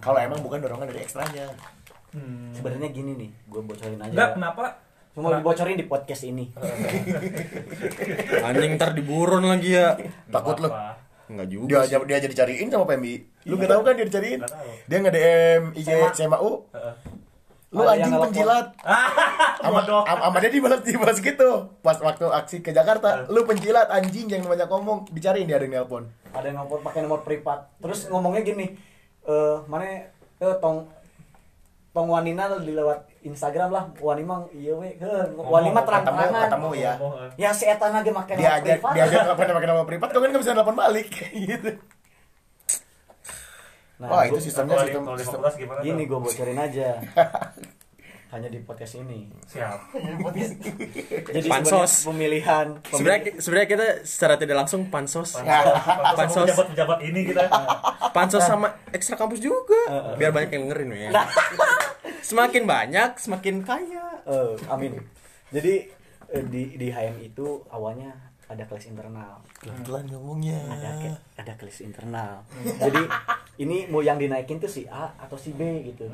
Kalau 0.00 0.18
emang 0.18 0.40
bukan 0.40 0.56
dorongan 0.58 0.88
dari 0.88 1.00
ekstranya 1.00 1.52
hmm. 2.14 2.54
Sebenarnya 2.54 2.88
gini 2.88 3.12
nih, 3.18 3.30
gue 3.44 3.60
bocorin 3.60 3.98
aja. 3.98 4.10
enggak 4.10 4.30
kenapa 4.34 4.64
Cuma 5.14 5.30
dibocorin 5.30 5.78
di 5.78 5.86
podcast 5.86 6.26
ini. 6.26 6.50
anjing 8.46 8.74
ntar 8.74 8.90
diburon 8.92 9.46
lagi 9.46 9.78
ya 9.78 9.94
takut 10.26 10.58
lu? 10.58 10.66
Enggak 11.24 11.48
juga 11.48 11.68
dia 11.70 11.78
sih. 11.86 11.96
aja 11.96 12.04
dia 12.04 12.18
jadi 12.20 12.34
cariin 12.34 12.68
sama 12.68 12.84
PMI 12.84 13.14
lu 13.44 13.54
nggak 13.56 13.70
tahu 13.70 13.80
kan 13.80 13.94
dia 13.94 14.04
dicariin 14.04 14.40
Nggak 14.40 14.52
dia 14.84 14.96
nge 14.98 15.12
DM 15.12 15.62
IG 15.72 15.88
Sema. 15.88 16.08
SMA 16.12 16.38
U 16.40 16.50
Heeh. 16.68 16.94
lu 17.70 17.82
anjing 17.82 18.12
penjilat 18.12 18.66
sama 19.62 19.80
bodoh 19.80 20.02
sama 20.04 20.36
dia 20.38 20.50
dibalas 20.50 20.80
dibalas 20.82 21.18
gitu 21.18 21.50
pas 21.80 21.96
waktu 21.96 22.26
aksi 22.28 22.56
ke 22.60 22.70
Jakarta 22.70 23.24
lu 23.28 23.42
penjilat 23.44 23.88
anjing 23.88 24.28
yang 24.28 24.44
banyak 24.44 24.68
ngomong 24.68 25.08
dicariin 25.10 25.46
dia 25.46 25.56
ada 25.56 25.64
yang 25.64 25.80
nelpon 25.80 26.04
Ada 26.30 26.50
yang 26.50 26.58
ngomong 26.60 26.82
pakai 26.82 27.00
nomor 27.02 27.22
privat. 27.22 27.70
Terus 27.78 28.10
ngomongnya 28.10 28.42
gini, 28.42 28.74
eh 29.22 29.56
mana 29.64 29.86
eh 30.36 30.54
tong 30.58 30.90
tong 31.94 32.10
wanina 32.10 32.50
di 32.58 32.74
lewat 32.74 33.06
Instagram 33.22 33.70
lah. 33.70 33.84
Wanima 33.96 34.44
iya 34.50 34.74
we. 34.74 34.98
Heuh, 34.98 35.30
wanima 35.38 35.78
Ngomong, 35.78 35.86
terang-terangan. 35.86 36.42
ketemu 36.44 36.70
ya 36.74 36.92
Oh, 36.98 37.14
eh. 37.16 37.30
Ya 37.38 37.50
si 37.50 37.64
eta 37.64 37.86
dia 38.34 38.50
nomor 38.50 38.58
aja 38.58 38.72
privat. 38.74 38.92
dia 38.92 39.02
aja 39.06 39.16
pernah 39.32 39.54
pakai 39.54 39.68
nama 39.70 39.84
privat 39.84 40.08
kau 40.10 40.18
kan 40.18 40.28
nggak 40.28 40.42
bisa 40.42 40.52
nelpon 40.52 40.74
balik 40.74 41.08
gitu 41.48 41.70
Nah, 43.94 44.10
Wah, 44.10 44.22
itu 44.26 44.42
sistemnya 44.42 44.74
sistem 44.82 45.06
sistem 45.14 45.40
gini 45.80 46.02
gue 46.04 46.18
bocorin 46.18 46.58
aja. 46.58 46.98
Hanya 48.34 48.50
di 48.50 48.58
podcast 48.66 48.98
ini. 48.98 49.30
siap. 49.46 49.94
Jadi 51.38 51.46
Pansos. 51.46 52.02
pemilihan 52.02 52.82
sebenarnya 52.90 53.38
sebenarnya 53.38 53.68
kita 53.70 53.86
secara 54.02 54.34
tidak 54.34 54.66
langsung 54.66 54.90
pansos. 54.90 55.38
Pansos. 55.38 56.18
Pansos. 56.18 56.46
pejabat 56.50 56.66
pejabat 56.74 56.98
ini 57.06 57.30
kita. 57.30 57.46
Pansos 58.10 58.42
sama 58.42 58.74
ekstra 58.90 59.14
kampus 59.14 59.38
juga. 59.38 59.78
Biar 60.18 60.34
banyak 60.34 60.50
yang 60.50 60.66
dengerin 60.66 60.90
ya. 60.98 61.10
Semakin 62.26 62.66
banyak 62.66 63.22
semakin 63.22 63.62
kaya. 63.62 64.18
Amin. 64.66 64.98
Jadi 65.54 65.86
eh, 66.34 66.42
di 66.50 66.74
di 66.74 66.90
HM 66.90 67.22
itu 67.22 67.62
awalnya 67.70 68.33
ada 68.46 68.62
kelas 68.62 68.86
internal. 68.86 69.40
pelan 69.80 70.04
ngomongnya 70.06 70.60
Ada 70.68 70.90
ke- 70.98 71.20
ada 71.36 71.52
kelas 71.54 71.80
internal. 71.80 72.44
Jadi 72.76 73.02
ini 73.56 73.86
mau 73.86 74.00
yang 74.00 74.16
dinaikin 74.16 74.58
tuh 74.58 74.68
si 74.68 74.84
A 74.84 75.08
atau 75.16 75.34
si 75.34 75.50
B 75.50 75.62
gitu. 75.82 76.04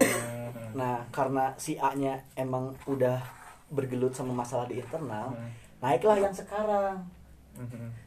Nah, 0.72 1.02
karena 1.10 1.50
si 1.56 1.74
A-nya 1.74 2.22
emang 2.34 2.70
udah 2.84 3.18
bergelut 3.66 4.10
sama 4.10 4.30
masalah 4.32 4.64
di 4.64 4.76
internal, 4.76 5.34
naiklah 5.78 6.18
yang 6.18 6.30
sekarang. 6.30 7.02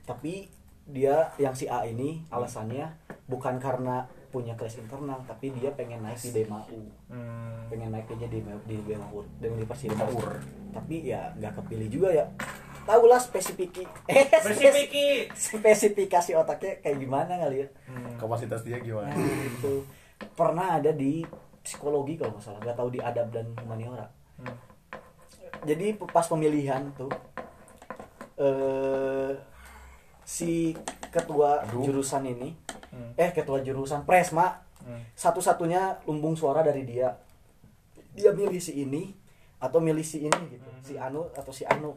Tapi 0.04 0.48
dia 0.86 1.32
yang 1.38 1.52
si 1.52 1.66
A 1.66 1.84
ini 1.84 2.24
alasannya 2.28 2.88
bukan 3.26 3.56
karena 3.56 4.04
punya 4.30 4.52
kelas 4.54 4.76
internal, 4.78 5.22
tapi 5.24 5.52
dia 5.52 5.70
pengen 5.72 6.02
naik 6.02 6.18
di 6.18 6.34
DMAU 6.34 6.82
Hmm. 7.06 7.70
pengen 7.70 7.90
naiknya 7.90 8.26
di 8.26 8.42
di 8.66 8.78
Bemahur 8.80 9.22
di 9.38 9.46
Universitas 9.48 9.94
tapi 10.70 11.06
ya 11.06 11.30
nggak 11.36 11.54
kepilih 11.56 11.86
juga 11.88 12.10
ya 12.12 12.26
tahulah 12.84 13.18
spesifiki. 13.18 13.84
Eh 14.06 14.28
Spesifiki. 14.30 15.08
spesifikasi 15.52 16.32
otaknya 16.36 16.80
kayak 16.80 16.98
gimana 16.98 17.34
kali 17.38 17.64
ya? 17.64 17.68
Kapasitas 18.16 18.62
dia 18.62 18.78
gimana? 18.78 19.10
Nah, 19.10 19.20
itu 19.44 19.84
pernah 20.34 20.78
ada 20.78 20.92
di 20.92 21.24
psikologi 21.60 22.16
kalau 22.16 22.36
nggak 22.36 22.44
salah. 22.44 22.60
Nggak 22.60 22.78
tahu 22.78 22.90
di 22.90 23.00
adab 23.00 23.28
dan 23.30 23.46
humaniora. 23.58 24.08
Hmm. 24.34 24.58
jadi 25.64 25.96
pas 25.96 26.28
pemilihan 26.28 26.92
tuh 26.92 27.08
eh 28.36 29.32
si 30.26 30.74
ketua 31.08 31.64
Aduh. 31.64 31.86
jurusan 31.86 32.26
ini 32.26 32.52
Hmm. 32.94 33.10
eh 33.16 33.32
ketua 33.32 33.58
jurusan 33.62 34.06
presma 34.06 34.62
Hmm. 34.84 35.02
satu-satunya 35.16 36.04
lumbung 36.06 36.36
suara 36.36 36.60
dari 36.62 36.84
dia. 36.84 37.16
Dia 38.12 38.36
milih 38.36 38.60
si 38.60 38.76
ini 38.76 39.16
atau 39.58 39.80
milih 39.80 40.04
si 40.04 40.22
ini 40.22 40.42
gitu. 40.52 40.68
Si 40.84 40.94
Anu 40.94 41.32
atau 41.32 41.50
si 41.50 41.64
Anu 41.64 41.96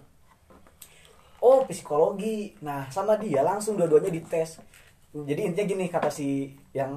oh 1.47 1.63
psikologi. 1.63 2.59
Nah 2.59 2.91
sama 2.91 3.15
dia 3.15 3.47
langsung 3.47 3.79
dua-duanya 3.79 4.11
dites. 4.11 4.59
Jadi 5.15 5.41
intinya 5.47 5.67
gini 5.71 5.87
kata 5.87 6.11
si 6.11 6.51
yang 6.75 6.93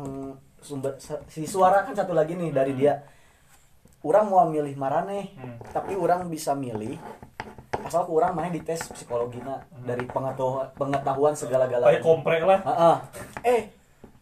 sumber 0.60 0.98
si 1.30 1.46
suara 1.46 1.86
kan 1.86 1.94
satu 1.94 2.12
lagi 2.12 2.34
nih 2.34 2.50
dari 2.50 2.74
dia. 2.74 2.98
Orang 4.02 4.32
mau 4.32 4.48
milih 4.48 4.74
marane 4.76 5.36
Hmm. 5.36 5.60
tapi 5.70 5.94
orang 5.94 6.26
bisa 6.28 6.56
milih 6.56 6.96
asal 7.80 8.04
ku 8.04 8.20
orang 8.20 8.36
mana 8.36 8.52
dites 8.52 8.92
psikologina 8.92 9.64
dari 9.88 10.04
pengetahuan 10.04 10.68
pengetahuan 10.76 11.32
segala-galanya. 11.36 11.96
Kayak 11.96 12.04
kompre 12.04 12.38
lah. 12.44 12.60
Heeh. 12.64 12.96
eh 13.48 13.62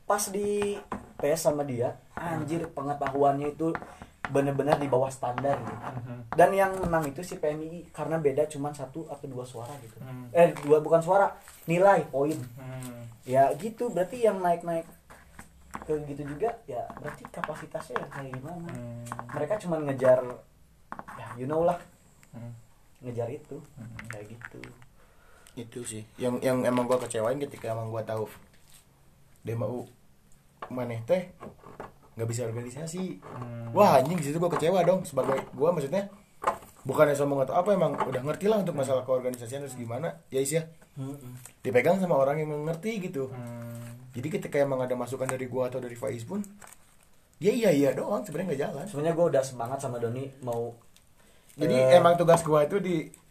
pas 0.06 0.24
di 0.30 0.78
tes 1.18 1.38
sama 1.42 1.66
dia 1.66 1.98
anjir 2.14 2.70
pengetahuannya 2.70 3.54
itu 3.54 3.74
bener-bener 4.28 4.76
di 4.76 4.86
bawah 4.86 5.08
standar 5.08 5.56
gitu. 5.56 5.76
dan 6.34 6.50
yang 6.52 6.72
menang 6.78 7.06
itu 7.06 7.22
si 7.22 7.36
PMI 7.36 7.90
karena 7.90 8.18
beda 8.18 8.44
cuman 8.46 8.72
satu 8.72 9.08
atau 9.08 9.26
dua 9.26 9.44
suara 9.44 9.72
gitu 9.80 9.98
Hmm. 9.98 10.28
eh 10.32 10.52
dua 10.60 10.78
bukan 10.78 11.00
suara 11.00 11.32
nilai 11.64 12.04
poin 12.06 12.36
Hmm. 12.56 13.08
ya 13.24 13.50
gitu 13.56 13.88
berarti 13.88 14.22
yang 14.22 14.38
naik-naik 14.38 14.84
ke 15.80 15.94
gitu 16.06 16.28
juga 16.28 16.52
ya 16.66 16.84
berarti 16.96 17.24
kapasitasnya 17.26 17.96
yang 17.98 18.12
kayak 18.12 18.32
gimana 18.34 18.68
Hmm. 18.68 19.04
mereka 19.30 19.54
cuma 19.58 19.80
ngejar 19.80 20.20
ya 21.16 21.28
you 21.36 21.46
know 21.46 21.62
lah 21.62 21.80
Hmm. 22.30 22.52
ngejar 23.00 23.30
itu 23.30 23.58
kayak 24.08 24.28
gitu 24.28 24.60
itu 25.56 25.80
sih 25.82 26.04
yang 26.18 26.38
yang 26.40 26.62
emang 26.62 26.86
gua 26.86 27.00
kecewain 27.00 27.40
ketika 27.40 27.72
emang 27.72 27.90
gua 27.90 28.04
tahu 28.04 28.28
demo 29.42 29.88
maneh 30.68 31.00
teh 31.02 31.32
nggak 32.18 32.28
bisa 32.28 32.50
organisasi. 32.50 33.22
Hmm. 33.22 33.72
wah 33.78 34.02
anjing 34.02 34.18
situ 34.20 34.42
gua 34.42 34.50
kecewa 34.50 34.82
dong. 34.82 35.06
Sebagai 35.06 35.38
gua 35.54 35.70
maksudnya 35.72 36.10
bukannya 36.84 37.14
sombong 37.14 37.46
atau 37.46 37.56
apa 37.56 37.78
emang 37.78 37.94
udah 37.94 38.22
ngerti 38.26 38.50
lah 38.50 38.66
untuk 38.66 38.74
masalah 38.74 39.06
keorganisasian 39.06 39.62
harus 39.62 39.78
gimana. 39.78 40.18
Ya 40.34 40.42
is 40.42 40.50
ya. 40.50 40.66
Dipegang 41.62 42.02
sama 42.02 42.18
orang 42.18 42.42
yang 42.42 42.50
ngerti 42.66 42.98
gitu. 43.06 43.30
Hmm. 43.30 44.10
jadi 44.18 44.34
ketika 44.34 44.58
emang 44.58 44.82
ada 44.82 44.98
masukan 44.98 45.30
dari 45.30 45.46
gua 45.46 45.70
atau 45.70 45.78
dari 45.78 45.94
Faiz 45.94 46.26
pun 46.26 46.42
dia 47.38 47.54
iya 47.54 47.70
iya 47.70 47.90
doang 47.94 48.26
sebenarnya 48.26 48.48
nggak 48.50 48.62
jalan. 48.66 48.86
Sebenarnya 48.90 49.14
gue 49.14 49.26
udah 49.30 49.44
semangat 49.46 49.78
sama 49.78 50.02
Doni 50.02 50.26
mau 50.42 50.74
jadi 51.58 51.74
Eh, 51.74 51.98
emang 52.02 52.18
tugas 52.18 52.42
gua 52.42 52.66
itu 52.66 52.82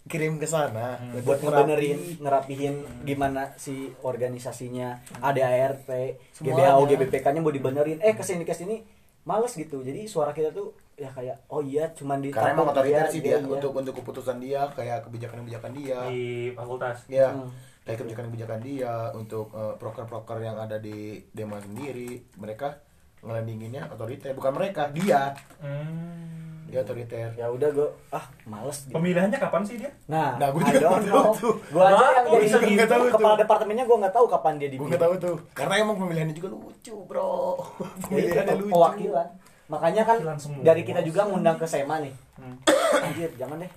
dikirim 0.06 0.38
ke 0.38 0.46
sana 0.46 0.94
Hmm. 0.96 1.18
buat 1.20 1.42
ngebenerin 1.42 2.22
ngerapihin 2.22 2.74
gimana 3.02 3.50
si 3.56 3.90
organisasinya 4.00 4.94
ADART 5.18 5.82
GBHO 5.82 6.22
Semuanya. 6.30 6.86
GBPK 6.86 7.26
nya 7.28 7.40
mau 7.42 7.50
dibenerin 7.50 7.98
eh 7.98 8.14
ke 8.14 8.22
sini 8.22 8.46
ke 8.46 8.54
sini 8.54 8.86
males 9.22 9.50
gitu 9.52 9.82
jadi 9.82 10.06
suara 10.06 10.30
kita 10.30 10.54
tuh 10.54 10.70
ya 10.94 11.10
kayak 11.10 11.50
oh 11.50 11.58
iya 11.58 11.90
cuman 11.90 12.22
di 12.22 12.30
karena 12.30 12.54
emang 12.54 12.70
otoriter 12.70 13.10
sih 13.10 13.18
dia 13.20 13.36
iya. 13.36 13.44
untuk 13.44 13.74
untuk 13.74 13.98
keputusan 13.98 14.38
dia 14.38 14.70
kayak 14.70 15.04
kebijakan-kebijakan 15.04 15.72
dia 15.74 15.98
di 16.06 16.24
fakultas 16.54 17.02
ya 17.06 17.34
Hmm. 17.34 17.50
kayak 17.82 17.98
kebijakan-kebijakan 18.00 18.60
dia 18.62 18.94
untuk 19.12 19.50
eh, 19.52 19.74
proker-proker 19.76 20.38
yang 20.40 20.56
ada 20.56 20.78
di 20.78 21.18
demo 21.28 21.58
sendiri 21.58 22.22
mereka 22.38 22.78
ngelandinginnya 23.26 23.90
otoriter 23.90 24.30
bukan 24.32 24.52
mereka 24.54 24.88
dia. 24.88 25.34
Hmm. 25.58 26.64
dia 26.66 26.82
otoriter. 26.82 27.30
Ya 27.38 27.46
udah 27.46 27.70
gue 27.70 27.88
ah 28.10 28.26
males 28.42 28.86
gitu. 28.86 28.94
pemilihannya 28.94 29.38
kapan 29.38 29.62
sih 29.62 29.78
dia? 29.78 29.90
Nah, 30.10 30.34
Nah, 30.34 30.50
gua 30.50 30.66
I 30.66 30.74
juga 30.74 30.88
nggak 30.98 31.06
tahu. 31.06 31.32
Tuh. 31.38 31.54
Gua 31.70 31.82
aja 31.86 31.94
Nah, 31.94 32.10
yang 32.10 32.26
jadi 32.26 32.42
bisa 32.42 32.58
gitu? 32.58 32.70
Nggak 32.74 32.90
tahu 32.90 33.02
tuh. 33.02 33.12
kepala 33.14 33.34
departemennya 33.38 33.84
gue 33.86 33.96
nggak 34.02 34.14
tahu 34.14 34.26
kapan 34.26 34.52
dia 34.54 34.58
gue 34.58 34.72
dipilih 34.74 34.90
nggak 34.90 35.02
tahu 35.06 35.14
tuh. 35.14 35.36
Karena 35.54 35.74
emang 35.78 35.96
pemilihannya 35.96 36.34
juga 36.34 36.48
lucu 36.50 36.94
bro. 37.06 37.30
Ya, 37.30 37.86
pemilihannya 38.02 38.56
lucu. 38.58 38.72
pewakilan 38.74 39.28
makanya 39.66 40.02
kan 40.06 40.18
dari 40.62 40.82
kita 40.86 41.02
juga 41.02 41.26
ngundang 41.26 41.58
ke 41.58 41.66
SEMA 41.66 41.98
nih. 41.98 42.14
Hmm. 42.38 42.56
anjir 43.02 43.30
jangan 43.34 43.58
deh. 43.58 43.72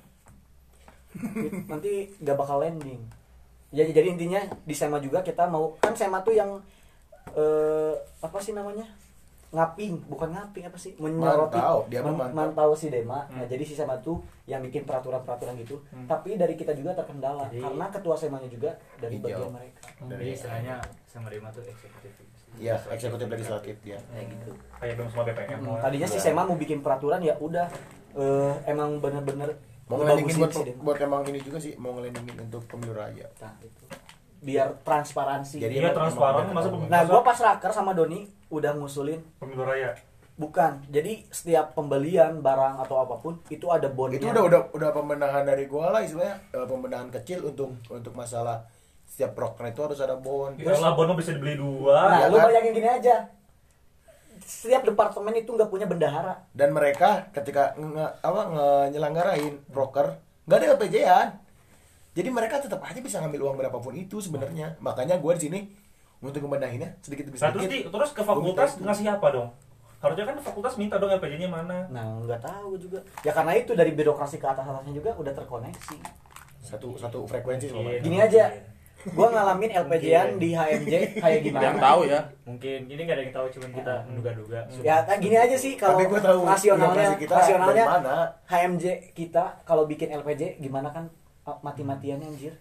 Nanti 1.65 1.91
gak 2.21 2.37
bakal 2.37 2.61
landing. 2.61 3.01
Ya 3.69 3.85
jadi 3.85 4.13
intinya 4.13 4.41
di 4.65 4.73
SEMA 4.73 4.97
juga 4.97 5.21
kita 5.21 5.45
mau 5.45 5.77
kan 5.77 5.93
SEMA 5.93 6.21
tuh 6.21 6.33
yang 6.33 6.57
eh, 7.33 7.93
apa 8.17 8.37
sih 8.37 8.53
namanya 8.53 8.85
ngaping 9.49 9.97
bukan 10.05 10.29
ngaping 10.29 10.61
apa 10.63 10.77
sih 10.77 10.93
menyoroti 10.95 11.57
Mantau, 11.57 11.77
dia 11.87 11.99
memantau. 11.99 12.35
mantau 12.35 12.69
si 12.71 12.87
Dema 12.87 13.25
nah 13.25 13.41
Hmm. 13.41 13.49
jadi 13.49 13.63
si 13.63 13.73
SEMA 13.73 13.97
tuh 13.97 14.17
yang 14.45 14.61
bikin 14.61 14.83
peraturan-peraturan 14.83 15.57
gitu 15.57 15.81
Hmm. 15.87 16.05
tapi 16.05 16.35
dari 16.35 16.53
kita 16.53 16.71
juga 16.71 16.93
terkendala 16.93 17.47
Jadi- 17.47 17.57
karena 17.59 17.85
ketua 17.87 18.13
SEMA-nya 18.13 18.45
juga 18.47 18.71
dari 18.95 19.17
Hijau. 19.17 19.25
bagian 19.25 19.49
mereka 19.51 19.79
Dari- 19.99 20.09
Jadi 20.11 20.25
istilahnya 20.31 20.75
sama 21.03 21.27
Dema 21.27 21.49
tuh 21.49 21.63
eksekutif. 21.63 22.13
ya 22.55 22.75
eksekutif 22.87 23.25
legislatif 23.27 23.75
dia 23.79 23.97
kayak 24.05 24.25
gitu 24.27 24.51
kayak 24.75 24.93
dong 24.95 25.07
sama 25.07 25.23
BPM 25.23 25.49
Hmm, 25.55 25.65
mau 25.65 25.75
tadinya 25.79 26.07
si 26.07 26.15
Iya. 26.15 26.23
SEMA 26.23 26.41
mau 26.43 26.55
bikin 26.55 26.79
peraturan 26.79 27.19
ya 27.19 27.33
udah 27.35 27.67
eh, 28.11 28.53
emang 28.65 28.97
bener-bener 28.97 29.53
mau 29.85 29.97
ngelendingin 29.97 30.33
ngebagusin 30.35 30.77
buat 30.77 30.93
buat 30.93 30.97
emang 30.99 31.21
ini 31.25 31.39
juga 31.39 31.57
sih 31.57 31.73
mau 31.75 31.93
ngelendingin 31.93 32.37
untuk 32.39 32.61
pemilu 32.65 32.93
raya 32.95 33.25
Nah, 33.35 33.53
itu. 33.59 33.85
Biar 34.39 34.79
transparansi. 34.87 35.59
Jadi 35.59 35.83
emang- 35.83 35.95
transparan, 35.95 36.47
masa 36.55 36.71
nah 36.87 37.01
gua 37.03 37.21
pas 37.21 37.35
raker 37.35 37.71
sama 37.75 37.91
Doni 37.91 38.27
udah 38.49 38.75
ngusulin 38.75 39.19
pemilu 39.37 39.63
raya. 39.67 39.95
Bukan 40.39 40.87
jadi 40.87 41.27
setiap 41.27 41.75
pembelian 41.75 42.39
barang 42.39 42.79
atau 42.79 43.03
apa 43.03 43.19
pun 43.19 43.43
itu 43.51 43.67
ada 43.67 43.91
bondnya. 43.91 44.23
Itu 44.23 44.31
udah 44.31 44.43
udah 44.47 44.61
udah 44.71 44.89
pembenahan 44.95 45.43
dari 45.43 45.67
gua 45.67 45.91
lah 45.91 46.01
istilahnya. 46.01 46.39
Eh, 46.55 46.63
pembenahan 46.63 47.11
kecil 47.11 47.43
untuk 47.43 47.75
untuk 47.91 48.15
masalah 48.15 48.63
setiap 49.09 49.35
proker 49.35 49.67
itu 49.67 49.81
harus 49.83 49.99
ada 49.99 50.15
bond. 50.15 50.55
Ya 50.55 50.79
lah 50.79 50.95
bono 50.95 51.19
bisa 51.19 51.35
dibeli 51.35 51.59
dua. 51.59 52.07
Nah 52.07 52.19
ya 52.23 52.27
lu 52.31 52.39
kan? 52.39 52.47
bayangin 52.47 52.71
gini 52.71 52.87
aja. 52.87 53.15
Setiap 54.39 54.87
departemen 54.87 55.35
itu 55.35 55.51
nggak 55.51 55.67
punya 55.67 55.83
bendahara. 55.83 56.47
Dan 56.55 56.71
mereka 56.71 57.27
ketika 57.35 57.75
nge, 57.75 58.07
apa 58.23 58.41
nyelenggarain 58.87 59.59
proker 59.75 60.15
nggak 60.47 60.57
ada 60.57 60.67
LPJ-an 60.79 61.27
jadi 62.17 62.29
mereka 62.33 62.57
tetap 62.57 62.81
aja 62.81 62.99
bisa 62.99 63.21
ngambil 63.21 63.49
uang 63.49 63.55
berapapun 63.61 63.93
itu 63.93 64.17
sebenarnya. 64.17 64.75
Makanya 64.81 65.21
gua 65.21 65.37
di 65.37 65.45
sini 65.45 65.59
untuk 66.19 66.43
membenahinnya 66.43 66.99
sedikit 66.99 67.31
demi 67.31 67.39
nah 67.39 67.51
terus 67.53 67.65
di, 67.69 67.79
terus 67.87 68.11
ke 68.11 68.21
fakultas 68.25 68.75
ngasih 68.81 69.07
apa 69.07 69.27
dong? 69.31 69.49
Harusnya 69.99 70.25
kan 70.27 70.35
fakultas 70.43 70.75
minta 70.75 70.95
dong 70.99 71.11
LPJ-nya 71.15 71.47
mana? 71.47 71.87
Nah 71.91 72.19
nggak 72.23 72.41
tahu 72.43 72.75
juga. 72.75 72.99
Ya 73.23 73.31
karena 73.31 73.55
itu 73.55 73.71
dari 73.77 73.91
birokrasi 73.95 74.35
ke 74.41 74.47
atas 74.47 74.65
atasnya 74.65 74.95
juga 74.95 75.11
udah 75.15 75.31
terkoneksi. 75.31 75.97
Satu 76.59 76.97
satu 76.99 77.23
frekuensi 77.23 77.71
sama 77.71 77.99
gini 78.01 78.19
aja. 78.19 78.51
gua 79.15 79.31
ngalamin 79.31 79.71
LPJ-an 79.79 80.35
di 80.35 80.51
HMJ 80.51 81.23
kayak 81.23 81.39
gimana? 81.39 81.71
Yang 81.71 81.77
tahu 81.79 82.01
ya. 82.03 82.19
Mungkin 82.43 82.79
ini 82.91 83.01
gak 83.07 83.15
ada 83.15 83.23
yang 83.23 83.31
tahu 83.31 83.45
cuman 83.55 83.69
kita 83.79 83.95
menduga-duga. 84.11 84.59
ya 84.83 84.95
kan 85.07 85.23
gini 85.23 85.39
aja 85.39 85.55
sih 85.55 85.79
kalau 85.79 85.95
Tapi 85.95 86.11
gua 86.11 86.19
tahu 86.19 86.39
rasionalnya 86.43 87.15
kita 87.15 87.31
rasionalnya. 87.31 87.85
HMJ 88.43 89.15
kita 89.15 89.63
kalau 89.63 89.87
bikin 89.87 90.11
LPJ 90.19 90.59
gimana 90.59 90.91
kan 90.91 91.07
ah, 91.49 91.57
mati-matiannya 91.65 92.29
anjir. 92.29 92.53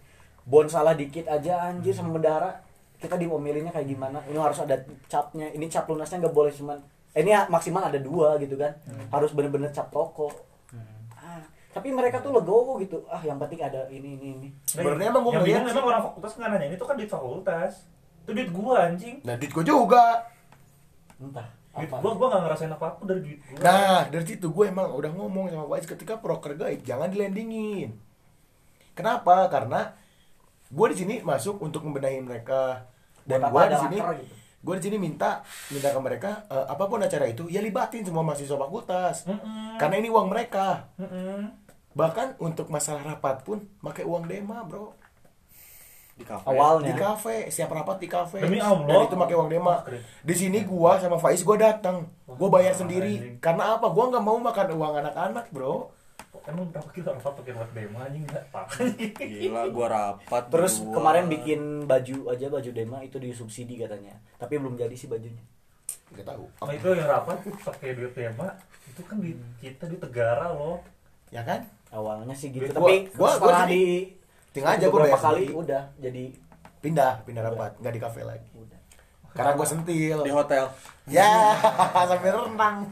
Bon 0.49 0.65
salah 0.65 0.97
dikit 0.97 1.29
aja 1.29 1.69
anjir 1.69 1.93
sama 1.93 2.17
bendahara 2.17 2.65
kita 2.99 3.15
diomelinnya 3.15 3.71
kayak 3.71 3.87
gimana? 3.87 4.19
Ini 4.27 4.35
harus 4.35 4.59
ada 4.59 4.75
capnya. 5.07 5.47
Ini 5.55 5.65
cap 5.71 5.87
lunasnya 5.87 6.19
nggak 6.27 6.35
boleh 6.35 6.51
cuman 6.51 6.77
eh, 7.15 7.23
ini 7.23 7.31
maksimal 7.47 7.87
ada 7.87 7.99
dua 8.01 8.35
gitu 8.43 8.59
kan. 8.59 8.75
Harus 9.07 9.31
bener-bener 9.31 9.71
cap 9.71 9.87
toko. 9.87 10.27
Ah, 11.15 11.39
tapi 11.71 11.95
mereka 11.95 12.19
tuh 12.19 12.35
legowo 12.35 12.75
gitu. 12.83 13.05
Ah 13.07 13.23
yang 13.23 13.39
penting 13.39 13.63
ada 13.63 13.87
ini 13.87 14.19
ini 14.19 14.27
ini. 14.35 14.49
Sebenarnya 14.67 15.15
emang 15.15 15.23
gua 15.23 15.31
yang 15.37 15.41
ngeliat 15.45 15.55
bingung 15.63 15.69
sih. 15.71 15.79
emang 15.79 15.87
orang 15.95 16.03
fakultas 16.11 16.31
nggak 16.35 16.49
nanya 16.51 16.75
itu 16.75 16.85
kan 16.85 16.95
duit 16.99 17.11
fakultas. 17.11 17.73
Itu 18.27 18.31
duit 18.35 18.49
gua 18.51 18.75
anjing. 18.91 19.15
Nah 19.23 19.35
duit 19.39 19.51
gua 19.55 19.63
juga. 19.63 20.05
Entah 21.21 21.47
duit 21.77 21.87
apa 21.87 21.95
gua 22.03 22.11
gua 22.19 22.27
nggak 22.35 22.41
ngerasain 22.49 22.71
apa 22.75 22.85
apa 22.89 23.01
dari 23.07 23.21
duit 23.23 23.39
gua. 23.47 23.57
Nah, 23.63 24.01
dari 24.11 24.25
situ 24.27 24.47
gue 24.49 24.65
emang 24.67 24.91
udah 24.91 25.11
ngomong 25.13 25.45
sama 25.53 25.65
Wise 25.71 25.87
ketika 25.87 26.19
proker 26.19 26.57
gaib 26.57 26.81
jangan 26.83 27.07
dilendingin. 27.07 28.08
Kenapa? 28.99 29.47
Karena 29.47 29.95
gue 30.67 30.87
di 30.91 30.97
sini 30.99 31.15
masuk 31.23 31.63
untuk 31.63 31.87
membenahi 31.87 32.19
mereka. 32.19 32.83
Dan 33.23 33.47
gue 33.47 33.63
di 33.71 33.77
sini 33.79 33.97
gitu? 34.03 34.35
gue 34.59 34.75
di 34.75 34.83
sini 34.91 34.97
minta 34.99 35.39
minta 35.71 35.87
ke 35.95 35.99
mereka 36.03 36.43
eh, 36.51 36.65
apa 36.67 36.83
pun 36.91 36.99
acara 36.99 37.31
itu 37.31 37.47
ya 37.47 37.63
libatin 37.63 38.03
semua 38.03 38.27
mahasiswa 38.27 38.59
fakultas. 38.59 39.23
Mm-mm. 39.23 39.79
karena 39.79 39.95
ini 40.03 40.11
uang 40.11 40.27
mereka. 40.27 40.91
Mm-mm. 40.99 41.47
bahkan 41.95 42.35
untuk 42.43 42.67
masalah 42.67 43.01
rapat 43.01 43.41
pun 43.47 43.63
pakai 43.79 44.03
uang 44.03 44.27
dema 44.27 44.67
bro. 44.67 44.91
Di 46.19 46.27
kafe. 46.27 46.43
Awalnya. 46.51 46.91
Di 46.91 46.93
kafe. 46.99 47.37
Siap 47.47 47.71
rapat 47.71 47.97
di 48.03 48.07
kafe? 48.11 48.43
Demi 48.43 48.59
Allah. 48.59 48.83
dan 48.83 49.07
itu 49.07 49.15
pakai 49.15 49.35
uang 49.39 49.49
dema. 49.49 49.87
Di 50.19 50.35
sini 50.35 50.67
gua 50.67 50.99
sama 50.99 51.15
Faiz 51.15 51.39
gua 51.47 51.55
datang. 51.55 52.11
Gua 52.27 52.51
bayar 52.51 52.75
sendiri. 52.75 53.39
karena 53.39 53.79
apa? 53.79 53.87
Gua 53.87 54.11
nggak 54.11 54.23
mau 54.23 54.35
makan 54.35 54.67
uang 54.75 54.93
anak-anak 54.99 55.47
bro 55.55 55.98
emang 56.49 56.69
berapa 56.69 56.89
kilo 56.89 57.09
rapat 57.11 57.33
pakai 57.35 57.51
buat 57.53 57.69
demo 57.71 57.97
anjing? 57.97 58.23
Nggak 58.23 58.45
tahu 58.49 58.67
gila 59.17 59.63
gua 59.69 59.87
rapat 59.87 60.43
terus 60.47 60.73
berdua. 60.77 60.93
kemarin 60.95 61.25
bikin 61.27 61.59
baju 61.83 62.17
aja 62.27 62.45
baju 62.47 62.69
dema 62.69 62.97
itu 62.99 63.17
disubsidi 63.17 63.77
katanya. 63.77 64.17
Tapi 64.35 64.55
belum 64.55 64.73
jadi 64.73 64.93
sih 64.93 65.05
bajunya. 65.05 65.43
Nggak 66.09 66.25
tahu. 66.25 66.45
Nah, 66.59 66.73
itu 66.73 66.87
yang 66.91 67.07
rapat 67.07 67.37
pakai 67.61 67.89
duit 67.93 68.11
demo. 68.11 68.45
Itu 68.85 69.01
kan 69.03 69.17
di 69.17 69.31
kita 69.57 69.85
di 69.85 69.95
Tegara 69.95 70.49
loh. 70.49 70.81
Ya 71.29 71.41
kan? 71.41 71.61
Awalnya 71.89 72.33
sih 72.33 72.49
gitu 72.49 72.69
Gua- 72.69 72.75
tapi 72.75 72.95
gua- 73.13 73.37
gua 73.37 73.53
sini 73.59 73.69
di 73.69 73.83
tinggal 74.49 74.71
aja 74.75 74.85
gua 74.85 74.93
beberapa 74.99 75.17
kali 75.19 75.45
udah 75.47 75.83
jadi 75.97 76.23
pindah 76.79 77.21
pindah 77.23 77.43
rapat 77.43 77.71
nggak 77.77 77.93
di 77.93 78.01
kafe 78.01 78.21
lagi. 78.21 78.49
Udah. 78.53 78.77
Karena 79.29 79.53
gua 79.53 79.65
sentil. 79.65 80.17
Di 80.21 80.31
hotel. 80.31 80.65
Ya 81.05 81.57
sampai 82.09 82.29
renang. 82.29 82.89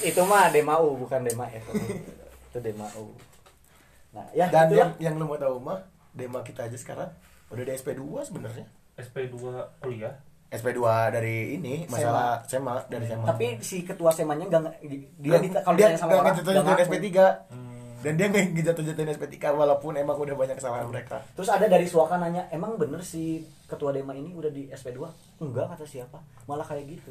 Itu 0.00 0.24
mah 0.24 0.48
demau 0.48 0.96
bukan 0.96 1.20
dema 1.22 1.44
F 1.46 1.64
itu 2.54 2.58
demau 2.62 3.10
nah 4.14 4.26
ya 4.30 4.46
dan 4.46 4.70
itulah. 4.70 4.78
yang 4.78 4.90
yang 5.02 5.14
lu 5.18 5.26
mau 5.26 5.34
tahu 5.34 5.58
mah 5.58 5.82
dema 6.14 6.46
kita 6.46 6.70
aja 6.70 6.78
sekarang 6.78 7.10
udah 7.50 7.62
di 7.66 7.72
SP 7.74 7.98
2 7.98 8.30
sebenarnya 8.30 8.66
SP2 8.94 9.34
kuliah 9.82 10.14
SP2 10.54 10.82
dari 11.10 11.58
ini 11.58 11.90
masalah 11.90 12.38
SEMA 12.46 12.86
dari 12.86 13.10
SEMA. 13.10 13.26
Tapi 13.26 13.58
si 13.58 13.82
ketua 13.82 14.14
semanya 14.14 14.46
enggak 14.46 14.78
dia 15.18 15.42
kalau 15.66 15.74
dia 15.74 15.98
sama 15.98 16.22
orang 16.22 16.30
ngejatuhin 16.30 16.62
nggak 16.62 16.78
ngaku. 16.78 16.86
SP3 16.94 17.08
dan 18.06 18.12
dia 18.14 18.26
nggak 18.30 18.44
ngejatuhin 18.54 19.08
SP3 19.18 19.36
walaupun 19.50 19.92
emang 19.98 20.14
udah 20.14 20.36
banyak 20.38 20.54
kesalahan 20.54 20.86
mereka 20.86 21.18
Terus 21.34 21.50
ada 21.50 21.66
dari 21.66 21.90
Suaka 21.90 22.14
nanya, 22.22 22.46
emang 22.54 22.78
bener 22.78 23.02
si 23.02 23.42
ketua 23.66 23.90
Dema 23.90 24.14
ini 24.14 24.30
udah 24.30 24.50
di 24.54 24.70
SP2? 24.70 25.02
Enggak 25.42 25.74
kata 25.74 25.84
siapa, 25.90 26.22
malah 26.46 26.62
kayak 26.62 26.86
gitu. 26.86 27.10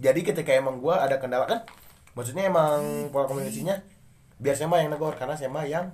jadi 0.00 0.20
ketika 0.20 0.52
emang 0.52 0.80
gua 0.80 1.04
ada 1.04 1.20
kendala 1.20 1.44
kan 1.44 1.60
maksudnya 2.12 2.48
emang 2.48 3.08
pola 3.08 3.24
komunikasinya 3.24 3.78
biar 4.36 4.56
Sema 4.58 4.82
yang 4.82 4.90
negor 4.90 5.14
karena 5.14 5.38
Sema 5.38 5.64
yang 5.64 5.92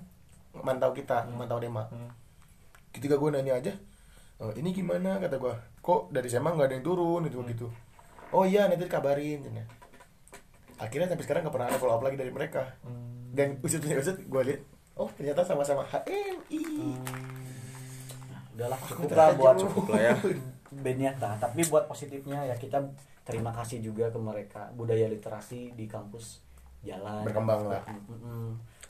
mantau 0.52 0.90
kita 0.90 1.28
mantau 1.30 1.60
Dema. 1.60 1.86
Ketika 2.90 3.20
gua 3.20 3.36
nanya 3.36 3.60
aja 3.60 3.72
"Eh, 4.38 4.52
ini 4.58 4.70
gimana? 4.72 5.18
kata 5.18 5.36
gua. 5.36 5.58
Kok 5.82 6.10
dari 6.10 6.26
Sema 6.30 6.54
nggak 6.54 6.66
ada 6.70 6.74
yang 6.78 6.86
turun? 6.86 7.26
Itu 7.26 7.42
gitu. 7.46 7.68
Oh 8.32 8.44
iya 8.44 8.66
nanti 8.68 8.84
dikabarin 8.84 9.40
cina. 9.44 9.64
akhirnya 10.78 11.10
sampai 11.10 11.24
sekarang 11.26 11.42
nggak 11.42 11.54
pernah 11.58 11.68
ada 11.74 11.78
follow 11.82 11.98
up 11.98 12.02
lagi 12.06 12.14
dari 12.14 12.30
mereka. 12.30 12.74
Dan 13.34 13.58
usut 13.62 13.82
usut 13.82 14.16
gua 14.30 14.42
lihat 14.46 14.62
oh 14.98 15.10
ternyata 15.14 15.46
sama-sama 15.46 15.82
HMI 15.86 16.62
Udahlah 18.58 18.78
Aku 18.78 19.06
cukup 19.06 19.10
lah 19.14 19.28
buat. 19.38 19.54
Cukup 19.58 19.86
lah 19.94 20.00
ya. 20.02 20.14
bandnya 20.84 21.10
tah. 21.18 21.34
Tapi 21.38 21.62
buat 21.70 21.86
positifnya 21.86 22.42
ya 22.46 22.54
kita 22.58 22.82
terima 23.28 23.52
kasih 23.52 23.84
juga 23.84 24.08
ke 24.08 24.16
mereka. 24.16 24.72
Budaya 24.72 25.04
literasi 25.12 25.76
di 25.76 25.84
kampus 25.84 26.40
jalan. 26.80 27.20
Berkembang 27.28 27.68
lah. 27.68 27.84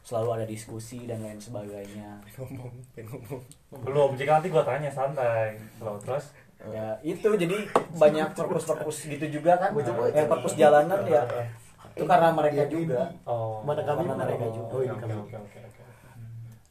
Selalu 0.07 0.29
ada 0.41 0.47
diskusi 0.47 1.05
dan 1.05 1.21
lain 1.21 1.43
sebagainya. 1.43 2.23
Ngomong 2.39 2.71
ngomong. 2.97 3.43
Belum 3.83 4.11
jika 4.15 4.39
nanti 4.39 4.49
gua 4.49 4.63
tanya 4.63 4.89
santai. 4.89 5.59
Slow, 5.77 5.99
terus? 5.99 6.31
Ya 6.59 6.97
itu 7.03 7.29
jadi 7.35 7.67
banyak 7.95 8.35
perpus-perpus 8.35 9.11
gitu 9.11 9.27
juga 9.29 9.59
kan. 9.59 9.75
Cari. 9.75 10.27
perpus 10.27 10.55
jalanan 10.55 11.03
ya. 11.05 11.23
Itu 11.99 12.07
karena 12.07 12.31
mereka 12.31 12.63
Iya, 12.63 12.71
juga. 12.71 13.03
Oh. 13.27 13.59
Mana 13.67 13.83
kami 13.83 14.07
mereka 14.07 14.47
juga. 14.55 14.71
oh 14.71 14.97
kami 14.97 15.15
oke, 15.19 15.35
oke, 15.35 15.59
oke. 15.67 15.78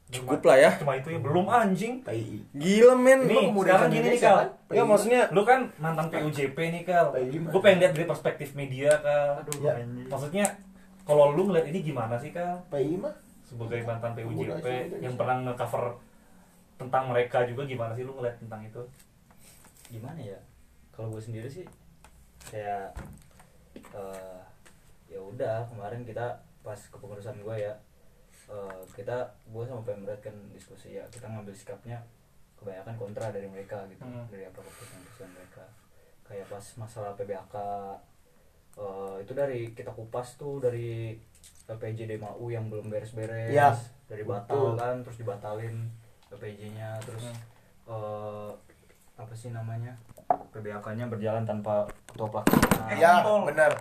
Cukup 0.08 0.40
lah 0.48 0.56
ya. 0.56 0.72
cuma 0.80 0.96
itu 0.96 1.12
ya 1.12 1.20
belum 1.20 1.46
anjing. 1.52 2.00
TI 2.00 2.40
Gila 2.56 2.96
men. 2.96 3.28
Pemuda 3.28 3.76
sekarang 3.76 3.92
gini 3.92 4.08
nih 4.16 4.20
kal? 4.24 4.38
Ya 4.72 4.84
maksudnya 4.88 5.22
lu 5.36 5.44
kan 5.44 5.68
mantan 5.84 6.08
PUJP 6.08 6.56
nih 6.56 6.84
kal 6.88 7.12
gue 7.28 7.60
pengen 7.60 7.78
lihat 7.84 7.92
dari 7.92 8.08
perspektif 8.08 8.56
media 8.56 8.96
kal 9.04 9.44
Ya. 9.60 9.76
maksudnya 10.08 10.48
kalau 11.04 11.36
lu 11.36 11.52
ngeliat 11.52 11.68
ini 11.68 11.84
gimana 11.84 12.16
sih 12.16 12.32
kal 12.32 12.64
PI 12.72 12.96
mah. 13.04 13.16
Sebagai 13.44 13.84
mantan 13.84 14.16
PUJP 14.16 14.66
yang 15.04 15.16
pernah 15.20 15.44
nge-cover 15.44 16.00
tentang 16.80 17.04
mereka 17.12 17.44
juga 17.44 17.68
gimana 17.68 17.92
sih 17.92 18.08
lu 18.08 18.16
ngeliat 18.16 18.40
tentang 18.40 18.64
itu? 18.64 18.84
Gimana 19.92 20.20
ya? 20.24 20.40
Kalau 20.96 21.12
gue 21.12 21.20
sendiri 21.20 21.52
sih 21.52 21.68
kayak 22.48 22.96
eh 23.76 24.40
ya 25.08 25.20
udah 25.20 25.68
kemarin 25.72 26.04
kita 26.04 26.44
pas 26.64 26.80
kepengurusan 26.92 27.40
gue 27.40 27.56
ya 27.60 27.74
eh, 28.48 28.82
kita 28.94 29.18
gue 29.46 29.64
sama 29.64 29.82
Pemret 29.82 30.20
kan 30.20 30.36
diskusi 30.50 30.94
ya 30.94 31.04
kita 31.08 31.26
ngambil 31.26 31.52
sikapnya 31.52 32.00
kebanyakan 32.56 32.96
kontra 32.96 33.30
dari 33.30 33.46
mereka 33.46 33.86
gitu 33.86 34.02
Hmm. 34.02 34.26
dari 34.28 34.44
apa 34.44 34.58
keputusan 34.58 35.30
mereka 35.30 35.64
kayak 36.24 36.48
pas 36.48 36.66
masalah 36.76 37.14
PBHK 37.14 37.56
eh, 38.76 39.16
itu 39.22 39.32
dari 39.32 39.72
kita 39.72 39.92
kupas 39.92 40.36
tuh 40.36 40.60
dari 40.60 41.18
LPJ 41.66 42.08
DMAU 42.08 42.48
yang 42.48 42.68
belum 42.68 42.88
beres-beres 42.88 43.50
Ya, 43.50 43.76
dari 44.06 44.24
betul. 44.24 44.32
batal 44.34 44.66
kan 44.76 44.96
terus 45.02 45.18
dibatalin 45.18 45.78
LPJ-nya 46.30 47.00
terus 47.02 47.26
eh, 47.86 48.52
apa 49.16 49.34
sih 49.34 49.50
namanya 49.50 49.96
PBHK-nya 50.58 51.06
berjalan 51.06 51.44
tanpa 51.44 51.86
ketua 52.08 52.28
pelaksana. 52.28 52.90
Ya 52.92 53.22
benar. 53.22 53.72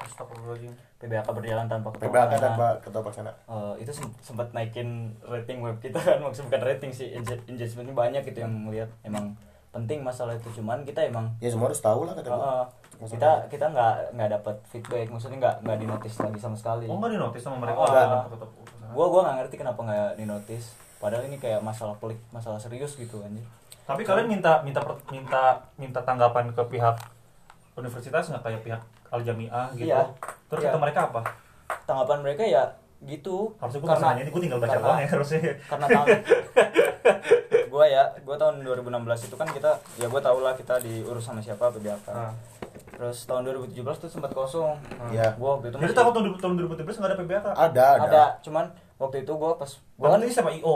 PBHK 0.97 1.29
berjalan 1.29 1.67
tanpa 1.67 1.89
ketua 1.91 2.05
PBHK 2.05 2.17
pelaksana. 2.27 2.45
tanpa 2.47 2.67
ketua 2.81 3.01
pelaksana. 3.03 3.33
Eh, 3.47 3.75
itu 3.81 3.93
sem- 3.93 4.15
sempat 4.21 4.49
naikin 4.53 4.89
rating 5.21 5.61
web 5.61 5.77
kita 5.77 5.97
kan 5.99 6.21
maksudnya 6.21 6.49
bukan 6.49 6.63
rating 6.65 6.91
sih 6.91 7.13
engage- 7.13 7.45
engagementnya 7.47 7.93
banyak 7.93 8.23
gitu 8.25 8.39
yang 8.39 8.53
melihat 8.53 8.89
emang 9.03 9.33
penting 9.71 10.01
masalah 10.01 10.33
itu. 10.33 10.49
Cuman 10.55 10.85
kita 10.85 11.01
emang 11.03 11.33
ya 11.37 11.49
semua 11.49 11.69
harus 11.69 11.81
tahu 11.81 12.05
lah 12.05 12.13
kata 12.13 12.29
gua. 12.31 12.65
Eh, 12.97 13.09
kita 13.09 13.31
kita 13.47 13.65
nggak 13.69 13.95
nggak 14.13 14.31
dapat 14.35 14.57
feedback 14.67 15.09
maksudnya 15.09 15.37
nggak 15.39 15.57
nggak 15.63 15.79
dinotis 15.81 16.15
lagi 16.17 16.41
sama 16.41 16.57
sekali. 16.57 16.89
Oh 16.89 16.97
nggak 16.97 17.13
di 17.13 17.21
notice 17.21 17.45
sama 17.45 17.61
mereka? 17.61 17.77
Oh, 17.79 17.89
tetap 18.27 18.51
gua 18.89 19.07
gua 19.07 19.21
nggak 19.23 19.37
ngerti 19.39 19.55
kenapa 19.59 19.81
nggak 19.83 20.11
dinotis 20.17 20.65
padahal 20.97 21.29
ini 21.29 21.37
kayak 21.37 21.61
masalah 21.61 21.93
pelik 22.01 22.17
masalah 22.33 22.57
serius 22.57 22.97
gitu 22.97 23.21
anjir 23.21 23.45
tapi 23.87 24.03
kalian 24.03 24.27
minta 24.29 24.61
minta 24.61 24.79
per- 24.79 24.99
minta 25.09 25.43
minta 25.77 26.01
tanggapan 26.01 26.51
ke 26.51 26.63
pihak 26.67 26.97
universitas 27.75 28.27
nggak? 28.27 28.43
Kayak 28.43 28.61
pihak 28.63 28.83
Al 29.09 29.23
Jamiah 29.23 29.71
gitu? 29.73 29.87
Iya. 29.87 30.03
terus 30.47 30.61
Iya. 30.61 30.71
kata 30.71 30.79
mereka 30.81 31.01
apa? 31.07 31.21
Tanggapan 31.85 32.19
mereka 32.21 32.43
ya 32.43 32.65
gitu. 33.01 33.55
Harusnya 33.57 33.79
gue 33.79 33.89
nanya 33.93 34.21
ini 34.21 34.31
gue 34.31 34.43
tinggal 34.43 34.59
baca 34.59 34.71
karena- 34.71 34.85
doang 34.85 34.99
ya 34.99 35.09
harusnya. 35.09 35.39
karena 35.65 35.87
tahun 35.87 36.07
gua 37.69 37.85
ya 37.85 38.09
gua 38.25 38.37
tahun 38.37 38.65
2016 38.65 38.89
itu 39.23 39.37
kan 39.37 39.45
kita 39.47 39.69
ya 39.95 40.09
gua 40.09 40.17
tau 40.19 40.41
lah 40.41 40.57
kita 40.57 40.81
diurus 40.81 41.23
sama 41.23 41.39
siapa 41.39 41.69
PBHK 41.69 42.09
Ah. 42.09 42.33
terus 42.89 43.29
tahun 43.29 43.45
2017 43.45 43.69
tuh 43.99 44.09
sempat 44.09 44.33
kosong. 44.33 44.81
Iya. 45.13 45.37
gua 45.37 45.61
waktu 45.61 45.69
itu 45.69 45.77
jadi 45.77 45.85
masih 45.85 45.93
tahun 45.95 46.13
tahun 46.15 46.27
tahun 46.41 46.55
2017 46.59 46.97
nggak 46.97 47.11
ada 47.13 47.19
PBHK 47.21 47.47
ada 47.47 47.61
ada, 47.61 47.85
ada 48.01 48.23
cuman 48.41 48.65
waktu 48.97 49.17
itu 49.21 49.33
gua 49.35 49.51
pas 49.55 49.69
gua 49.95 50.09
Bahkan 50.09 50.15
kan 50.15 50.25
ini 50.25 50.33
siapa 50.33 50.51
IO 50.51 50.75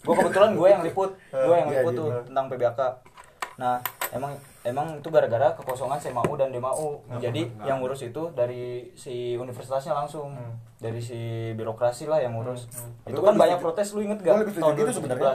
gua 0.00 0.14
kebetulan 0.16 0.50
gue 0.52 0.68
yang 0.68 0.82
liput. 0.82 1.10
Gue 1.28 1.54
yang 1.54 1.68
Iya, 1.68 1.80
liput 1.80 1.92
iya, 1.92 1.98
tuh 1.98 2.08
iya. 2.08 2.20
tentang 2.24 2.46
PBHK 2.48 2.80
nah 3.58 3.74
emang 4.10 4.32
emang 4.62 4.86
itu 4.94 5.10
gara-gara 5.10 5.50
kekosongan 5.52 5.98
SEMAU 5.98 6.30
dan 6.38 6.54
DMAU 6.54 7.02
jadi 7.18 7.50
yang 7.64 7.82
ngurus 7.82 8.06
itu 8.06 8.30
dari 8.30 8.86
si 8.94 9.34
universitasnya 9.34 9.90
langsung. 9.92 10.30
Hmm. 10.30 10.54
dari 10.78 11.02
si 11.02 11.18
birokrasi 11.52 12.06
lah 12.06 12.22
yang 12.22 12.38
ngurus. 12.38 12.70
Hmm, 12.70 12.94
itu 13.04 13.18
Gua 13.18 13.26
kan 13.26 13.34
lebih 13.34 13.42
banyak 13.42 13.58
protes 13.58 13.90
lu 13.90 14.06
inget 14.06 14.22
gak 14.22 14.46
tahun 14.46 14.46
gitu 14.46 14.58
2017 14.86 14.94
sebenarnya. 14.94 15.34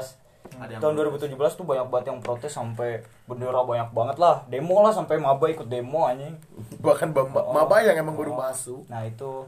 Ada 0.54 0.72
yang 0.72 0.80
tahun 0.80 0.94
protes. 0.96 1.20
2017 1.36 1.60
tuh 1.60 1.66
banyak 1.68 1.88
banget 1.92 2.06
yang 2.08 2.20
protes 2.24 2.52
sampai 2.54 2.90
bendera 3.28 3.60
banyak 3.62 3.90
banget 3.92 4.18
lah. 4.20 4.36
Demo 4.48 4.80
lah 4.80 4.96
sampai 4.96 5.20
maba 5.20 5.44
ikut 5.46 5.68
demo 5.68 6.08
anjing. 6.08 6.40
Bahkan 6.80 7.12
Oh. 7.12 7.52
maba 7.52 7.76
yang 7.84 8.00
emang 8.00 8.16
baru 8.16 8.32
Oh. 8.32 8.40
masuk 8.40 8.88
Nah 8.88 9.04
itu, 9.04 9.44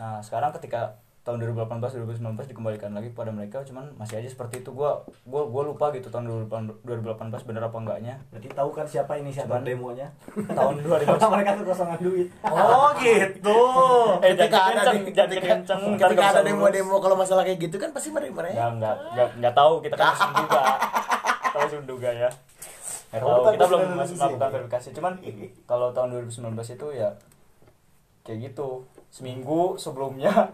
nah 0.00 0.24
sekarang 0.24 0.56
ketika 0.56 0.96
tahun 1.26 1.42
2018 1.42 1.82
2019 2.22 2.22
dikembalikan 2.46 2.94
lagi 2.94 3.10
kepada 3.10 3.28
mereka, 3.28 3.58
cuman 3.60 3.90
masih 3.96 4.14
aja 4.16 4.30
seperti 4.30 4.62
itu. 4.62 4.70
Gua 4.70 4.94
gua 5.24 5.42
gua 5.44 5.66
lupa 5.66 5.90
gitu 5.90 6.06
tahun 6.06 6.46
2018 6.46 6.86
2018 6.86 7.42
bener 7.42 7.62
apa 7.64 7.76
enggaknya. 7.76 8.14
berarti 8.30 8.46
tahu 8.48 8.70
kan 8.70 8.86
siapa 8.86 9.12
inisiator 9.16 9.50
Cuman- 9.52 9.66
demonya 9.66 10.06
Tahun 10.32 10.76
2000 10.86 11.02
karena 11.02 11.26
mereka 11.28 11.50
tuh 11.52 11.66
kosongan 11.66 11.98
duit 11.98 12.28
oh 12.42 12.88
gitu 12.96 13.58
Eh 14.24 14.32
ketika 14.32 14.58
ada 14.64 14.80
kenceng, 14.80 14.96
di- 14.96 15.10
jangan 15.10 15.28
ketika, 15.28 15.46
kenceng, 15.52 15.80
ketika 15.98 16.24
ada 16.30 16.40
demo-demo 16.40 16.96
kalau 16.96 17.16
masalah 17.16 17.42
kayak 17.42 17.58
gitu 17.60 17.76
kan 17.76 17.90
pasti 17.90 18.08
mereka 18.08 18.30
mereka 18.32 18.54
Enggak, 18.54 18.70
enggak, 18.72 18.96
enggak, 19.10 19.28
enggak 19.34 19.54
tahu 19.56 19.74
kita 19.82 19.96
kan. 19.98 20.14
Kita 21.42 21.56
masih 21.58 21.78
menduga 21.80 22.10
ya. 22.22 22.30
Tahu, 23.08 23.48
kita 23.48 23.64
belum 23.66 23.80
melakukan 23.96 24.50
verifikasi. 24.52 24.88
Cuman 24.92 25.12
kalau 25.64 25.88
tahun 25.90 26.08
2019 26.22 26.38
itu 26.70 26.86
ya 26.92 27.08
kayak 28.22 28.38
gitu. 28.46 28.86
Seminggu 29.08 29.74
sebelumnya 29.76 30.52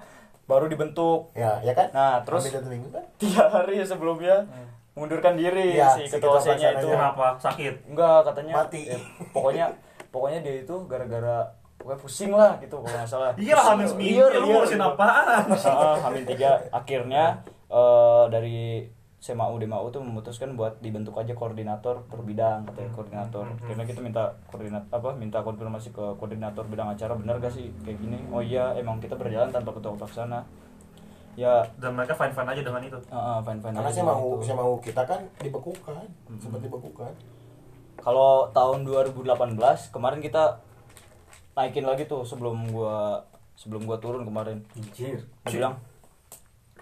baru 0.52 0.66
dibentuk. 0.66 1.32
ya 1.32 1.56
ya 1.60 1.72
kan 1.72 1.88
Nah, 1.90 2.20
terus 2.20 2.44
minggu 2.62 2.88
kan 2.88 3.04
tiga 3.16 3.44
hari 3.46 3.80
sebelumnya 3.80 4.44
mundurkan 4.92 5.32
diri 5.34 5.72
Iya, 5.74 5.88
si 5.90 6.04
si 6.04 6.14
ketua 6.14 6.36
OC-nya 6.36 6.76
itu. 6.76 6.86
kenapa 6.86 7.32
sakit 7.36 7.88
Enggak, 7.88 8.20
katanya 8.24 8.52
Mati. 8.58 8.82
eh, 8.86 9.00
pokoknya 9.30 9.72
pokoknya 10.08 10.38
dia 10.40 10.54
itu 10.60 10.74
gara-gara 10.84 11.48
pokoknya 11.74 11.98
pusing 11.98 12.30
lah 12.30 12.52
gitu 12.58 12.76
kalau 12.76 12.92
nggak 12.92 13.08
salah. 13.08 13.32
iya 13.34 13.54
lah 13.54 13.64
hamil 13.66 13.88
seminggu 13.88 14.20
Iya, 14.20 14.24
ya, 14.28 14.36
lu 14.36 14.44
iya. 14.44 14.54
ngurusin 14.54 14.82
apaan 14.82 15.44
Ah, 15.48 15.96
Hamin 15.98 16.24
tiga 16.24 16.50
akhirnya 16.70 17.24
eh, 17.66 18.24
dari 18.28 18.84
SEMAU 19.22 19.54
DMAU 19.62 19.94
tuh 19.94 20.02
memutuskan 20.02 20.58
buat 20.58 20.82
dibentuk 20.82 21.14
aja 21.14 21.30
koordinator 21.30 22.02
per 22.10 22.26
bidang 22.26 22.66
katanya 22.66 22.90
koordinator. 22.90 23.46
Karena 23.62 23.86
kita 23.86 24.02
minta 24.02 24.34
koordinat 24.50 24.90
apa 24.90 25.14
minta 25.14 25.38
konfirmasi 25.46 25.94
ke 25.94 26.18
koordinator 26.18 26.66
bidang 26.66 26.90
acara 26.90 27.14
benar 27.14 27.38
gak 27.38 27.54
sih? 27.54 27.70
Kayak 27.86 28.02
gini. 28.02 28.18
Oh 28.34 28.42
iya 28.42 28.74
emang 28.74 28.98
kita 28.98 29.14
berjalan 29.14 29.54
tanpa 29.54 29.78
ketua 29.78 29.94
pelaksana 29.94 30.42
ya. 31.38 31.62
Dan 31.78 31.94
mereka 31.94 32.18
fine 32.18 32.34
fine 32.34 32.50
aja 32.50 32.62
dengan 32.66 32.82
itu. 32.82 32.98
Fine 33.46 33.60
fine 33.62 33.74
karena 33.78 33.90
saya 33.94 34.04
mau 34.10 34.42
saya 34.42 34.56
mau 34.58 34.74
kita 34.82 35.02
kan 35.06 35.22
dibekukan 35.38 36.02
sempat 36.42 36.58
dibekukan. 36.66 37.14
Kalau 38.02 38.50
tahun 38.50 38.82
2018 38.82 39.22
kemarin 39.94 40.18
kita 40.18 40.58
naikin 41.54 41.86
lagi 41.86 42.10
tuh 42.10 42.26
sebelum 42.26 42.74
gua 42.74 43.22
sebelum 43.54 43.86
gua 43.86 44.02
turun 44.02 44.26
kemarin. 44.26 44.66
Anjir. 44.74 45.22
Bilang 45.46 45.78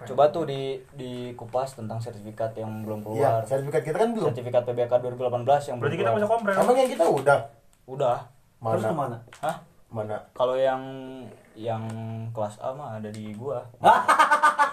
coba 0.02 0.24
tuh 0.28 0.44
di 0.44 0.60
di 0.92 1.12
kupas 1.32 1.72
tentang 1.72 1.96
sertifikat 1.96 2.54
yang 2.54 2.80
belum 2.80 3.00
keluar. 3.00 3.44
sertifikat 3.44 3.82
kita 3.82 3.96
kan 3.98 4.10
belum. 4.10 4.28
sertifikat 4.28 4.62
PBK 4.64 4.92
2018 4.96 5.20
yang 5.66 5.76
berarti 5.76 5.94
belum 5.94 5.94
kita 5.98 6.10
bisa 6.14 6.26
komplain 6.26 6.54
Emang 6.56 6.76
yang 6.76 6.90
kita 6.90 7.04
udah 7.04 7.38
Udah. 7.84 8.18
Terus 8.56 8.80
mana? 8.80 8.86
ke 8.86 8.94
mana? 8.94 9.16
Hah? 9.40 9.56
Mana? 9.90 10.16
Kalau 10.30 10.54
yang 10.54 10.80
yang 11.52 11.82
kelas 12.30 12.56
A 12.58 12.70
mah 12.70 12.96
ada 12.96 13.08
di 13.08 13.34
gua. 13.34 13.60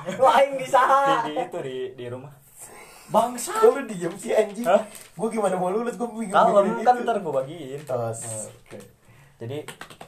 Lain 0.08 0.52
bisa. 0.56 0.80
di, 0.80 1.14
di 1.26 1.42
itu 1.42 1.58
di 1.60 1.78
di 1.96 2.06
rumah. 2.08 2.32
Bangsa. 3.08 3.56
Kok 3.56 3.72
lu 3.74 3.82
diem 3.86 4.14
sih 4.14 4.32
anjing? 4.32 4.64
Hah? 4.64 4.84
Gue 5.14 5.28
gimana 5.30 5.56
mau 5.56 5.72
lulus 5.72 5.96
gue 5.96 6.06
bingung. 6.06 6.30
Kalau 6.30 6.60
kan 6.60 6.68
itu. 6.68 7.04
ntar 7.04 7.18
gue 7.18 7.34
bagiin. 7.34 7.80
Oh, 7.88 8.12
s- 8.12 8.52
Jadi 9.38 9.64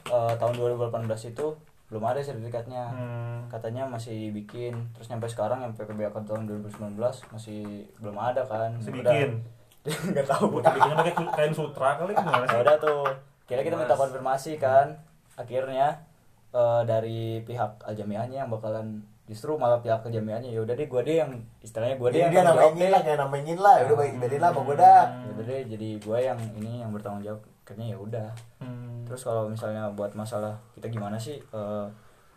eh, 0.06 0.32
tahun 0.36 0.54
2018 0.54 1.00
itu 1.26 1.46
belum 1.90 2.06
ada 2.06 2.22
sertifikatnya. 2.22 2.82
Hmm. 2.94 3.38
Katanya 3.50 3.82
masih 3.90 4.30
bikin. 4.30 4.78
Terus 4.94 5.10
sampai 5.10 5.26
sekarang 5.26 5.66
yang 5.66 5.74
PPBAK 5.74 6.22
tahun 6.22 6.46
2019 6.46 6.94
masih 7.34 7.90
belum 7.98 8.16
ada 8.16 8.46
kan. 8.46 8.78
Bikin. 8.78 9.42
Nggak 10.14 10.26
tahu. 10.30 10.54
Buat 10.54 10.70
bikinnya 10.70 10.96
pakai 11.02 11.14
kain 11.34 11.54
sutra 11.54 11.98
kali 11.98 12.14
gimana 12.14 12.46
sih? 12.46 12.58
udah 12.62 12.76
tuh. 12.78 13.04
Kira 13.50 13.66
kita 13.66 13.74
minta 13.74 13.98
konfirmasi 13.98 14.62
kan. 14.62 15.02
Akhirnya 15.34 16.06
eh, 16.54 16.82
dari 16.86 17.42
pihak 17.42 17.82
Aljamiahnya 17.82 18.46
yang 18.46 18.50
bakalan 18.54 19.02
justru 19.26 19.58
malah 19.58 19.82
pihak 19.82 20.06
Aljamiahnya 20.06 20.54
ya 20.54 20.62
udah 20.62 20.74
deh 20.78 20.86
gua 20.86 21.02
deh 21.02 21.22
yang 21.22 21.42
istilahnya 21.62 21.98
gua 21.98 22.10
deh 22.10 22.22
Jadi 22.22 22.38
yang 22.38 22.46
dia 22.78 22.86
deh. 22.86 22.90
lah 22.94 23.02
kayak 23.02 23.18
namainin 23.18 23.58
lah. 23.58 23.74
Ya 23.82 23.84
udah 23.90 23.98
baik 23.98 24.12
biarin 24.22 24.40
lah 24.42 24.50
mau 24.54 24.62
gue 24.62 24.76
dah. 24.78 25.02
Ya 25.10 25.30
udah 25.34 25.44
deh 25.46 25.60
jadi 25.74 25.88
gua 26.06 26.18
yang 26.22 26.38
ini 26.54 26.72
yang 26.86 26.90
bertanggung 26.94 27.26
jawab. 27.26 27.42
Akhirnya 27.70 27.94
ya 27.94 27.98
udah. 28.02 28.28
Hmm. 28.58 29.06
Terus 29.06 29.22
kalau 29.22 29.46
misalnya 29.46 29.86
buat 29.94 30.10
masalah 30.18 30.58
kita 30.74 30.90
gimana 30.90 31.14
sih 31.14 31.38
eh, 31.38 31.86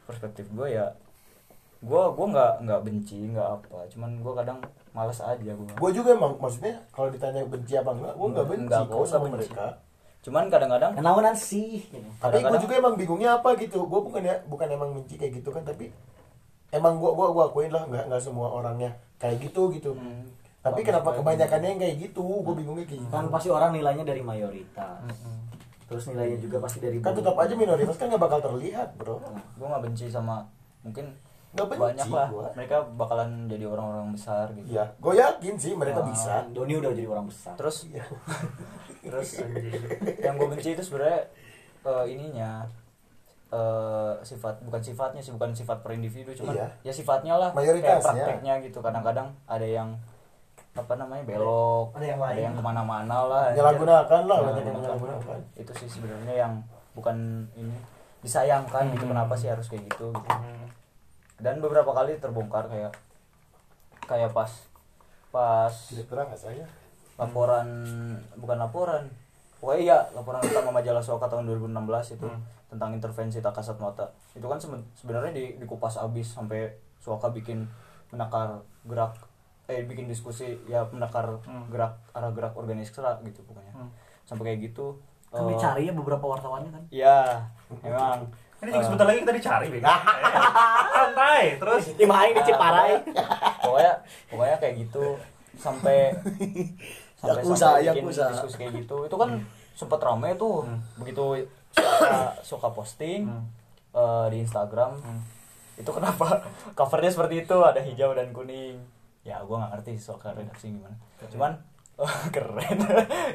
perspektif 0.05 0.45
gue 0.53 0.77
ya 0.77 0.93
gue 1.84 2.03
gue 2.15 2.27
nggak 2.31 2.53
nggak 2.63 2.81
benci 2.86 3.27
nggak 3.27 3.43
apa 3.59 3.84
cuman 3.91 4.23
gue 4.23 4.34
kadang 4.39 4.59
malas 4.95 5.19
aja 5.19 5.51
gue 5.51 5.67
Gue 5.75 5.91
juga 5.91 6.15
emang 6.15 6.39
maksudnya 6.39 6.79
kalau 6.93 7.11
ditanya 7.11 7.43
benci 7.43 7.75
apa 7.75 7.91
enggak, 7.91 8.13
gue 8.13 8.27
enggak 8.29 8.47
benci 8.47 8.63
Enggak, 8.63 8.79
sama 8.88 8.95
nggak 8.95 9.19
benci. 9.19 9.34
mereka. 9.51 9.65
cuman 10.23 10.43
kadang-kadang 10.47 10.91
Kenalan 10.95 11.36
sih. 11.36 11.84
gitu. 11.84 11.99
Tapi 12.21 12.39
gue 12.39 12.59
juga 12.63 12.73
emang 12.79 12.95
bingungnya 12.95 13.36
apa 13.36 13.59
gitu. 13.59 13.84
Gue 13.84 13.99
bukan 13.99 14.23
ya 14.23 14.39
bukan 14.47 14.67
emang 14.71 14.95
benci 14.95 15.19
kayak 15.19 15.43
gitu 15.43 15.51
kan, 15.51 15.67
tapi 15.67 15.91
emang 16.71 16.95
gue 16.95 17.11
gua 17.11 17.36
gua 17.36 17.51
akuin 17.51 17.67
lah 17.67 17.84
nggak 17.84 18.07
nggak 18.07 18.21
semua 18.23 18.47
orangnya 18.47 18.95
kayak 19.19 19.43
gitu 19.43 19.67
gitu. 19.75 19.91
Hmm. 19.91 20.23
Tapi 20.64 20.80
Bagus 20.80 20.88
kenapa 20.88 21.09
kebanyakannya 21.14 21.70
yang 21.70 21.82
kayak 21.82 21.95
gitu? 22.01 22.24
Gue 22.39 22.55
bingungnya 22.55 22.86
kayak 22.86 23.01
gitu. 23.01 23.11
Kan 23.11 23.28
pasti 23.28 23.49
orang 23.49 23.72
nilainya 23.72 24.01
dari 24.01 24.22
mayoritas. 24.22 25.03
Terus 25.84 26.03
nilainya 26.07 26.39
juga 26.39 26.57
pasti 26.57 26.80
dari 26.80 26.97
Kan 26.97 27.14
tetap 27.14 27.36
aja 27.36 27.51
minoritas 27.53 27.93
kan 27.93 28.07
nggak 28.07 28.22
bakal 28.22 28.39
terlihat 28.41 28.95
bro. 28.95 29.20
gue 29.53 29.68
nggak 29.68 29.84
benci 29.84 30.07
sama 30.07 30.47
mungkin 30.80 31.11
Nggak 31.51 31.68
benci 31.70 31.84
banyak 31.86 32.07
lah 32.09 32.28
gua. 32.30 32.47
mereka 32.53 32.78
bakalan 32.89 33.45
jadi 33.45 33.66
orang-orang 33.66 34.09
besar 34.09 34.49
gitu 34.53 34.68
Iya, 34.70 34.89
gue 34.97 35.14
yakin 35.14 35.53
sih 35.55 35.72
mereka 35.74 35.99
Ah. 35.99 36.07
bisa. 36.07 36.34
Doni 36.49 36.74
udah 36.74 36.91
jadi 36.91 37.05
orang 37.05 37.28
besar. 37.28 37.53
terus 37.53 37.86
Iya. 37.86 38.01
terus 39.05 39.30
yang 40.18 40.34
gue 40.34 40.47
benci 40.49 40.70
itu 40.72 40.82
sebenarnya 40.82 41.28
eh, 41.84 42.05
ininya 42.09 42.66
eh, 43.49 44.14
sifat 44.22 44.64
bukan 44.64 44.82
sifatnya 44.82 45.20
sih 45.20 45.30
bukan 45.30 45.51
sifat 45.51 45.78
per 45.78 45.93
individu 45.93 46.34
cuman 46.34 46.55
Iya. 46.55 46.68
ya 46.82 46.91
sifatnya 46.91 47.34
lah 47.36 47.49
kayak 47.51 48.01
prakteknya 48.01 48.53
gitu 48.61 48.80
kadang-kadang 48.80 49.36
ada 49.45 49.68
yang 49.68 49.93
apa 50.74 50.93
namanya 50.95 51.21
belok 51.24 51.93
Ada 51.93 52.05
yang 52.07 52.19
lain. 52.19 52.49
ke 52.51 52.61
mana-mana 52.61 53.17
lah 53.24 53.43
Menyalahgunakan 53.51 54.21
lah, 54.26 54.38
yang 54.39 54.45
menyalahgunakan. 54.49 54.97
menyalahgunakan. 54.97 55.39
itu 55.53 55.71
sih 55.78 55.89
sebenarnya 55.91 56.36
yang 56.39 56.53
bukan 56.93 57.17
ini 57.53 57.78
disayangkan 58.19 58.89
gitu 58.89 59.05
kenapa 59.05 59.34
sih 59.36 59.47
harus 59.47 59.67
kayak 59.67 59.86
gitu, 59.86 60.09
gitu. 60.09 60.32
dan 61.38 61.59
beberapa 61.59 61.91
kali 61.91 62.17
terbongkar 62.17 62.65
kayak 62.65 62.89
kayak 64.01 64.32
pas 64.32 64.49
pas 65.30 65.74
saya? 66.34 66.65
laporan 67.13 67.67
bukan 68.34 68.57
laporan 68.57 69.03
pokoknya 69.59 69.80
iya 69.80 69.97
laporan 70.11 70.41
utama 70.41 70.74
majalah 70.74 70.99
Soka 70.99 71.30
tahun 71.30 71.45
2016 71.47 72.17
itu 72.17 72.28
tentang 72.67 72.89
intervensi 72.91 73.38
tak 73.38 73.53
kasat 73.53 73.78
mata 73.78 74.09
itu 74.34 74.41
kan 74.43 74.57
seben- 74.57 74.89
sebenarnya 74.97 75.30
di, 75.32 75.61
dikupas 75.61 76.01
abis 76.01 76.34
sampai 76.34 76.74
Soka 76.97 77.30
bikin 77.30 77.69
menakar 78.09 78.57
gerak 78.84 79.13
eh 79.66 79.82
bikin 79.84 80.11
diskusi 80.11 80.59
ya 80.68 80.84
menakar 80.91 81.39
gerak 81.72 81.95
arah 82.11 82.32
gerak 82.36 82.53
organisasi 82.53 82.99
gitu 83.28 83.41
pokoknya. 83.47 83.74
Sampai 84.24 84.53
kayak 84.53 84.72
gitu 84.72 84.99
Kan 85.34 85.49
eh, 85.49 85.57
dicari 85.57 85.89
ya 85.89 85.93
beberapa 85.97 86.26
wartawannya 86.30 86.70
kan. 86.70 86.84
ya 86.93 87.41
emang 87.82 88.30
Ini 88.64 88.72
juga 88.72 88.86
sebentar 88.88 89.05
lagi 89.11 89.20
kita 89.28 89.34
dicari, 89.36 89.66
Bego. 89.68 89.91
Santai, 90.95 91.59
terus. 91.59 91.84
Lima 91.99 92.16
hari 92.16 92.32
di 92.32 92.41
Ciparai. 92.47 92.93
pokoknya 93.66 93.93
pokoknya 94.32 94.55
kayak 94.55 94.76
gitu 94.88 95.05
sampai 95.59 96.16
sampai 97.20 97.43
Yakuza, 97.43 97.76
sampai 97.76 97.82
bikin 97.84 98.03
Yakuza. 98.07 98.26
diskusi 98.32 98.55
kayak 98.55 98.74
gitu. 98.86 98.97
Itu 99.03 99.16
kan 99.20 99.30
sempet 99.76 99.99
rame 99.99 100.30
tuh. 100.39 100.64
Begitu 100.95 101.43
suka 101.76 102.39
suka 102.39 102.68
posting 102.72 103.28
eh, 103.91 104.26
di 104.32 104.38
Instagram. 104.39 104.95
Itu 105.76 105.91
kenapa 105.91 106.45
covernya 106.80 107.11
seperti 107.11 107.43
itu 107.43 107.57
ada 107.59 107.84
hijau 107.84 108.16
dan 108.16 108.32
kuning 108.32 108.80
ya 109.24 109.39
gua 109.41 109.55
nggak 109.59 109.71
ngerti 109.74 109.91
soal 109.95 110.19
redaksi 110.21 110.69
gimana. 110.69 110.95
Cuman 111.26 111.51
keren. 112.30 112.78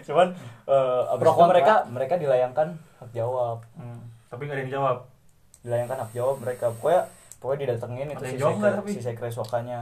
Cuman 0.03 0.29
eh, 0.69 1.03
abis 1.09 1.25
itu 1.27 1.45
mereka 1.47 1.75
mereka 1.89 2.15
dilayangkan 2.17 2.69
hak 2.99 3.11
jawab. 3.11 3.65
Hmm, 3.75 4.01
tapi 4.29 4.45
nggak 4.45 4.57
ada 4.57 4.63
yang 4.63 4.75
jawab. 4.75 4.99
dilayangkan 5.59 5.99
hak 5.99 6.13
jawab 6.13 6.37
mereka. 6.39 6.71
Pokoknya 6.71 7.03
pokoknya 7.39 7.59
didatengin 7.67 8.09
itu 8.09 8.25
si 8.25 8.37
sekre, 8.37 8.71
tapi? 8.73 8.91
si 8.91 9.01
sekre 9.01 9.29
sokanya. 9.29 9.81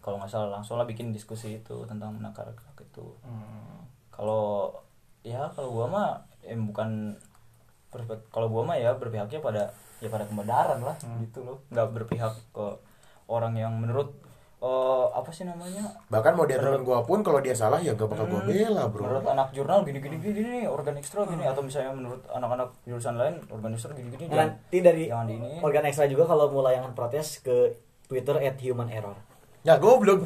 Kalau 0.00 0.16
nggak 0.16 0.30
salah 0.30 0.48
langsung 0.50 0.76
lah 0.76 0.86
bikin 0.86 1.12
diskusi 1.12 1.58
itu 1.58 1.76
tentang 1.84 2.14
menakar 2.14 2.48
itu. 2.80 3.06
Hmm. 3.22 3.86
kalau 4.10 4.72
ya 5.22 5.46
kalau 5.52 5.70
gua 5.70 5.86
mah 5.86 6.08
eh, 6.42 6.56
bukan 6.56 7.14
perspek- 7.88 8.26
kalau 8.28 8.48
gua 8.48 8.64
mah 8.64 8.76
ya 8.76 8.92
berpihaknya 8.92 9.38
pada 9.38 9.70
ya 10.00 10.08
pada 10.08 10.24
kebenaran 10.24 10.80
lah 10.80 10.96
Hmm. 10.98 11.20
gitu 11.20 11.42
loh. 11.42 11.58
Nggak 11.68 11.88
berpihak 11.92 12.34
ke 12.50 12.66
orang 13.26 13.54
yang 13.54 13.72
menurut 13.74 14.10
eh, 14.60 15.04
apa 15.10 15.30
sih 15.30 15.42
namanya 15.42 15.84
Bahkan 16.06 16.32
mau 16.32 16.44
dia 16.44 16.56
temen 16.56 16.80
gue 16.80 16.98
pun 17.02 17.20
kalau 17.20 17.40
dia 17.40 17.52
salah 17.52 17.76
ya 17.76 17.92
gak 17.92 18.06
bakal 18.06 18.24
gue 18.24 18.40
bela 18.44 18.86
bro. 18.86 19.02
menurut 19.02 19.26
anak 19.26 19.48
jurnal 19.50 19.80
gini 19.82 19.98
gini 19.98 20.16
gini 20.16 20.40
nih 20.40 20.64
organ 20.64 20.94
ekstra 20.94 21.24
gini 21.24 21.42
atau 21.42 21.60
misalnya 21.60 21.90
menurut 21.90 22.20
anak-anak 22.28 22.68
jurusan 22.84 23.16
lain 23.16 23.40
organ 23.46 23.72
ekstra 23.72 23.92
gini 23.92 24.08
gini 24.10 24.28
Nah, 24.28 24.44
Nanti 24.46 24.78
dari 24.78 25.08
jangan 25.08 25.26
di 25.26 25.34
ini 25.34 25.50
organ 25.58 25.84
ekstra 25.84 26.04
juga 26.04 26.24
kalau 26.24 26.48
mau 26.48 26.60
layangan 26.62 26.92
protes 26.92 27.40
ke 27.40 27.72
Twitter 28.04 28.36
at 28.38 28.58
human 28.58 28.90
error. 28.90 29.14
Ya 29.60 29.76
goblok. 29.76 30.24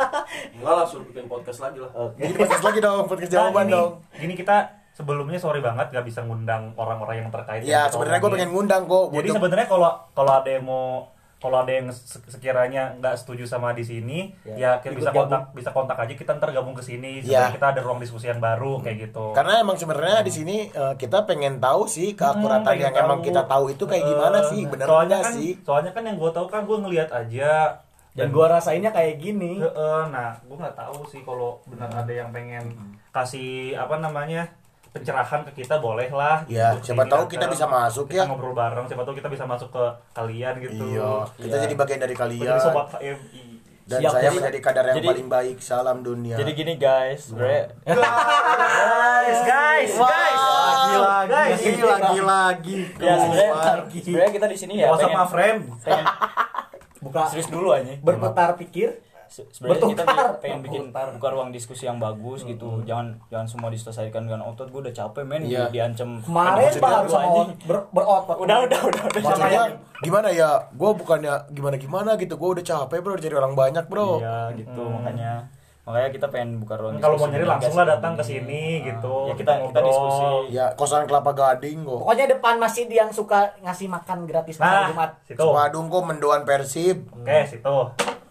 Enggak 0.56 0.72
lah 0.72 0.86
suruh 0.86 1.04
bikin 1.04 1.26
podcast 1.26 1.58
lagi 1.60 1.78
lah. 1.78 1.90
Jadi 2.14 2.32
podcast 2.32 2.64
lagi 2.64 2.78
dong, 2.80 3.04
podcast 3.04 3.28
Nah, 3.28 3.36
jawaban 3.36 3.64
gini, 3.66 3.74
dong. 3.74 3.90
Gini 4.14 4.34
kita 4.34 4.56
sebelumnya 4.94 5.36
sorry 5.36 5.60
banget 5.60 5.92
gak 5.92 6.06
bisa 6.06 6.24
ngundang 6.24 6.72
orang-orang 6.74 7.20
yang 7.20 7.28
terkait. 7.28 7.60
Ya 7.60 7.66
yang 7.66 7.82
kita 7.84 7.92
sebenarnya 7.92 8.18
gue 8.18 8.30
pengen 8.32 8.50
ngundang 8.50 8.82
kok. 8.86 9.04
Jadi 9.12 9.28
sebenarnya 9.28 9.66
kalau 9.68 9.90
kalau 10.10 10.32
ada 10.32 10.48
yang 10.48 10.64
mau 10.64 11.12
kalau 11.36 11.60
ada 11.60 11.68
yang 11.70 11.86
se- 11.88 12.24
sekiranya 12.26 12.96
nggak 12.96 13.14
setuju 13.14 13.44
sama 13.44 13.70
di 13.70 13.82
sini, 13.82 14.32
Ya, 14.42 14.56
ya, 14.56 14.70
kita 14.78 14.94
bisa 14.94 15.10
gabung. 15.10 15.20
kontak 15.22 15.42
bisa 15.52 15.70
kontak 15.70 15.96
aja 15.98 16.12
kita 16.12 16.30
ntar 16.34 16.50
gabung 16.50 16.72
ke 16.72 16.80
sini. 16.80 17.20
Ya. 17.20 17.48
Kita 17.48 17.70
ada 17.70 17.80
ruang 17.80 17.98
diskusi 17.98 18.26
yang 18.26 18.40
baru 18.40 18.80
kayak 18.80 19.10
gitu. 19.10 19.32
Karena 19.32 19.60
emang 19.60 19.76
sebenarnya 19.76 20.20
di 20.20 20.32
sini 20.32 20.56
eh, 20.66 20.94
kita 20.96 21.22
pengen 21.24 21.58
tahu 21.58 21.84
sih 21.86 22.12
keakuratan 22.12 22.66
Hmm, 22.68 22.82
yang 22.82 22.94
emang 22.94 23.20
tahu. 23.20 23.26
kita 23.26 23.42
tahu 23.44 23.64
itu 23.68 23.84
kayak 23.84 24.04
gimana 24.06 24.38
Eh, 24.38 24.48
sih, 24.48 24.62
bener 24.64 24.86
soalnya 24.86 25.18
kan, 25.20 25.32
sih? 25.32 25.50
Soalnya 25.60 25.92
kan 25.92 26.02
yang 26.02 26.16
gue 26.16 26.30
tahu 26.30 26.46
kan 26.46 26.64
gue 26.64 26.78
ngelihat 26.78 27.10
aja 27.10 27.80
Dan 28.10 28.32
gua 28.32 28.48
rasainnya 28.48 28.88
kayak 28.88 29.20
gini. 29.20 29.60
Heeh, 29.60 30.02
nah, 30.08 30.40
gue 30.40 30.56
nggak 30.56 30.72
tahu 30.74 31.04
sih 31.04 31.20
kalau 31.20 31.60
benar 31.68 31.92
ada 31.92 32.08
yang 32.08 32.32
pengen 32.32 32.64
kasih 33.12 33.76
apa 33.76 33.96
namanya 33.96 34.48
pencerahan 34.96 35.40
ke 35.44 35.52
kita 35.56 35.76
boleh 35.76 36.08
lah. 36.08 36.40
Ya, 36.46 36.72
gitu. 36.74 36.90
siapa 36.90 37.04
tahu 37.04 37.28
kita 37.28 37.46
bisa 37.46 37.64
masuk 37.64 38.08
kita 38.08 38.16
ya. 38.18 38.24
ngobrol 38.24 38.52
bareng. 38.52 38.84
Siapa 38.84 39.04
tahu 39.04 39.14
kita 39.14 39.28
bisa 39.28 39.44
masuk 39.44 39.68
ke 39.68 39.84
kalian 40.12 40.54
gitu. 40.58 40.82
Iya, 40.88 41.12
kita 41.36 41.52
Iya. 41.52 41.62
jadi 41.62 41.74
bagian 41.76 42.00
dari 42.00 42.14
kalian. 42.14 42.48
Jadi 42.48 42.60
sobat 42.60 42.86
HMI. 42.92 43.44
Dan 43.86 44.02
Siap, 44.02 44.10
saya 44.10 44.22
jadi- 44.24 44.34
menjadi 44.34 44.58
kadar 44.60 44.84
yang 44.84 44.96
jadi- 44.98 45.08
paling 45.08 45.28
baik. 45.28 45.56
Salam 45.60 46.02
dunia. 46.02 46.34
jadi 46.34 46.50
gini 46.52 46.74
guys 46.74 47.30
sebenarnya 47.30 47.70
Guys, 47.86 49.40
guys, 49.42 49.92
guys. 49.94 50.40
Lagi 50.42 50.96
lagi, 50.98 51.30
Guys, 51.30 51.60
lagi 51.78 52.20
lagi. 52.20 52.78
ya 52.96 53.14
sebenarnya 53.16 54.30
kita 54.32 54.46
di 54.46 54.56
sini 54.56 54.72
ya 54.78 54.90
friend? 55.24 55.70
pengen 55.82 56.06
Buka 57.06 57.30
serius 57.30 57.46
dulu 57.46 57.70
aja 57.70 57.94
berputar 58.00 58.58
pikir. 58.58 58.98
Se- 59.36 59.44
sebenarnya 59.52 59.92
kita 59.92 60.02
Bertukar. 60.02 60.40
pengen 60.40 60.60
bikin 60.64 60.82
buka 60.88 61.28
ruang 61.28 61.52
diskusi 61.52 61.84
yang 61.84 62.00
bagus 62.00 62.40
gitu 62.42 62.80
jangan 62.82 63.20
jangan 63.28 63.44
semua 63.44 63.68
diselesaikan 63.68 64.24
dengan 64.24 64.40
otot 64.42 64.64
gue 64.66 64.80
udah 64.80 64.94
capek 64.94 65.22
men 65.22 65.44
Iya. 65.44 65.68
di 65.68 65.76
diancam 65.76 66.24
Kemarin 66.24 66.72
baru 66.74 67.04
lu 67.04 67.10
sama 67.10 67.28
ber- 67.62 67.86
berotot. 67.92 68.36
udah 68.38 68.56
udah 68.64 68.80
udah 68.82 69.02
udah 69.04 69.20
Maksudnya 69.20 69.64
gimana 69.98 70.28
ya? 70.30 70.50
Gue 70.72 70.90
bukannya 70.94 71.34
gimana-gimana 71.50 72.16
gitu. 72.16 72.34
Gue 72.34 72.50
udah 72.50 72.64
capek 72.64 72.98
bro 72.98 73.14
cari 73.14 73.34
orang 73.34 73.52
banyak 73.52 73.84
bro. 73.84 74.16
iya 74.18 74.48
gitu 74.54 74.82
makanya 74.86 75.44
makanya 75.82 76.08
kita 76.10 76.26
pengen 76.26 76.58
buka 76.58 76.74
ruang 76.74 76.96
Kalau 76.96 77.14
mau 77.14 77.28
nyari 77.28 77.44
langsung 77.44 77.76
lah 77.76 77.86
datang 77.86 78.16
ke 78.16 78.24
ini. 78.24 78.30
sini 78.32 78.62
Ah, 78.64 78.84
gitu. 78.88 79.14
ya 79.22 79.34
kita 79.34 79.52
kita 79.60 79.78
ngobrol. 79.78 79.84
diskusi 79.84 80.24
Ya 80.50 80.66
kosan 80.72 81.04
kelapa 81.04 81.30
gading 81.30 81.84
kok. 81.84 82.00
Pokoknya 82.00 82.24
depan 82.28 82.54
masjid 82.56 82.88
yang 82.88 83.10
suka 83.10 83.52
ngasih 83.60 83.86
makan 83.86 84.24
gratis 84.24 84.56
Nah, 84.56 84.88
Jumat. 84.88 85.10
situ. 85.22 85.36
Sepadung 85.38 85.86
kok 85.86 86.02
mendoan 86.02 86.42
Persib. 86.42 87.04
Oke, 87.12 87.44
situ. 87.44 87.76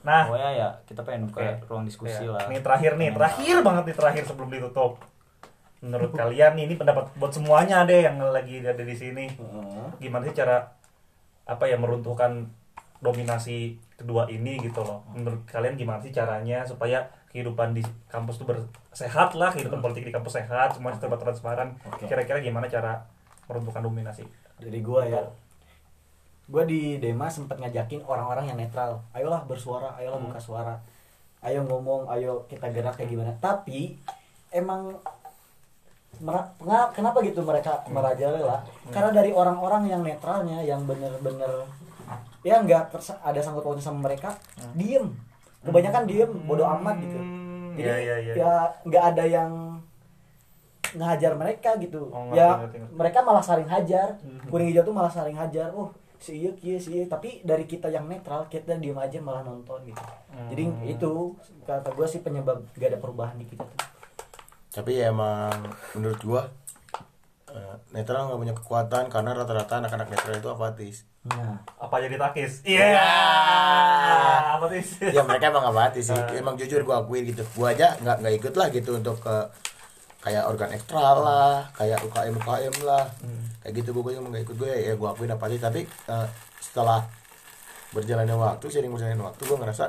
Nah, 0.06 0.30
pokoknya 0.30 0.52
ya 0.54 0.68
kita 0.86 1.02
pengen 1.02 1.26
buka 1.28 1.42
Oke. 1.42 1.66
ruang 1.66 1.86
diskusi 1.90 2.22
Ya, 2.22 2.30
lah. 2.30 2.46
Ini 2.46 2.62
terakhir 2.62 2.92
nih, 2.96 3.10
terakhir 3.18 3.56
banget 3.66 3.84
nih 3.90 3.96
terakhir 3.98 4.24
sebelum 4.30 4.50
ditutup. 4.54 5.02
Menurut 5.82 6.12
kalian 6.22 6.54
nih, 6.54 6.64
ini 6.70 6.76
pendapat 6.78 7.10
buat 7.18 7.34
semuanya 7.34 7.84
deh 7.90 8.06
yang 8.06 8.22
lagi 8.22 8.62
ada 8.62 8.86
di 8.86 8.94
sini. 8.96 9.26
Gimana 9.98 10.22
sih 10.30 10.38
cara 10.38 10.62
apa 11.50 11.66
ya 11.66 11.78
meruntuhkan 11.82 12.46
dominasi 13.02 13.82
kedua 13.98 14.30
ini 14.30 14.62
gitu 14.62 14.86
loh. 14.86 15.02
Menurut 15.12 15.42
kalian 15.50 15.74
gimana 15.74 16.00
sih 16.02 16.14
caranya 16.14 16.62
supaya 16.64 17.10
kehidupan 17.34 17.76
di 17.76 17.84
kampus 18.08 18.40
tuh 18.40 18.48
bersehat 18.48 19.36
lah 19.36 19.52
kehidupan 19.52 19.84
politik 19.84 20.08
di 20.08 20.14
kampus 20.14 20.38
sehat 20.40 20.78
semua 20.78 20.94
serba 20.96 21.18
transparan? 21.18 21.76
Kira-kira 22.00 22.40
gimana 22.40 22.70
cara 22.70 23.04
meruntuhkan 23.50 23.82
dominasi? 23.84 24.24
Dari 24.62 24.80
gua 24.80 25.04
ya 25.04 25.22
gua 26.46 26.64
di 26.64 27.02
Dema 27.02 27.26
sempat 27.28 27.58
ngajakin 27.58 28.06
orang-orang 28.06 28.54
yang 28.54 28.58
netral. 28.58 29.02
Ayolah 29.14 29.46
bersuara 29.50 29.98
ayolah 29.98 30.22
buka 30.22 30.38
suara. 30.38 30.76
Ayo 31.42 31.62
ngomong 31.66 32.10
ayo 32.14 32.46
kita 32.50 32.70
gerak 32.74 32.98
kayak 32.98 33.10
gimana. 33.14 33.32
Tapi 33.38 33.98
emang 34.54 34.98
kenapa 36.96 37.18
gitu 37.26 37.44
mereka 37.44 37.84
merajalela? 37.92 38.64
Karena 38.90 39.12
dari 39.12 39.36
orang-orang 39.36 39.90
yang 39.90 40.02
netralnya 40.02 40.64
yang 40.64 40.86
bener-bener 40.88 41.68
ya 42.46 42.62
nggak 42.62 42.94
ada 43.26 43.40
sangkut 43.42 43.66
pautnya 43.66 43.82
sama 43.82 44.06
mereka 44.06 44.38
diem. 44.78 45.10
Kebanyakan 45.66 46.06
diem 46.06 46.32
bodoh 46.46 46.70
amat 46.78 47.02
gitu. 47.02 47.20
Jadi 47.76 47.84
Iya, 47.84 47.96
iya, 48.00 48.16
iya. 48.22 48.34
ya 48.40 48.54
nggak 48.88 49.04
ada 49.12 49.24
yang 49.28 49.52
ngajar 50.96 51.36
mereka 51.36 51.76
gitu. 51.76 52.08
Oh, 52.08 52.32
ngerti, 52.32 52.40
ya 52.40 52.50
ngerti, 52.56 52.78
ngerti. 52.80 52.94
mereka 52.96 53.20
malah 53.26 53.44
saling 53.44 53.68
hajar. 53.68 54.16
Kuning 54.48 54.72
hijau 54.72 54.86
tuh 54.88 54.96
malah 54.96 55.12
saling 55.12 55.36
hajar. 55.36 55.74
Oh 55.76 55.92
si 56.18 56.42
iya 56.42 56.52
kia 56.54 56.78
si 56.78 56.90
iya. 56.94 57.06
Tapi 57.06 57.42
dari 57.42 57.64
kita 57.64 57.88
yang 57.88 58.06
netral 58.06 58.46
kita 58.46 58.76
diem 58.76 58.96
aja 58.96 59.20
malah 59.20 59.42
nonton 59.42 59.82
gitu. 59.84 60.04
Jadi 60.52 60.64
Hmm. 60.66 60.86
itu 60.86 61.12
kata 61.64 61.90
gue 61.90 62.08
sih 62.08 62.20
penyebab 62.20 62.62
gak 62.74 62.90
ada 62.92 63.00
perubahan 63.00 63.36
di 63.36 63.46
kita 63.46 63.64
tuh. 63.64 63.80
Tapi 64.72 65.00
ya 65.00 65.08
emang 65.08 65.56
menurut 65.94 66.20
gua 66.22 66.42
eh, 67.48 67.76
netral 67.90 68.28
nggak 68.28 68.42
punya 68.42 68.52
kekuatan 68.54 69.04
karena 69.08 69.32
rata-rata 69.32 69.80
anak-anak 69.80 70.12
netral 70.12 70.36
itu 70.36 70.50
apatis. 70.52 70.98
Nah 71.24 71.64
apa 71.80 71.96
jadi 72.04 72.20
takis? 72.20 72.60
Iya. 72.68 72.92
Apa 74.56 74.72
sih 74.72 75.12
ya 75.12 75.24
mereka 75.24 75.52
emang 75.52 75.64
apatis 75.68 76.12
sih. 76.12 76.22
Emang 76.40 76.56
jujur 76.56 76.84
gua 76.84 77.00
akuin 77.04 77.24
gitu. 77.28 77.44
Gua 77.56 77.72
aja 77.72 77.96
nggak 78.00 78.18
nggak 78.24 78.34
ikut 78.40 78.54
lah 78.56 78.68
gitu 78.70 79.00
untuk 79.00 79.20
ke 79.20 79.36
kayak 80.26 80.44
organ 80.44 80.74
ekstra 80.74 80.98
lah 81.16 81.70
kayak 81.72 82.02
UKM 82.02 82.34
UKM 82.36 82.76
lah 82.82 83.06
kayak 83.62 83.74
gitu 83.78 83.94
gua 83.94 84.10
emang 84.10 84.34
nggak 84.34 84.44
ikut 84.44 84.58
gue 84.58 84.74
ya 84.74 84.94
gua 84.96 85.14
akuin 85.14 85.30
apatis 85.30 85.62
tapi 85.62 85.86
eh, 85.86 86.28
setelah 86.58 87.06
berjalannya 87.92 88.34
waktu 88.34 88.66
sering 88.68 88.90
berjalannya 88.90 89.22
waktu 89.22 89.42
gua 89.46 89.58
ngerasa 89.62 89.86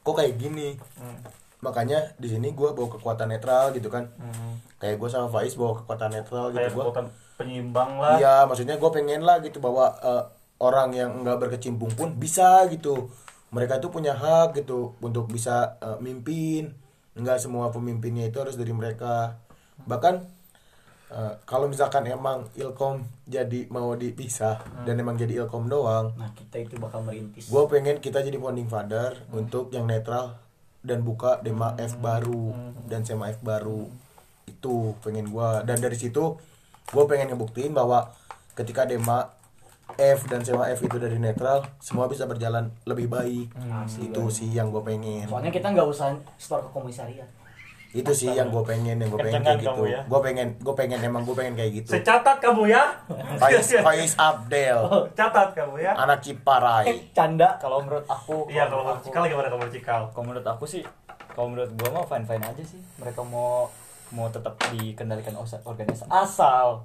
kok 0.00 0.14
kayak 0.14 0.38
gini 0.38 0.78
Hmm. 0.96 1.18
makanya 1.60 2.14
di 2.16 2.30
sini 2.30 2.50
gua 2.50 2.72
bawa 2.72 2.88
kekuatan 2.90 3.28
netral 3.28 3.68
gitu 3.70 3.90
kan 3.90 4.06
Hmm. 4.14 4.56
kayak 4.78 4.96
gua 4.96 5.10
sama 5.10 5.28
Faiz 5.28 5.52
bawa 5.52 5.76
kekuatan 5.76 6.10
netral 6.10 6.48
kayak 6.48 6.70
gitu 6.70 6.76
gua 6.76 6.84
kekuatan 6.86 7.06
penyimbang 7.36 7.90
lah 7.96 8.16
Iya, 8.16 8.44
maksudnya 8.44 8.76
gue 8.76 8.90
pengen 8.90 9.24
lah 9.24 9.40
gitu 9.40 9.58
bahwa 9.58 9.96
eh, 9.98 10.24
orang 10.60 10.92
yang 10.92 11.24
nggak 11.24 11.40
berkecimpung 11.40 11.88
pun 11.90 12.12
bisa 12.14 12.68
gitu. 12.68 13.08
Mereka 13.48 13.80
itu 13.80 13.88
punya 13.88 14.12
hak 14.12 14.54
gitu 14.54 14.92
untuk 15.00 15.24
bisa 15.26 15.80
eh, 15.80 15.96
mimpin. 15.98 16.76
Nggak 17.16 17.38
semua 17.42 17.72
pemimpinnya 17.74 18.28
itu 18.28 18.38
harus 18.38 18.54
dari 18.54 18.70
mereka. 18.70 19.38
Bahkan 19.86 20.14
eh, 21.10 21.34
kalau 21.48 21.66
misalkan 21.66 22.06
emang 22.06 22.46
ilkom 22.54 23.02
jadi 23.26 23.66
mau 23.72 23.94
dipisah 23.96 24.86
dan 24.86 24.98
emang 25.00 25.18
jadi 25.18 25.44
ilkom 25.44 25.66
doang, 25.66 26.14
nah 26.14 26.30
kita 26.34 26.62
itu 26.62 26.78
bakal 26.78 27.02
merintis. 27.02 27.50
gue 27.50 27.62
pengen 27.66 27.98
kita 27.98 28.22
jadi 28.22 28.38
founding 28.38 28.70
father 28.70 29.18
untuk 29.34 29.74
yang 29.74 29.90
netral 29.90 30.38
dan 30.80 31.04
buka 31.04 31.44
Dema 31.44 31.76
F 31.76 32.00
baru 32.00 32.56
dan 32.88 33.04
Sema 33.04 33.28
F 33.28 33.40
baru. 33.44 33.88
Itu 34.48 34.96
pengen 35.04 35.28
gua. 35.28 35.60
Dan 35.62 35.80
dari 35.80 35.96
situ 35.96 36.40
gue 36.90 37.04
pengen 37.06 37.30
ngebuktiin 37.32 37.76
bahwa 37.76 38.10
ketika 38.56 38.88
Dema 38.88 39.39
F 40.00 40.24
dan 40.32 40.40
Sema 40.40 40.72
F 40.72 40.80
itu 40.80 40.96
dari 40.96 41.20
netral 41.20 41.68
semua 41.76 42.08
bisa 42.08 42.24
berjalan 42.24 42.72
lebih 42.88 43.12
baik. 43.12 43.52
Itu 44.00 44.32
sih 44.32 44.48
yang 44.48 44.72
gue 44.72 44.80
pengen. 44.80 45.28
Soalnya 45.28 45.52
kita 45.52 45.68
nggak 45.76 45.84
usah 45.84 46.16
store 46.40 46.64
ke 46.64 46.70
komisariat. 46.72 47.28
Itu 47.90 48.14
sih 48.14 48.30
yang 48.30 48.54
gue 48.54 48.62
pengen 48.62 49.02
yang 49.02 49.10
gue 49.10 49.18
pengen 49.18 49.42
kayak 49.42 49.66
gitu. 49.66 49.82
ya. 49.90 50.06
gue 50.06 50.20
pengen 50.22 50.54
gue 50.62 50.74
pengen 50.78 50.98
emang 51.02 51.26
gue 51.26 51.34
pengen 51.34 51.58
kayak 51.58 51.72
gitu. 51.82 51.90
Secatat 51.98 52.38
kamu 52.38 52.70
ya. 52.70 52.86
Faiz 53.36 53.66
Faiz 53.82 54.12
Abdel. 54.14 54.80
Catat 55.18 55.58
kamu 55.58 55.82
ya. 55.82 55.92
Anak 55.98 56.22
Ciparai. 56.22 56.86
Eh 56.86 56.98
canda. 57.10 57.58
Kalau 57.58 57.82
menurut 57.82 58.06
aku 58.06 58.46
iya 58.46 58.70
kalau 58.70 58.86
menurut 58.86 59.02
cikal 59.02 59.26
gimana 59.26 59.50
kamu 59.50 59.66
cikal? 59.74 60.00
Kalau 60.14 60.24
menurut 60.24 60.46
aku 60.46 60.64
sih 60.70 60.86
kalau 61.34 61.50
menurut 61.50 61.70
gua 61.74 61.88
mah 61.98 62.04
fine 62.06 62.26
fine 62.30 62.44
aja 62.46 62.62
sih. 62.62 62.80
Mereka 63.02 63.20
mau 63.26 63.66
mau 64.10 64.26
tetap 64.30 64.58
dikendalikan 64.74 65.34
organisasi. 65.38 66.10
Asal. 66.10 66.82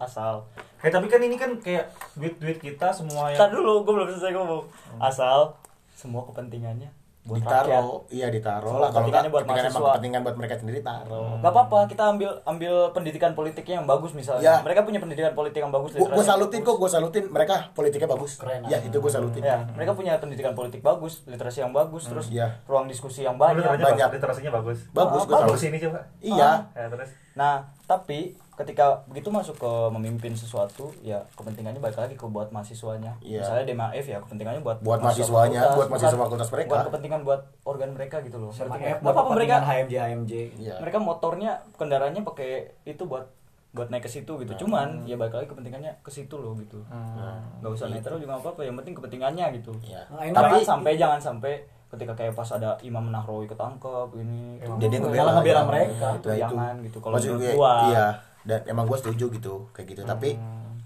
Asal. 0.00 0.44
Kayak 0.78 1.02
tapi 1.02 1.06
kan 1.10 1.20
ini 1.20 1.36
kan 1.36 1.50
kayak 1.58 1.90
duit 2.14 2.38
duit 2.38 2.58
kita 2.62 2.94
semua 2.94 3.34
yang 3.34 3.50
dulu 3.50 3.82
gua 3.82 4.02
belum 4.02 4.08
selesai 4.14 4.32
ngomong. 4.36 4.64
Asal 5.02 5.58
semua 5.98 6.22
kepentingannya 6.30 6.94
buat 7.28 7.44
rakyat 7.44 7.68
ditaruh 7.68 7.98
iya 8.08 8.26
ditaruh 8.32 8.72
Kalau 8.72 8.80
lah 8.80 8.90
kalau 8.90 9.06
nggak 9.12 9.28
buat 9.28 9.44
kepentingan 9.44 9.60
emang 9.60 9.68
mahasiswa. 9.68 9.90
kepentingan 9.92 10.20
buat 10.24 10.36
mereka 10.40 10.54
sendiri 10.56 10.78
taruh 10.80 11.28
Gak 11.38 11.52
apa-apa, 11.52 11.78
kita 11.86 12.02
ambil 12.08 12.30
ambil 12.42 12.74
pendidikan 12.90 13.32
politiknya 13.36 13.74
yang 13.78 13.86
bagus 13.86 14.10
misalnya. 14.16 14.42
Ya. 14.42 14.56
Mereka 14.64 14.80
punya 14.82 14.98
pendidikan 14.98 15.32
politik 15.36 15.60
yang 15.60 15.70
bagus. 15.70 15.90
gue 15.92 16.00
literasi 16.00 16.16
yang 16.18 16.28
salutin 16.32 16.60
bagus. 16.60 16.68
kok 16.72 16.76
gue 16.80 16.90
salutin 16.90 17.24
mereka 17.28 17.54
politiknya 17.76 18.08
bagus 18.08 18.32
Keren, 18.40 18.60
ya 18.66 18.78
itu 18.80 18.96
gue 18.96 19.12
salutin 19.12 19.42
Ya, 19.44 19.56
mereka 19.76 19.92
punya 19.92 20.12
pendidikan 20.16 20.52
politik 20.56 20.80
bagus, 20.80 21.22
literasi 21.28 21.58
yang 21.60 21.72
bagus, 21.76 22.08
terus 22.08 22.26
iya. 22.32 22.48
ruang 22.64 22.88
diskusi 22.88 23.22
yang 23.22 23.36
banyak. 23.36 23.60
literasinya 23.60 23.84
banyak. 23.84 24.06
bagus, 24.08 24.16
literasinya 24.16 24.50
bagus 24.50 24.78
bagus 24.90 25.22
gue 25.22 25.34
bagus 25.36 25.44
salutin 25.44 25.68
ini 25.68 25.78
coba 25.84 25.98
iya 26.18 26.50
ya 26.72 26.86
terus 26.88 27.10
Nah, 27.34 27.62
tapi 27.86 28.34
ketika 28.58 29.06
begitu 29.06 29.30
masuk 29.30 29.54
ke 29.54 29.72
memimpin 29.94 30.34
sesuatu, 30.34 30.90
ya 30.98 31.22
kepentingannya 31.38 31.78
balik 31.78 31.94
lagi 31.94 32.18
ke 32.18 32.26
buat 32.26 32.50
mahasiswanya. 32.50 33.14
Iya. 33.22 33.46
Misalnya 33.46 33.64
DMAF 33.70 34.06
ya 34.10 34.18
kepentingannya 34.18 34.60
buat 34.66 34.82
Buat 34.82 34.98
mahasiswa 34.98 35.30
mahasiswanya, 35.30 35.60
fakultas, 35.62 35.76
buat 35.78 35.88
mahasiswa 35.94 36.18
fakultas 36.18 36.48
mereka. 36.50 36.70
Buat 36.74 36.86
kepentingan 36.90 37.20
buat 37.22 37.40
organ 37.62 37.90
mereka 37.94 38.16
gitu 38.26 38.36
loh. 38.42 38.50
sama 38.50 38.74
Ngerti 38.74 38.82
nggak? 38.82 38.98
F 38.98 39.02
buat 39.06 39.14
Apa 39.14 39.30
mereka 39.30 39.54
HMJ 39.62 39.94
HMJ 39.94 40.32
iya 40.58 40.74
mereka 40.82 40.98
motornya 40.98 41.50
kendaraannya 41.78 42.22
pakai 42.26 42.50
itu 42.82 43.02
buat 43.06 43.30
buat 43.68 43.88
naik 43.94 44.08
ke 44.08 44.10
situ 44.10 44.32
gitu. 44.42 44.52
Nah. 44.56 44.58
Cuman 44.58 44.88
ya 45.06 45.14
balik 45.14 45.38
lagi 45.38 45.48
kepentingannya 45.54 46.02
ke 46.02 46.10
situ 46.10 46.34
loh 46.34 46.58
gitu. 46.58 46.82
Hmm. 46.90 47.38
nggak 47.62 47.70
usah 47.70 47.86
netral 47.86 48.18
juga 48.18 48.34
nggak 48.34 48.42
apa-apa 48.42 48.60
yang 48.66 48.76
penting 48.80 48.94
kepentingannya 48.98 49.44
gitu 49.60 49.72
iya 49.86 50.02
Nah, 50.10 50.24
ini 50.26 50.34
tapi 50.34 50.66
sampai 50.66 50.98
jangan 50.98 51.20
sampai 51.22 51.52
ketika 51.88 52.12
kayak 52.12 52.36
pas 52.36 52.48
ada 52.52 52.76
Imam 52.84 53.08
Nahrawi 53.08 53.48
ketangkep 53.48 54.08
ini 54.20 54.60
jadi 54.76 54.94
ngebela 55.00 55.30
ngebela 55.40 55.62
ya. 55.62 55.64
mereka. 55.64 56.08
itu 56.20 56.28
itu 56.28 56.40
Jangan 56.44 56.74
gitu. 56.84 56.98
Kalau 57.00 57.16
menurut 57.16 57.40
gua. 57.56 57.74
iya 57.88 58.08
dan 58.44 58.62
emang 58.66 58.86
gue 58.86 58.98
setuju 58.98 59.30
gitu 59.32 59.54
kayak 59.72 59.94
gitu. 59.94 60.02
Tapi 60.02 60.34
Hmm. 60.34 60.78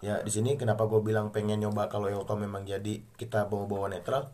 ya 0.00 0.20
di 0.20 0.32
sini 0.32 0.56
kenapa 0.56 0.88
gue 0.88 1.00
bilang 1.00 1.28
pengen 1.28 1.60
nyoba 1.60 1.88
kalau 1.88 2.08
Ilkom 2.08 2.40
memang 2.40 2.64
jadi 2.64 3.04
kita 3.14 3.46
bawa 3.46 3.64
bawa 3.64 3.86
netral? 3.88 4.32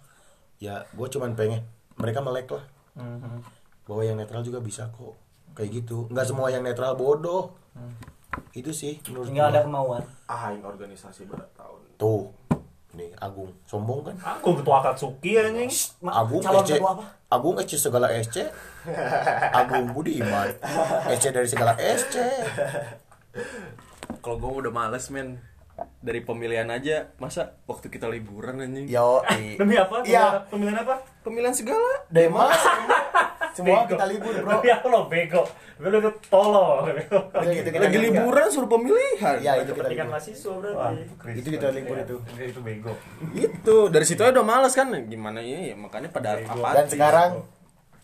Ya 0.58 0.86
gue 0.90 1.06
cuman 1.06 1.36
pengen 1.36 1.66
mereka 1.96 2.22
melek 2.22 2.48
lah. 2.50 2.64
Hmm. 2.96 3.44
bahwa 3.86 4.02
yang 4.02 4.18
netral 4.18 4.42
juga 4.42 4.58
bisa 4.58 4.90
kok. 4.90 5.14
Kayak 5.54 5.84
gitu. 5.84 6.10
Nggak 6.10 6.26
semua 6.26 6.50
yang 6.50 6.66
netral 6.66 6.98
bodoh. 6.98 7.54
Itu 8.50 8.74
sih 8.74 8.98
menurut 9.06 9.30
nggak 9.30 9.48
ada 9.54 9.60
kemauan. 9.62 10.02
Ah 10.26 10.50
yang 10.50 10.66
organisasi 10.66 11.28
pada 11.30 11.46
tahun. 11.54 11.80
Tuh 11.94 12.34
nih 12.96 13.12
Agung. 13.16 13.52
Sombong 13.62 14.00
kan? 14.02 14.16
Aku 14.34 14.56
ketua 14.56 14.80
Akatsuki 14.80 15.36
anjing. 15.36 15.68
Ma- 16.00 16.16
Agung 16.18 16.40
calon 16.40 16.60
SC 16.60 16.72
ketua 16.74 16.92
apa? 16.92 17.04
Agung 17.28 17.54
SC 17.58 17.72
segala 17.78 18.08
SC 18.10 18.36
Agung 19.60 19.92
Budiman. 19.92 20.50
SC 21.10 21.24
dari 21.30 21.46
segala 21.46 21.76
SC 21.76 22.16
kalau 24.18 24.36
gue 24.38 24.66
udah 24.66 24.72
males 24.72 25.06
men. 25.08 25.38
Dari 26.00 26.24
pemilihan 26.24 26.64
aja 26.66 27.12
masa 27.20 27.60
waktu 27.68 27.92
kita 27.92 28.08
liburan 28.08 28.56
anjing? 28.56 28.88
Yo 28.88 29.20
demi 29.60 29.76
apa? 29.76 30.00
Iya. 30.02 30.48
pemilihan 30.48 30.80
apa? 30.80 31.04
Pemilihan 31.20 31.52
segala. 31.52 32.00
Demas 32.08 32.56
semua 33.56 33.88
Bego. 33.88 33.96
kita 33.96 34.04
libur 34.12 34.34
bro. 34.44 34.60
Apa 34.76 34.86
lo 34.92 35.00
bego. 35.08 35.42
Bego 35.80 35.98
itu 37.48 37.70
kita 37.72 37.84
lagi 37.88 37.98
libur. 37.98 38.28
liburan 38.28 38.46
suruh 38.52 38.68
pemilihan. 38.68 39.36
Ya 39.40 39.52
itu 39.56 39.72
kita 39.72 39.88
libur. 39.88 40.08
mahasiswa 40.12 40.52
Wah, 40.52 40.92
berarti. 40.92 41.40
Itu 41.40 41.48
kita 41.56 41.66
libur 41.72 41.96
itu. 41.96 42.16
Itu 42.36 42.60
bego. 42.60 42.92
Itu 43.32 43.76
dari 43.88 44.04
situ 44.04 44.20
aja 44.20 44.36
udah 44.36 44.44
males 44.44 44.76
kan. 44.76 44.92
Gimana 45.08 45.40
ini 45.40 45.72
ya 45.72 45.76
makanya 45.80 46.12
pada 46.12 46.36
Bego. 46.36 46.52
apa 46.60 46.68
dan 46.76 46.86
sekarang 46.92 47.30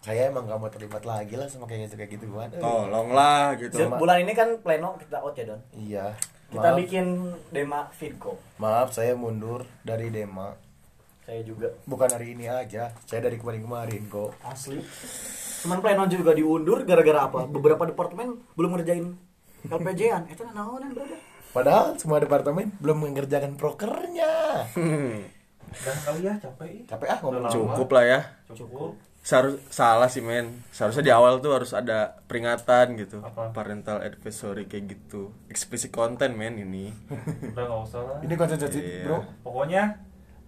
saya 0.02 0.34
emang 0.34 0.50
gak 0.50 0.58
mau 0.58 0.66
terlibat 0.66 1.06
lagi 1.06 1.38
lah 1.38 1.46
sama 1.46 1.70
kayak 1.70 1.86
gitu 1.86 1.94
kayak 1.94 2.10
gitu 2.18 2.24
gua 2.32 2.48
tolonglah 2.50 3.54
gitu. 3.60 3.76
Bulan 3.92 4.24
ini 4.24 4.32
kan 4.32 4.58
pleno 4.58 4.96
kita 4.96 5.20
out 5.20 5.36
ya 5.36 5.44
don? 5.52 5.60
Iya. 5.76 6.06
Kita 6.52 6.68
maaf, 6.68 6.80
bikin 6.84 7.06
dema 7.48 7.88
fitco. 7.96 8.36
Maaf 8.60 8.92
saya 8.92 9.16
mundur 9.16 9.64
dari 9.80 10.12
Dema. 10.12 10.52
Saya 11.24 11.40
juga. 11.46 11.72
Bukan 11.88 12.12
hari 12.12 12.36
ini 12.36 12.44
aja 12.44 12.92
saya 13.08 13.20
dari 13.24 13.40
kemarin-kemarin 13.40 14.04
kok. 14.12 14.36
Asli 14.44 14.82
cuman 15.62 15.78
pleno 15.78 16.04
juga 16.06 16.34
diundur 16.34 16.82
gara-gara 16.82 17.24
apa? 17.24 17.46
Beberapa 17.46 17.86
departemen 17.86 18.42
belum 18.52 18.70
ngerjain 18.74 19.14
LPJ-an 19.62 20.26
itu 20.26 20.42
naonan 20.44 20.90
brother 20.90 21.18
padahal 21.52 21.94
semua 21.94 22.18
departemen 22.18 22.72
belum 22.80 22.96
mengerjakan 22.98 23.54
prokernya. 23.54 24.66
Udah 25.72 25.96
kali 26.04 26.20
ya 26.28 26.34
capek 26.36 26.84
capek 26.84 27.08
ah 27.08 27.18
ngomong. 27.20 27.48
Cukup 27.48 27.88
lah 27.92 28.04
ya. 28.04 28.20
Cukup. 28.52 28.92
Seharus, 29.22 29.62
salah 29.70 30.10
sih 30.10 30.18
men. 30.18 30.66
Seharusnya 30.74 31.06
di 31.06 31.12
awal 31.14 31.38
tuh 31.38 31.54
harus 31.54 31.70
ada 31.72 32.18
peringatan 32.26 32.98
gitu. 32.98 33.22
Apa? 33.22 33.54
parental 33.54 34.02
advisory 34.02 34.66
kayak 34.66 34.98
gitu. 34.98 35.30
Explicit 35.46 35.94
content 35.94 36.34
men 36.34 36.58
ini. 36.58 36.90
Udah 37.54 37.64
nggak 37.64 37.80
usah 37.86 38.00
lah. 38.02 38.18
Ini 38.20 38.34
konsentrasi 38.34 38.80
Iya. 38.82 39.04
bro. 39.06 39.18
Pokoknya 39.46 39.82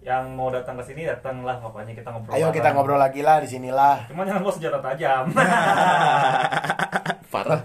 yang 0.05 0.37
mau 0.37 0.53
datang 0.53 0.77
ke 0.77 0.85
sini 0.85 1.01
datanglah 1.09 1.57
pokoknya 1.57 1.97
kita 1.97 2.13
ngobrol. 2.13 2.37
Ayo 2.37 2.53
kita 2.53 2.69
bareng. 2.69 2.75
ngobrol 2.77 3.01
lagi 3.01 3.25
lah 3.25 3.41
di 3.41 3.49
sinilah. 3.49 4.05
Cuman 4.05 4.29
jangan 4.29 4.41
bawa 4.45 4.53
senjata 4.53 4.79
tajam. 4.85 5.23
Parah. 7.33 7.61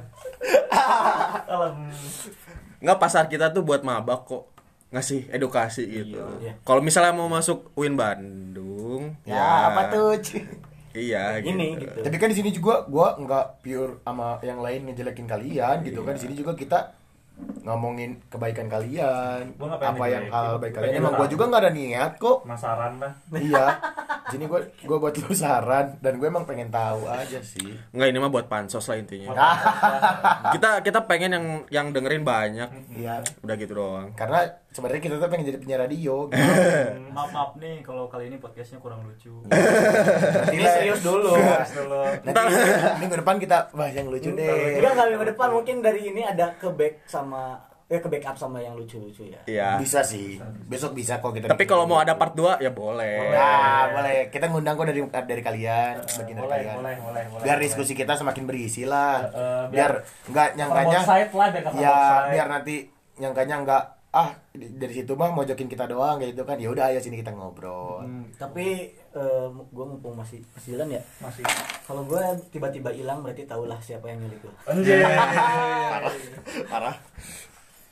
Nggak 2.81 2.97
pasar 2.99 3.29
kita 3.29 3.53
tuh 3.53 3.61
buat 3.61 3.85
mabak 3.85 4.25
kok 4.25 4.49
ngasih 4.89 5.29
edukasi 5.29 5.85
gitu. 5.85 6.17
Iya. 6.41 6.57
Kalau 6.65 6.81
misalnya 6.81 7.13
mau 7.13 7.29
masuk 7.29 7.71
UIN 7.77 7.95
Bandung, 7.95 9.15
Ya, 9.23 9.71
apa 9.71 9.93
tuh? 9.93 10.17
Iya, 10.91 11.39
Ini, 11.39 11.79
gitu. 11.79 11.87
gitu. 11.87 12.01
Tapi 12.03 12.17
kan 12.19 12.29
di 12.33 12.37
sini 12.41 12.51
juga 12.51 12.83
gua 12.91 13.15
nggak 13.15 13.63
pure 13.63 14.03
sama 14.03 14.43
yang 14.43 14.59
lain 14.59 14.91
ngejelekin 14.91 15.29
kalian 15.29 15.87
gitu 15.87 16.03
kan. 16.03 16.19
Di 16.19 16.23
sini 16.27 16.35
juga 16.35 16.57
kita 16.59 16.99
ngomongin 17.61 18.17
kebaikan 18.33 18.67
kalian, 18.67 19.55
Gua 19.61 19.77
apa 19.77 20.05
yang 20.09 20.27
hal 20.33 20.57
baik 20.57 20.73
kalian. 20.77 21.01
Emang 21.01 21.13
gua 21.15 21.27
tahu. 21.29 21.33
juga 21.37 21.45
nggak 21.53 21.63
ada 21.63 21.73
niat 21.73 22.13
kok. 22.17 22.39
Masaran 22.49 22.93
lah. 22.97 23.13
iya. 23.45 23.67
Di 24.31 24.39
Sini 24.39 24.45
gua 24.47 24.61
gua 24.87 24.99
buat 25.03 25.15
lu 25.19 25.35
saran 25.35 25.99
dan 25.99 26.23
gue 26.23 26.29
emang 26.31 26.47
pengen 26.47 26.71
tahu 26.71 27.11
aja 27.11 27.43
sih. 27.43 27.75
Nggak 27.91 28.09
ini 28.15 28.19
mah 28.23 28.31
buat 28.31 28.47
pansos 28.47 28.87
lah 28.87 28.97
intinya. 28.97 29.35
Kita 30.55 30.83
kita 30.83 31.07
pengen 31.07 31.31
yang 31.35 31.47
yang 31.69 31.87
dengerin 31.91 32.23
banyak. 32.23 32.69
Iya. 32.95 33.23
Udah 33.43 33.55
gitu 33.59 33.75
doang. 33.75 34.15
Karena 34.15 34.47
sebenarnya 34.71 35.03
kita 35.03 35.15
tuh 35.19 35.29
pengen 35.31 35.47
jadi 35.51 35.59
penyiar 35.59 35.81
radio. 35.83 36.31
Gitu. 36.31 36.39
maaf 37.15 37.31
maaf 37.35 37.51
nih 37.59 37.83
kalau 37.83 38.07
kali 38.07 38.31
ini 38.31 38.39
podcastnya 38.39 38.79
kurang 38.79 39.03
lucu 39.03 39.43
serius 40.81 41.01
dulu. 41.05 41.33
Nanti 42.25 42.41
minggu 42.99 43.17
depan 43.21 43.37
kita 43.37 43.69
bahas 43.71 43.93
yang 43.93 44.09
lucu 44.09 44.33
deh. 44.33 44.81
Enggak 44.81 44.95
kali 44.97 45.15
ke 45.15 45.27
depan 45.37 45.49
mungkin 45.53 45.77
dari 45.85 46.01
ini 46.09 46.25
ada 46.25 46.57
ke 46.57 46.69
back 46.73 47.05
sama 47.05 47.71
eh 47.91 47.99
ke 47.99 48.07
backup 48.07 48.39
sama 48.39 48.63
yang 48.63 48.79
lucu-lucu 48.79 49.27
ya. 49.27 49.43
Iya. 49.51 49.69
Bisa 49.83 50.07
sih. 50.07 50.39
Besok 50.71 50.95
bisa 50.95 51.19
kok 51.19 51.35
kita. 51.35 51.51
Tapi 51.51 51.67
kalau 51.67 51.91
mau 51.91 51.99
ada 51.99 52.15
part 52.15 52.39
2 52.39 52.63
ya 52.63 52.71
boleh. 52.71 53.35
Ya, 53.35 53.91
boleh. 53.91 54.31
Kita 54.31 54.47
ngundang 54.47 54.79
kok 54.79 54.87
dari 54.87 55.03
dari 55.03 55.43
kalian, 55.43 55.99
sebagian 56.07 56.39
dari 56.39 56.47
boleh, 56.47 56.59
kalian. 56.63 56.77
boleh, 56.79 56.95
boleh, 57.03 57.25
boleh, 57.35 57.43
biar 57.43 57.59
diskusi 57.59 57.99
kita 57.99 58.15
semakin 58.15 58.47
berisi 58.47 58.87
lah. 58.87 59.27
Eh, 59.35 59.65
biar 59.75 59.91
biar- 59.91 60.03
nggak 60.31 60.49
nyangkanya 60.55 60.99
lah 61.03 61.49
biar 61.51 61.65
ya 61.75 61.99
biar 62.31 62.47
nanti 62.47 62.75
nyangkanya 63.19 63.55
nggak 63.67 63.85
ah 64.11 64.31
dari 64.55 64.95
situ 64.95 65.13
mah 65.19 65.35
mojokin 65.35 65.67
kita 65.67 65.91
doang 65.91 66.23
kayak 66.23 66.39
gitu 66.39 66.47
kan. 66.47 66.63
Ya 66.63 66.71
udah 66.71 66.95
ayo 66.95 67.03
sini 67.03 67.19
kita 67.19 67.35
ngobrol. 67.35 68.07
Hmm, 68.07 68.31
tapi 68.39 68.95
eh, 69.13 69.47
gue 69.51 69.85
mumpung 69.87 70.15
masih 70.15 70.41
masih 70.53 70.75
jalan 70.75 70.95
ya. 70.95 71.03
Masih. 71.19 71.43
Kalau 71.83 72.03
gue 72.05 72.21
tiba-tiba 72.49 72.91
hilang 72.91 73.21
berarti 73.21 73.45
tahulah 73.45 73.79
siapa 73.79 74.07
yang 74.07 74.21
milik 74.21 74.39
gue. 74.41 74.55
Anjir. 74.67 75.03
Parah. 76.71 76.97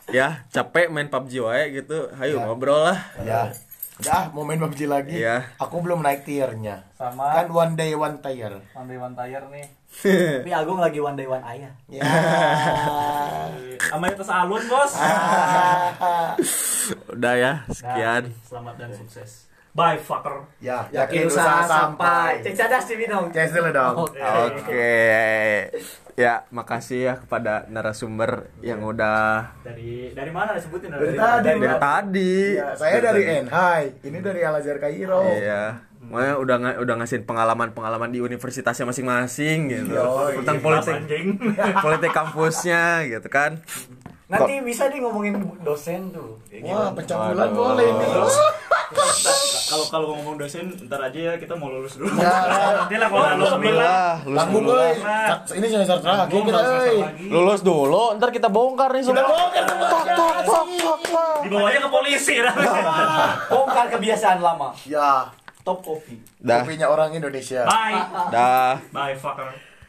Ya, 0.09 0.41
capek 0.49 0.89
main 0.89 1.07
PUBG 1.07 1.33
wae 1.39 1.65
gitu. 1.75 2.09
Ayo 2.17 2.39
Ya. 2.39 2.45
ngobrol 2.45 2.81
lah. 2.83 2.99
Ya. 3.21 3.53
Udah 3.99 4.31
mau 4.31 4.47
main 4.47 4.57
PUBG 4.57 4.87
lagi. 4.87 5.19
Iya. 5.19 5.43
Aku 5.59 5.83
belum 5.83 6.01
naik 6.01 6.23
tiernya. 6.23 6.87
Sama 6.95 7.35
Kan 7.35 7.51
one 7.51 7.75
day 7.75 7.93
one 7.93 8.17
tier. 8.19 8.63
One 8.73 8.87
Day 8.87 8.97
One 8.97 9.13
Tire 9.13 9.47
nih. 9.51 9.67
Tapi 10.45 10.53
Agung 10.53 10.79
lagi 10.79 11.01
one 11.01 11.17
day 11.17 11.27
one 11.27 11.43
ayah. 11.43 11.73
Ya. 11.89 12.01
Sama 13.89 14.07
itu 14.07 14.23
alun, 14.23 14.63
Bos. 14.65 14.93
Udah 17.11 17.35
ya, 17.35 17.53
Nah, 17.65 17.73
sekian. 17.73 18.23
selamat 18.45 18.75
dan 18.77 18.91
sukses. 18.93 19.48
Bye 19.79 19.95
fucker. 19.97 20.43
ya, 20.59 20.91
Yakin 20.91 21.31
usaha 21.31 21.63
sampai. 21.63 22.43
Cecadas 22.43 22.83
di 22.85 22.99
minum. 22.99 23.31
Ces 23.31 23.55
dulu 23.55 23.71
dong. 23.71 23.95
Oke. 24.11 24.91
Ya, 26.19 26.43
makasih 26.51 26.99
ya 26.99 27.15
kepada 27.15 27.63
narasumber 27.71 28.51
yang 28.59 28.83
udah 28.83 29.55
dari 29.63 30.11
dari 30.11 30.35
mana 30.35 30.51
disebutin 30.51 30.91
Dari 30.91 31.15
tadi, 31.15 31.47
dari 31.47 31.79
tadi. 31.79 32.35
Ya, 32.59 32.75
saya 32.75 32.99
dari 32.99 33.23
Enhai, 33.39 33.95
ini 34.03 34.19
dari 34.19 34.43
Al 34.43 34.59
Azhar 34.59 34.83
Kairo. 34.83 35.23
Iya. 35.23 35.79
Makanya 36.03 36.35
udah 36.39 36.57
nga- 36.59 36.79
udah 36.83 36.95
ngasihin 36.99 37.23
pengalaman-pengalaman 37.23 38.11
di 38.11 38.19
universitasnya 38.19 38.83
masing-masing 38.83 39.71
gitu. 39.71 39.95
Yoi. 39.95 40.43
Tentang 40.43 40.59
politik 40.59 40.97
politik 41.79 42.11
kampusnya 42.11 43.07
gitu 43.07 43.29
kan. 43.31 43.63
Nanti 44.29 44.61
bisa 44.61 44.93
nih 44.93 45.01
ngomongin 45.01 45.41
dosen 45.65 46.13
tuh. 46.13 46.37
Wah, 46.63 46.93
pencabulan 46.93 47.49
boleh 47.49 47.89
nih. 47.89 48.09
kalau 49.69 49.85
kalau 49.89 50.07
ngomong 50.15 50.37
dosen 50.37 50.69
ntar 50.85 51.01
aja 51.03 51.33
ya 51.33 51.33
kita 51.37 51.53
mau 51.53 51.69
lulus 51.69 51.97
dulu 51.97 52.09
Ya, 52.17 52.33
Nanti 52.77 52.97
lah 52.97 53.09
kalau 53.09 53.25
lulus 53.37 53.53
nih 53.57 53.73
lah. 53.73 54.15
Lulus 54.25 54.39
tanggung 54.39 54.65
dulu. 54.65 54.81
euy. 54.81 54.97
Ini 55.57 55.67
semester 55.67 55.97
terakhir 56.01 56.41
kita. 56.41 56.61
Lulus 57.25 57.61
dulu, 57.61 58.05
ntar 58.17 58.29
kita 58.29 58.49
bongkar 58.49 58.91
nih 58.93 59.03
semua. 59.03 59.25
bongkar 59.25 59.65
semua. 59.65 59.89
Tok, 59.89 60.05
tok, 60.09 60.37
tok, 60.45 60.67
tok, 60.77 61.01
tok. 61.09 61.37
Dibawanya 61.45 61.81
ke 61.81 61.89
polisi. 61.89 62.35
Bongkar 63.53 63.87
kebiasaan 63.89 64.39
lama. 64.41 64.73
Ya, 64.85 65.33
Top 65.65 65.85
kopi. 65.85 66.17
Kopinya 66.41 66.89
orang 66.89 67.13
Indonesia. 67.13 67.65
Bye. 67.65 68.01
dah. 68.29 68.81
Bye 68.89 69.13
fucker. 69.13 69.53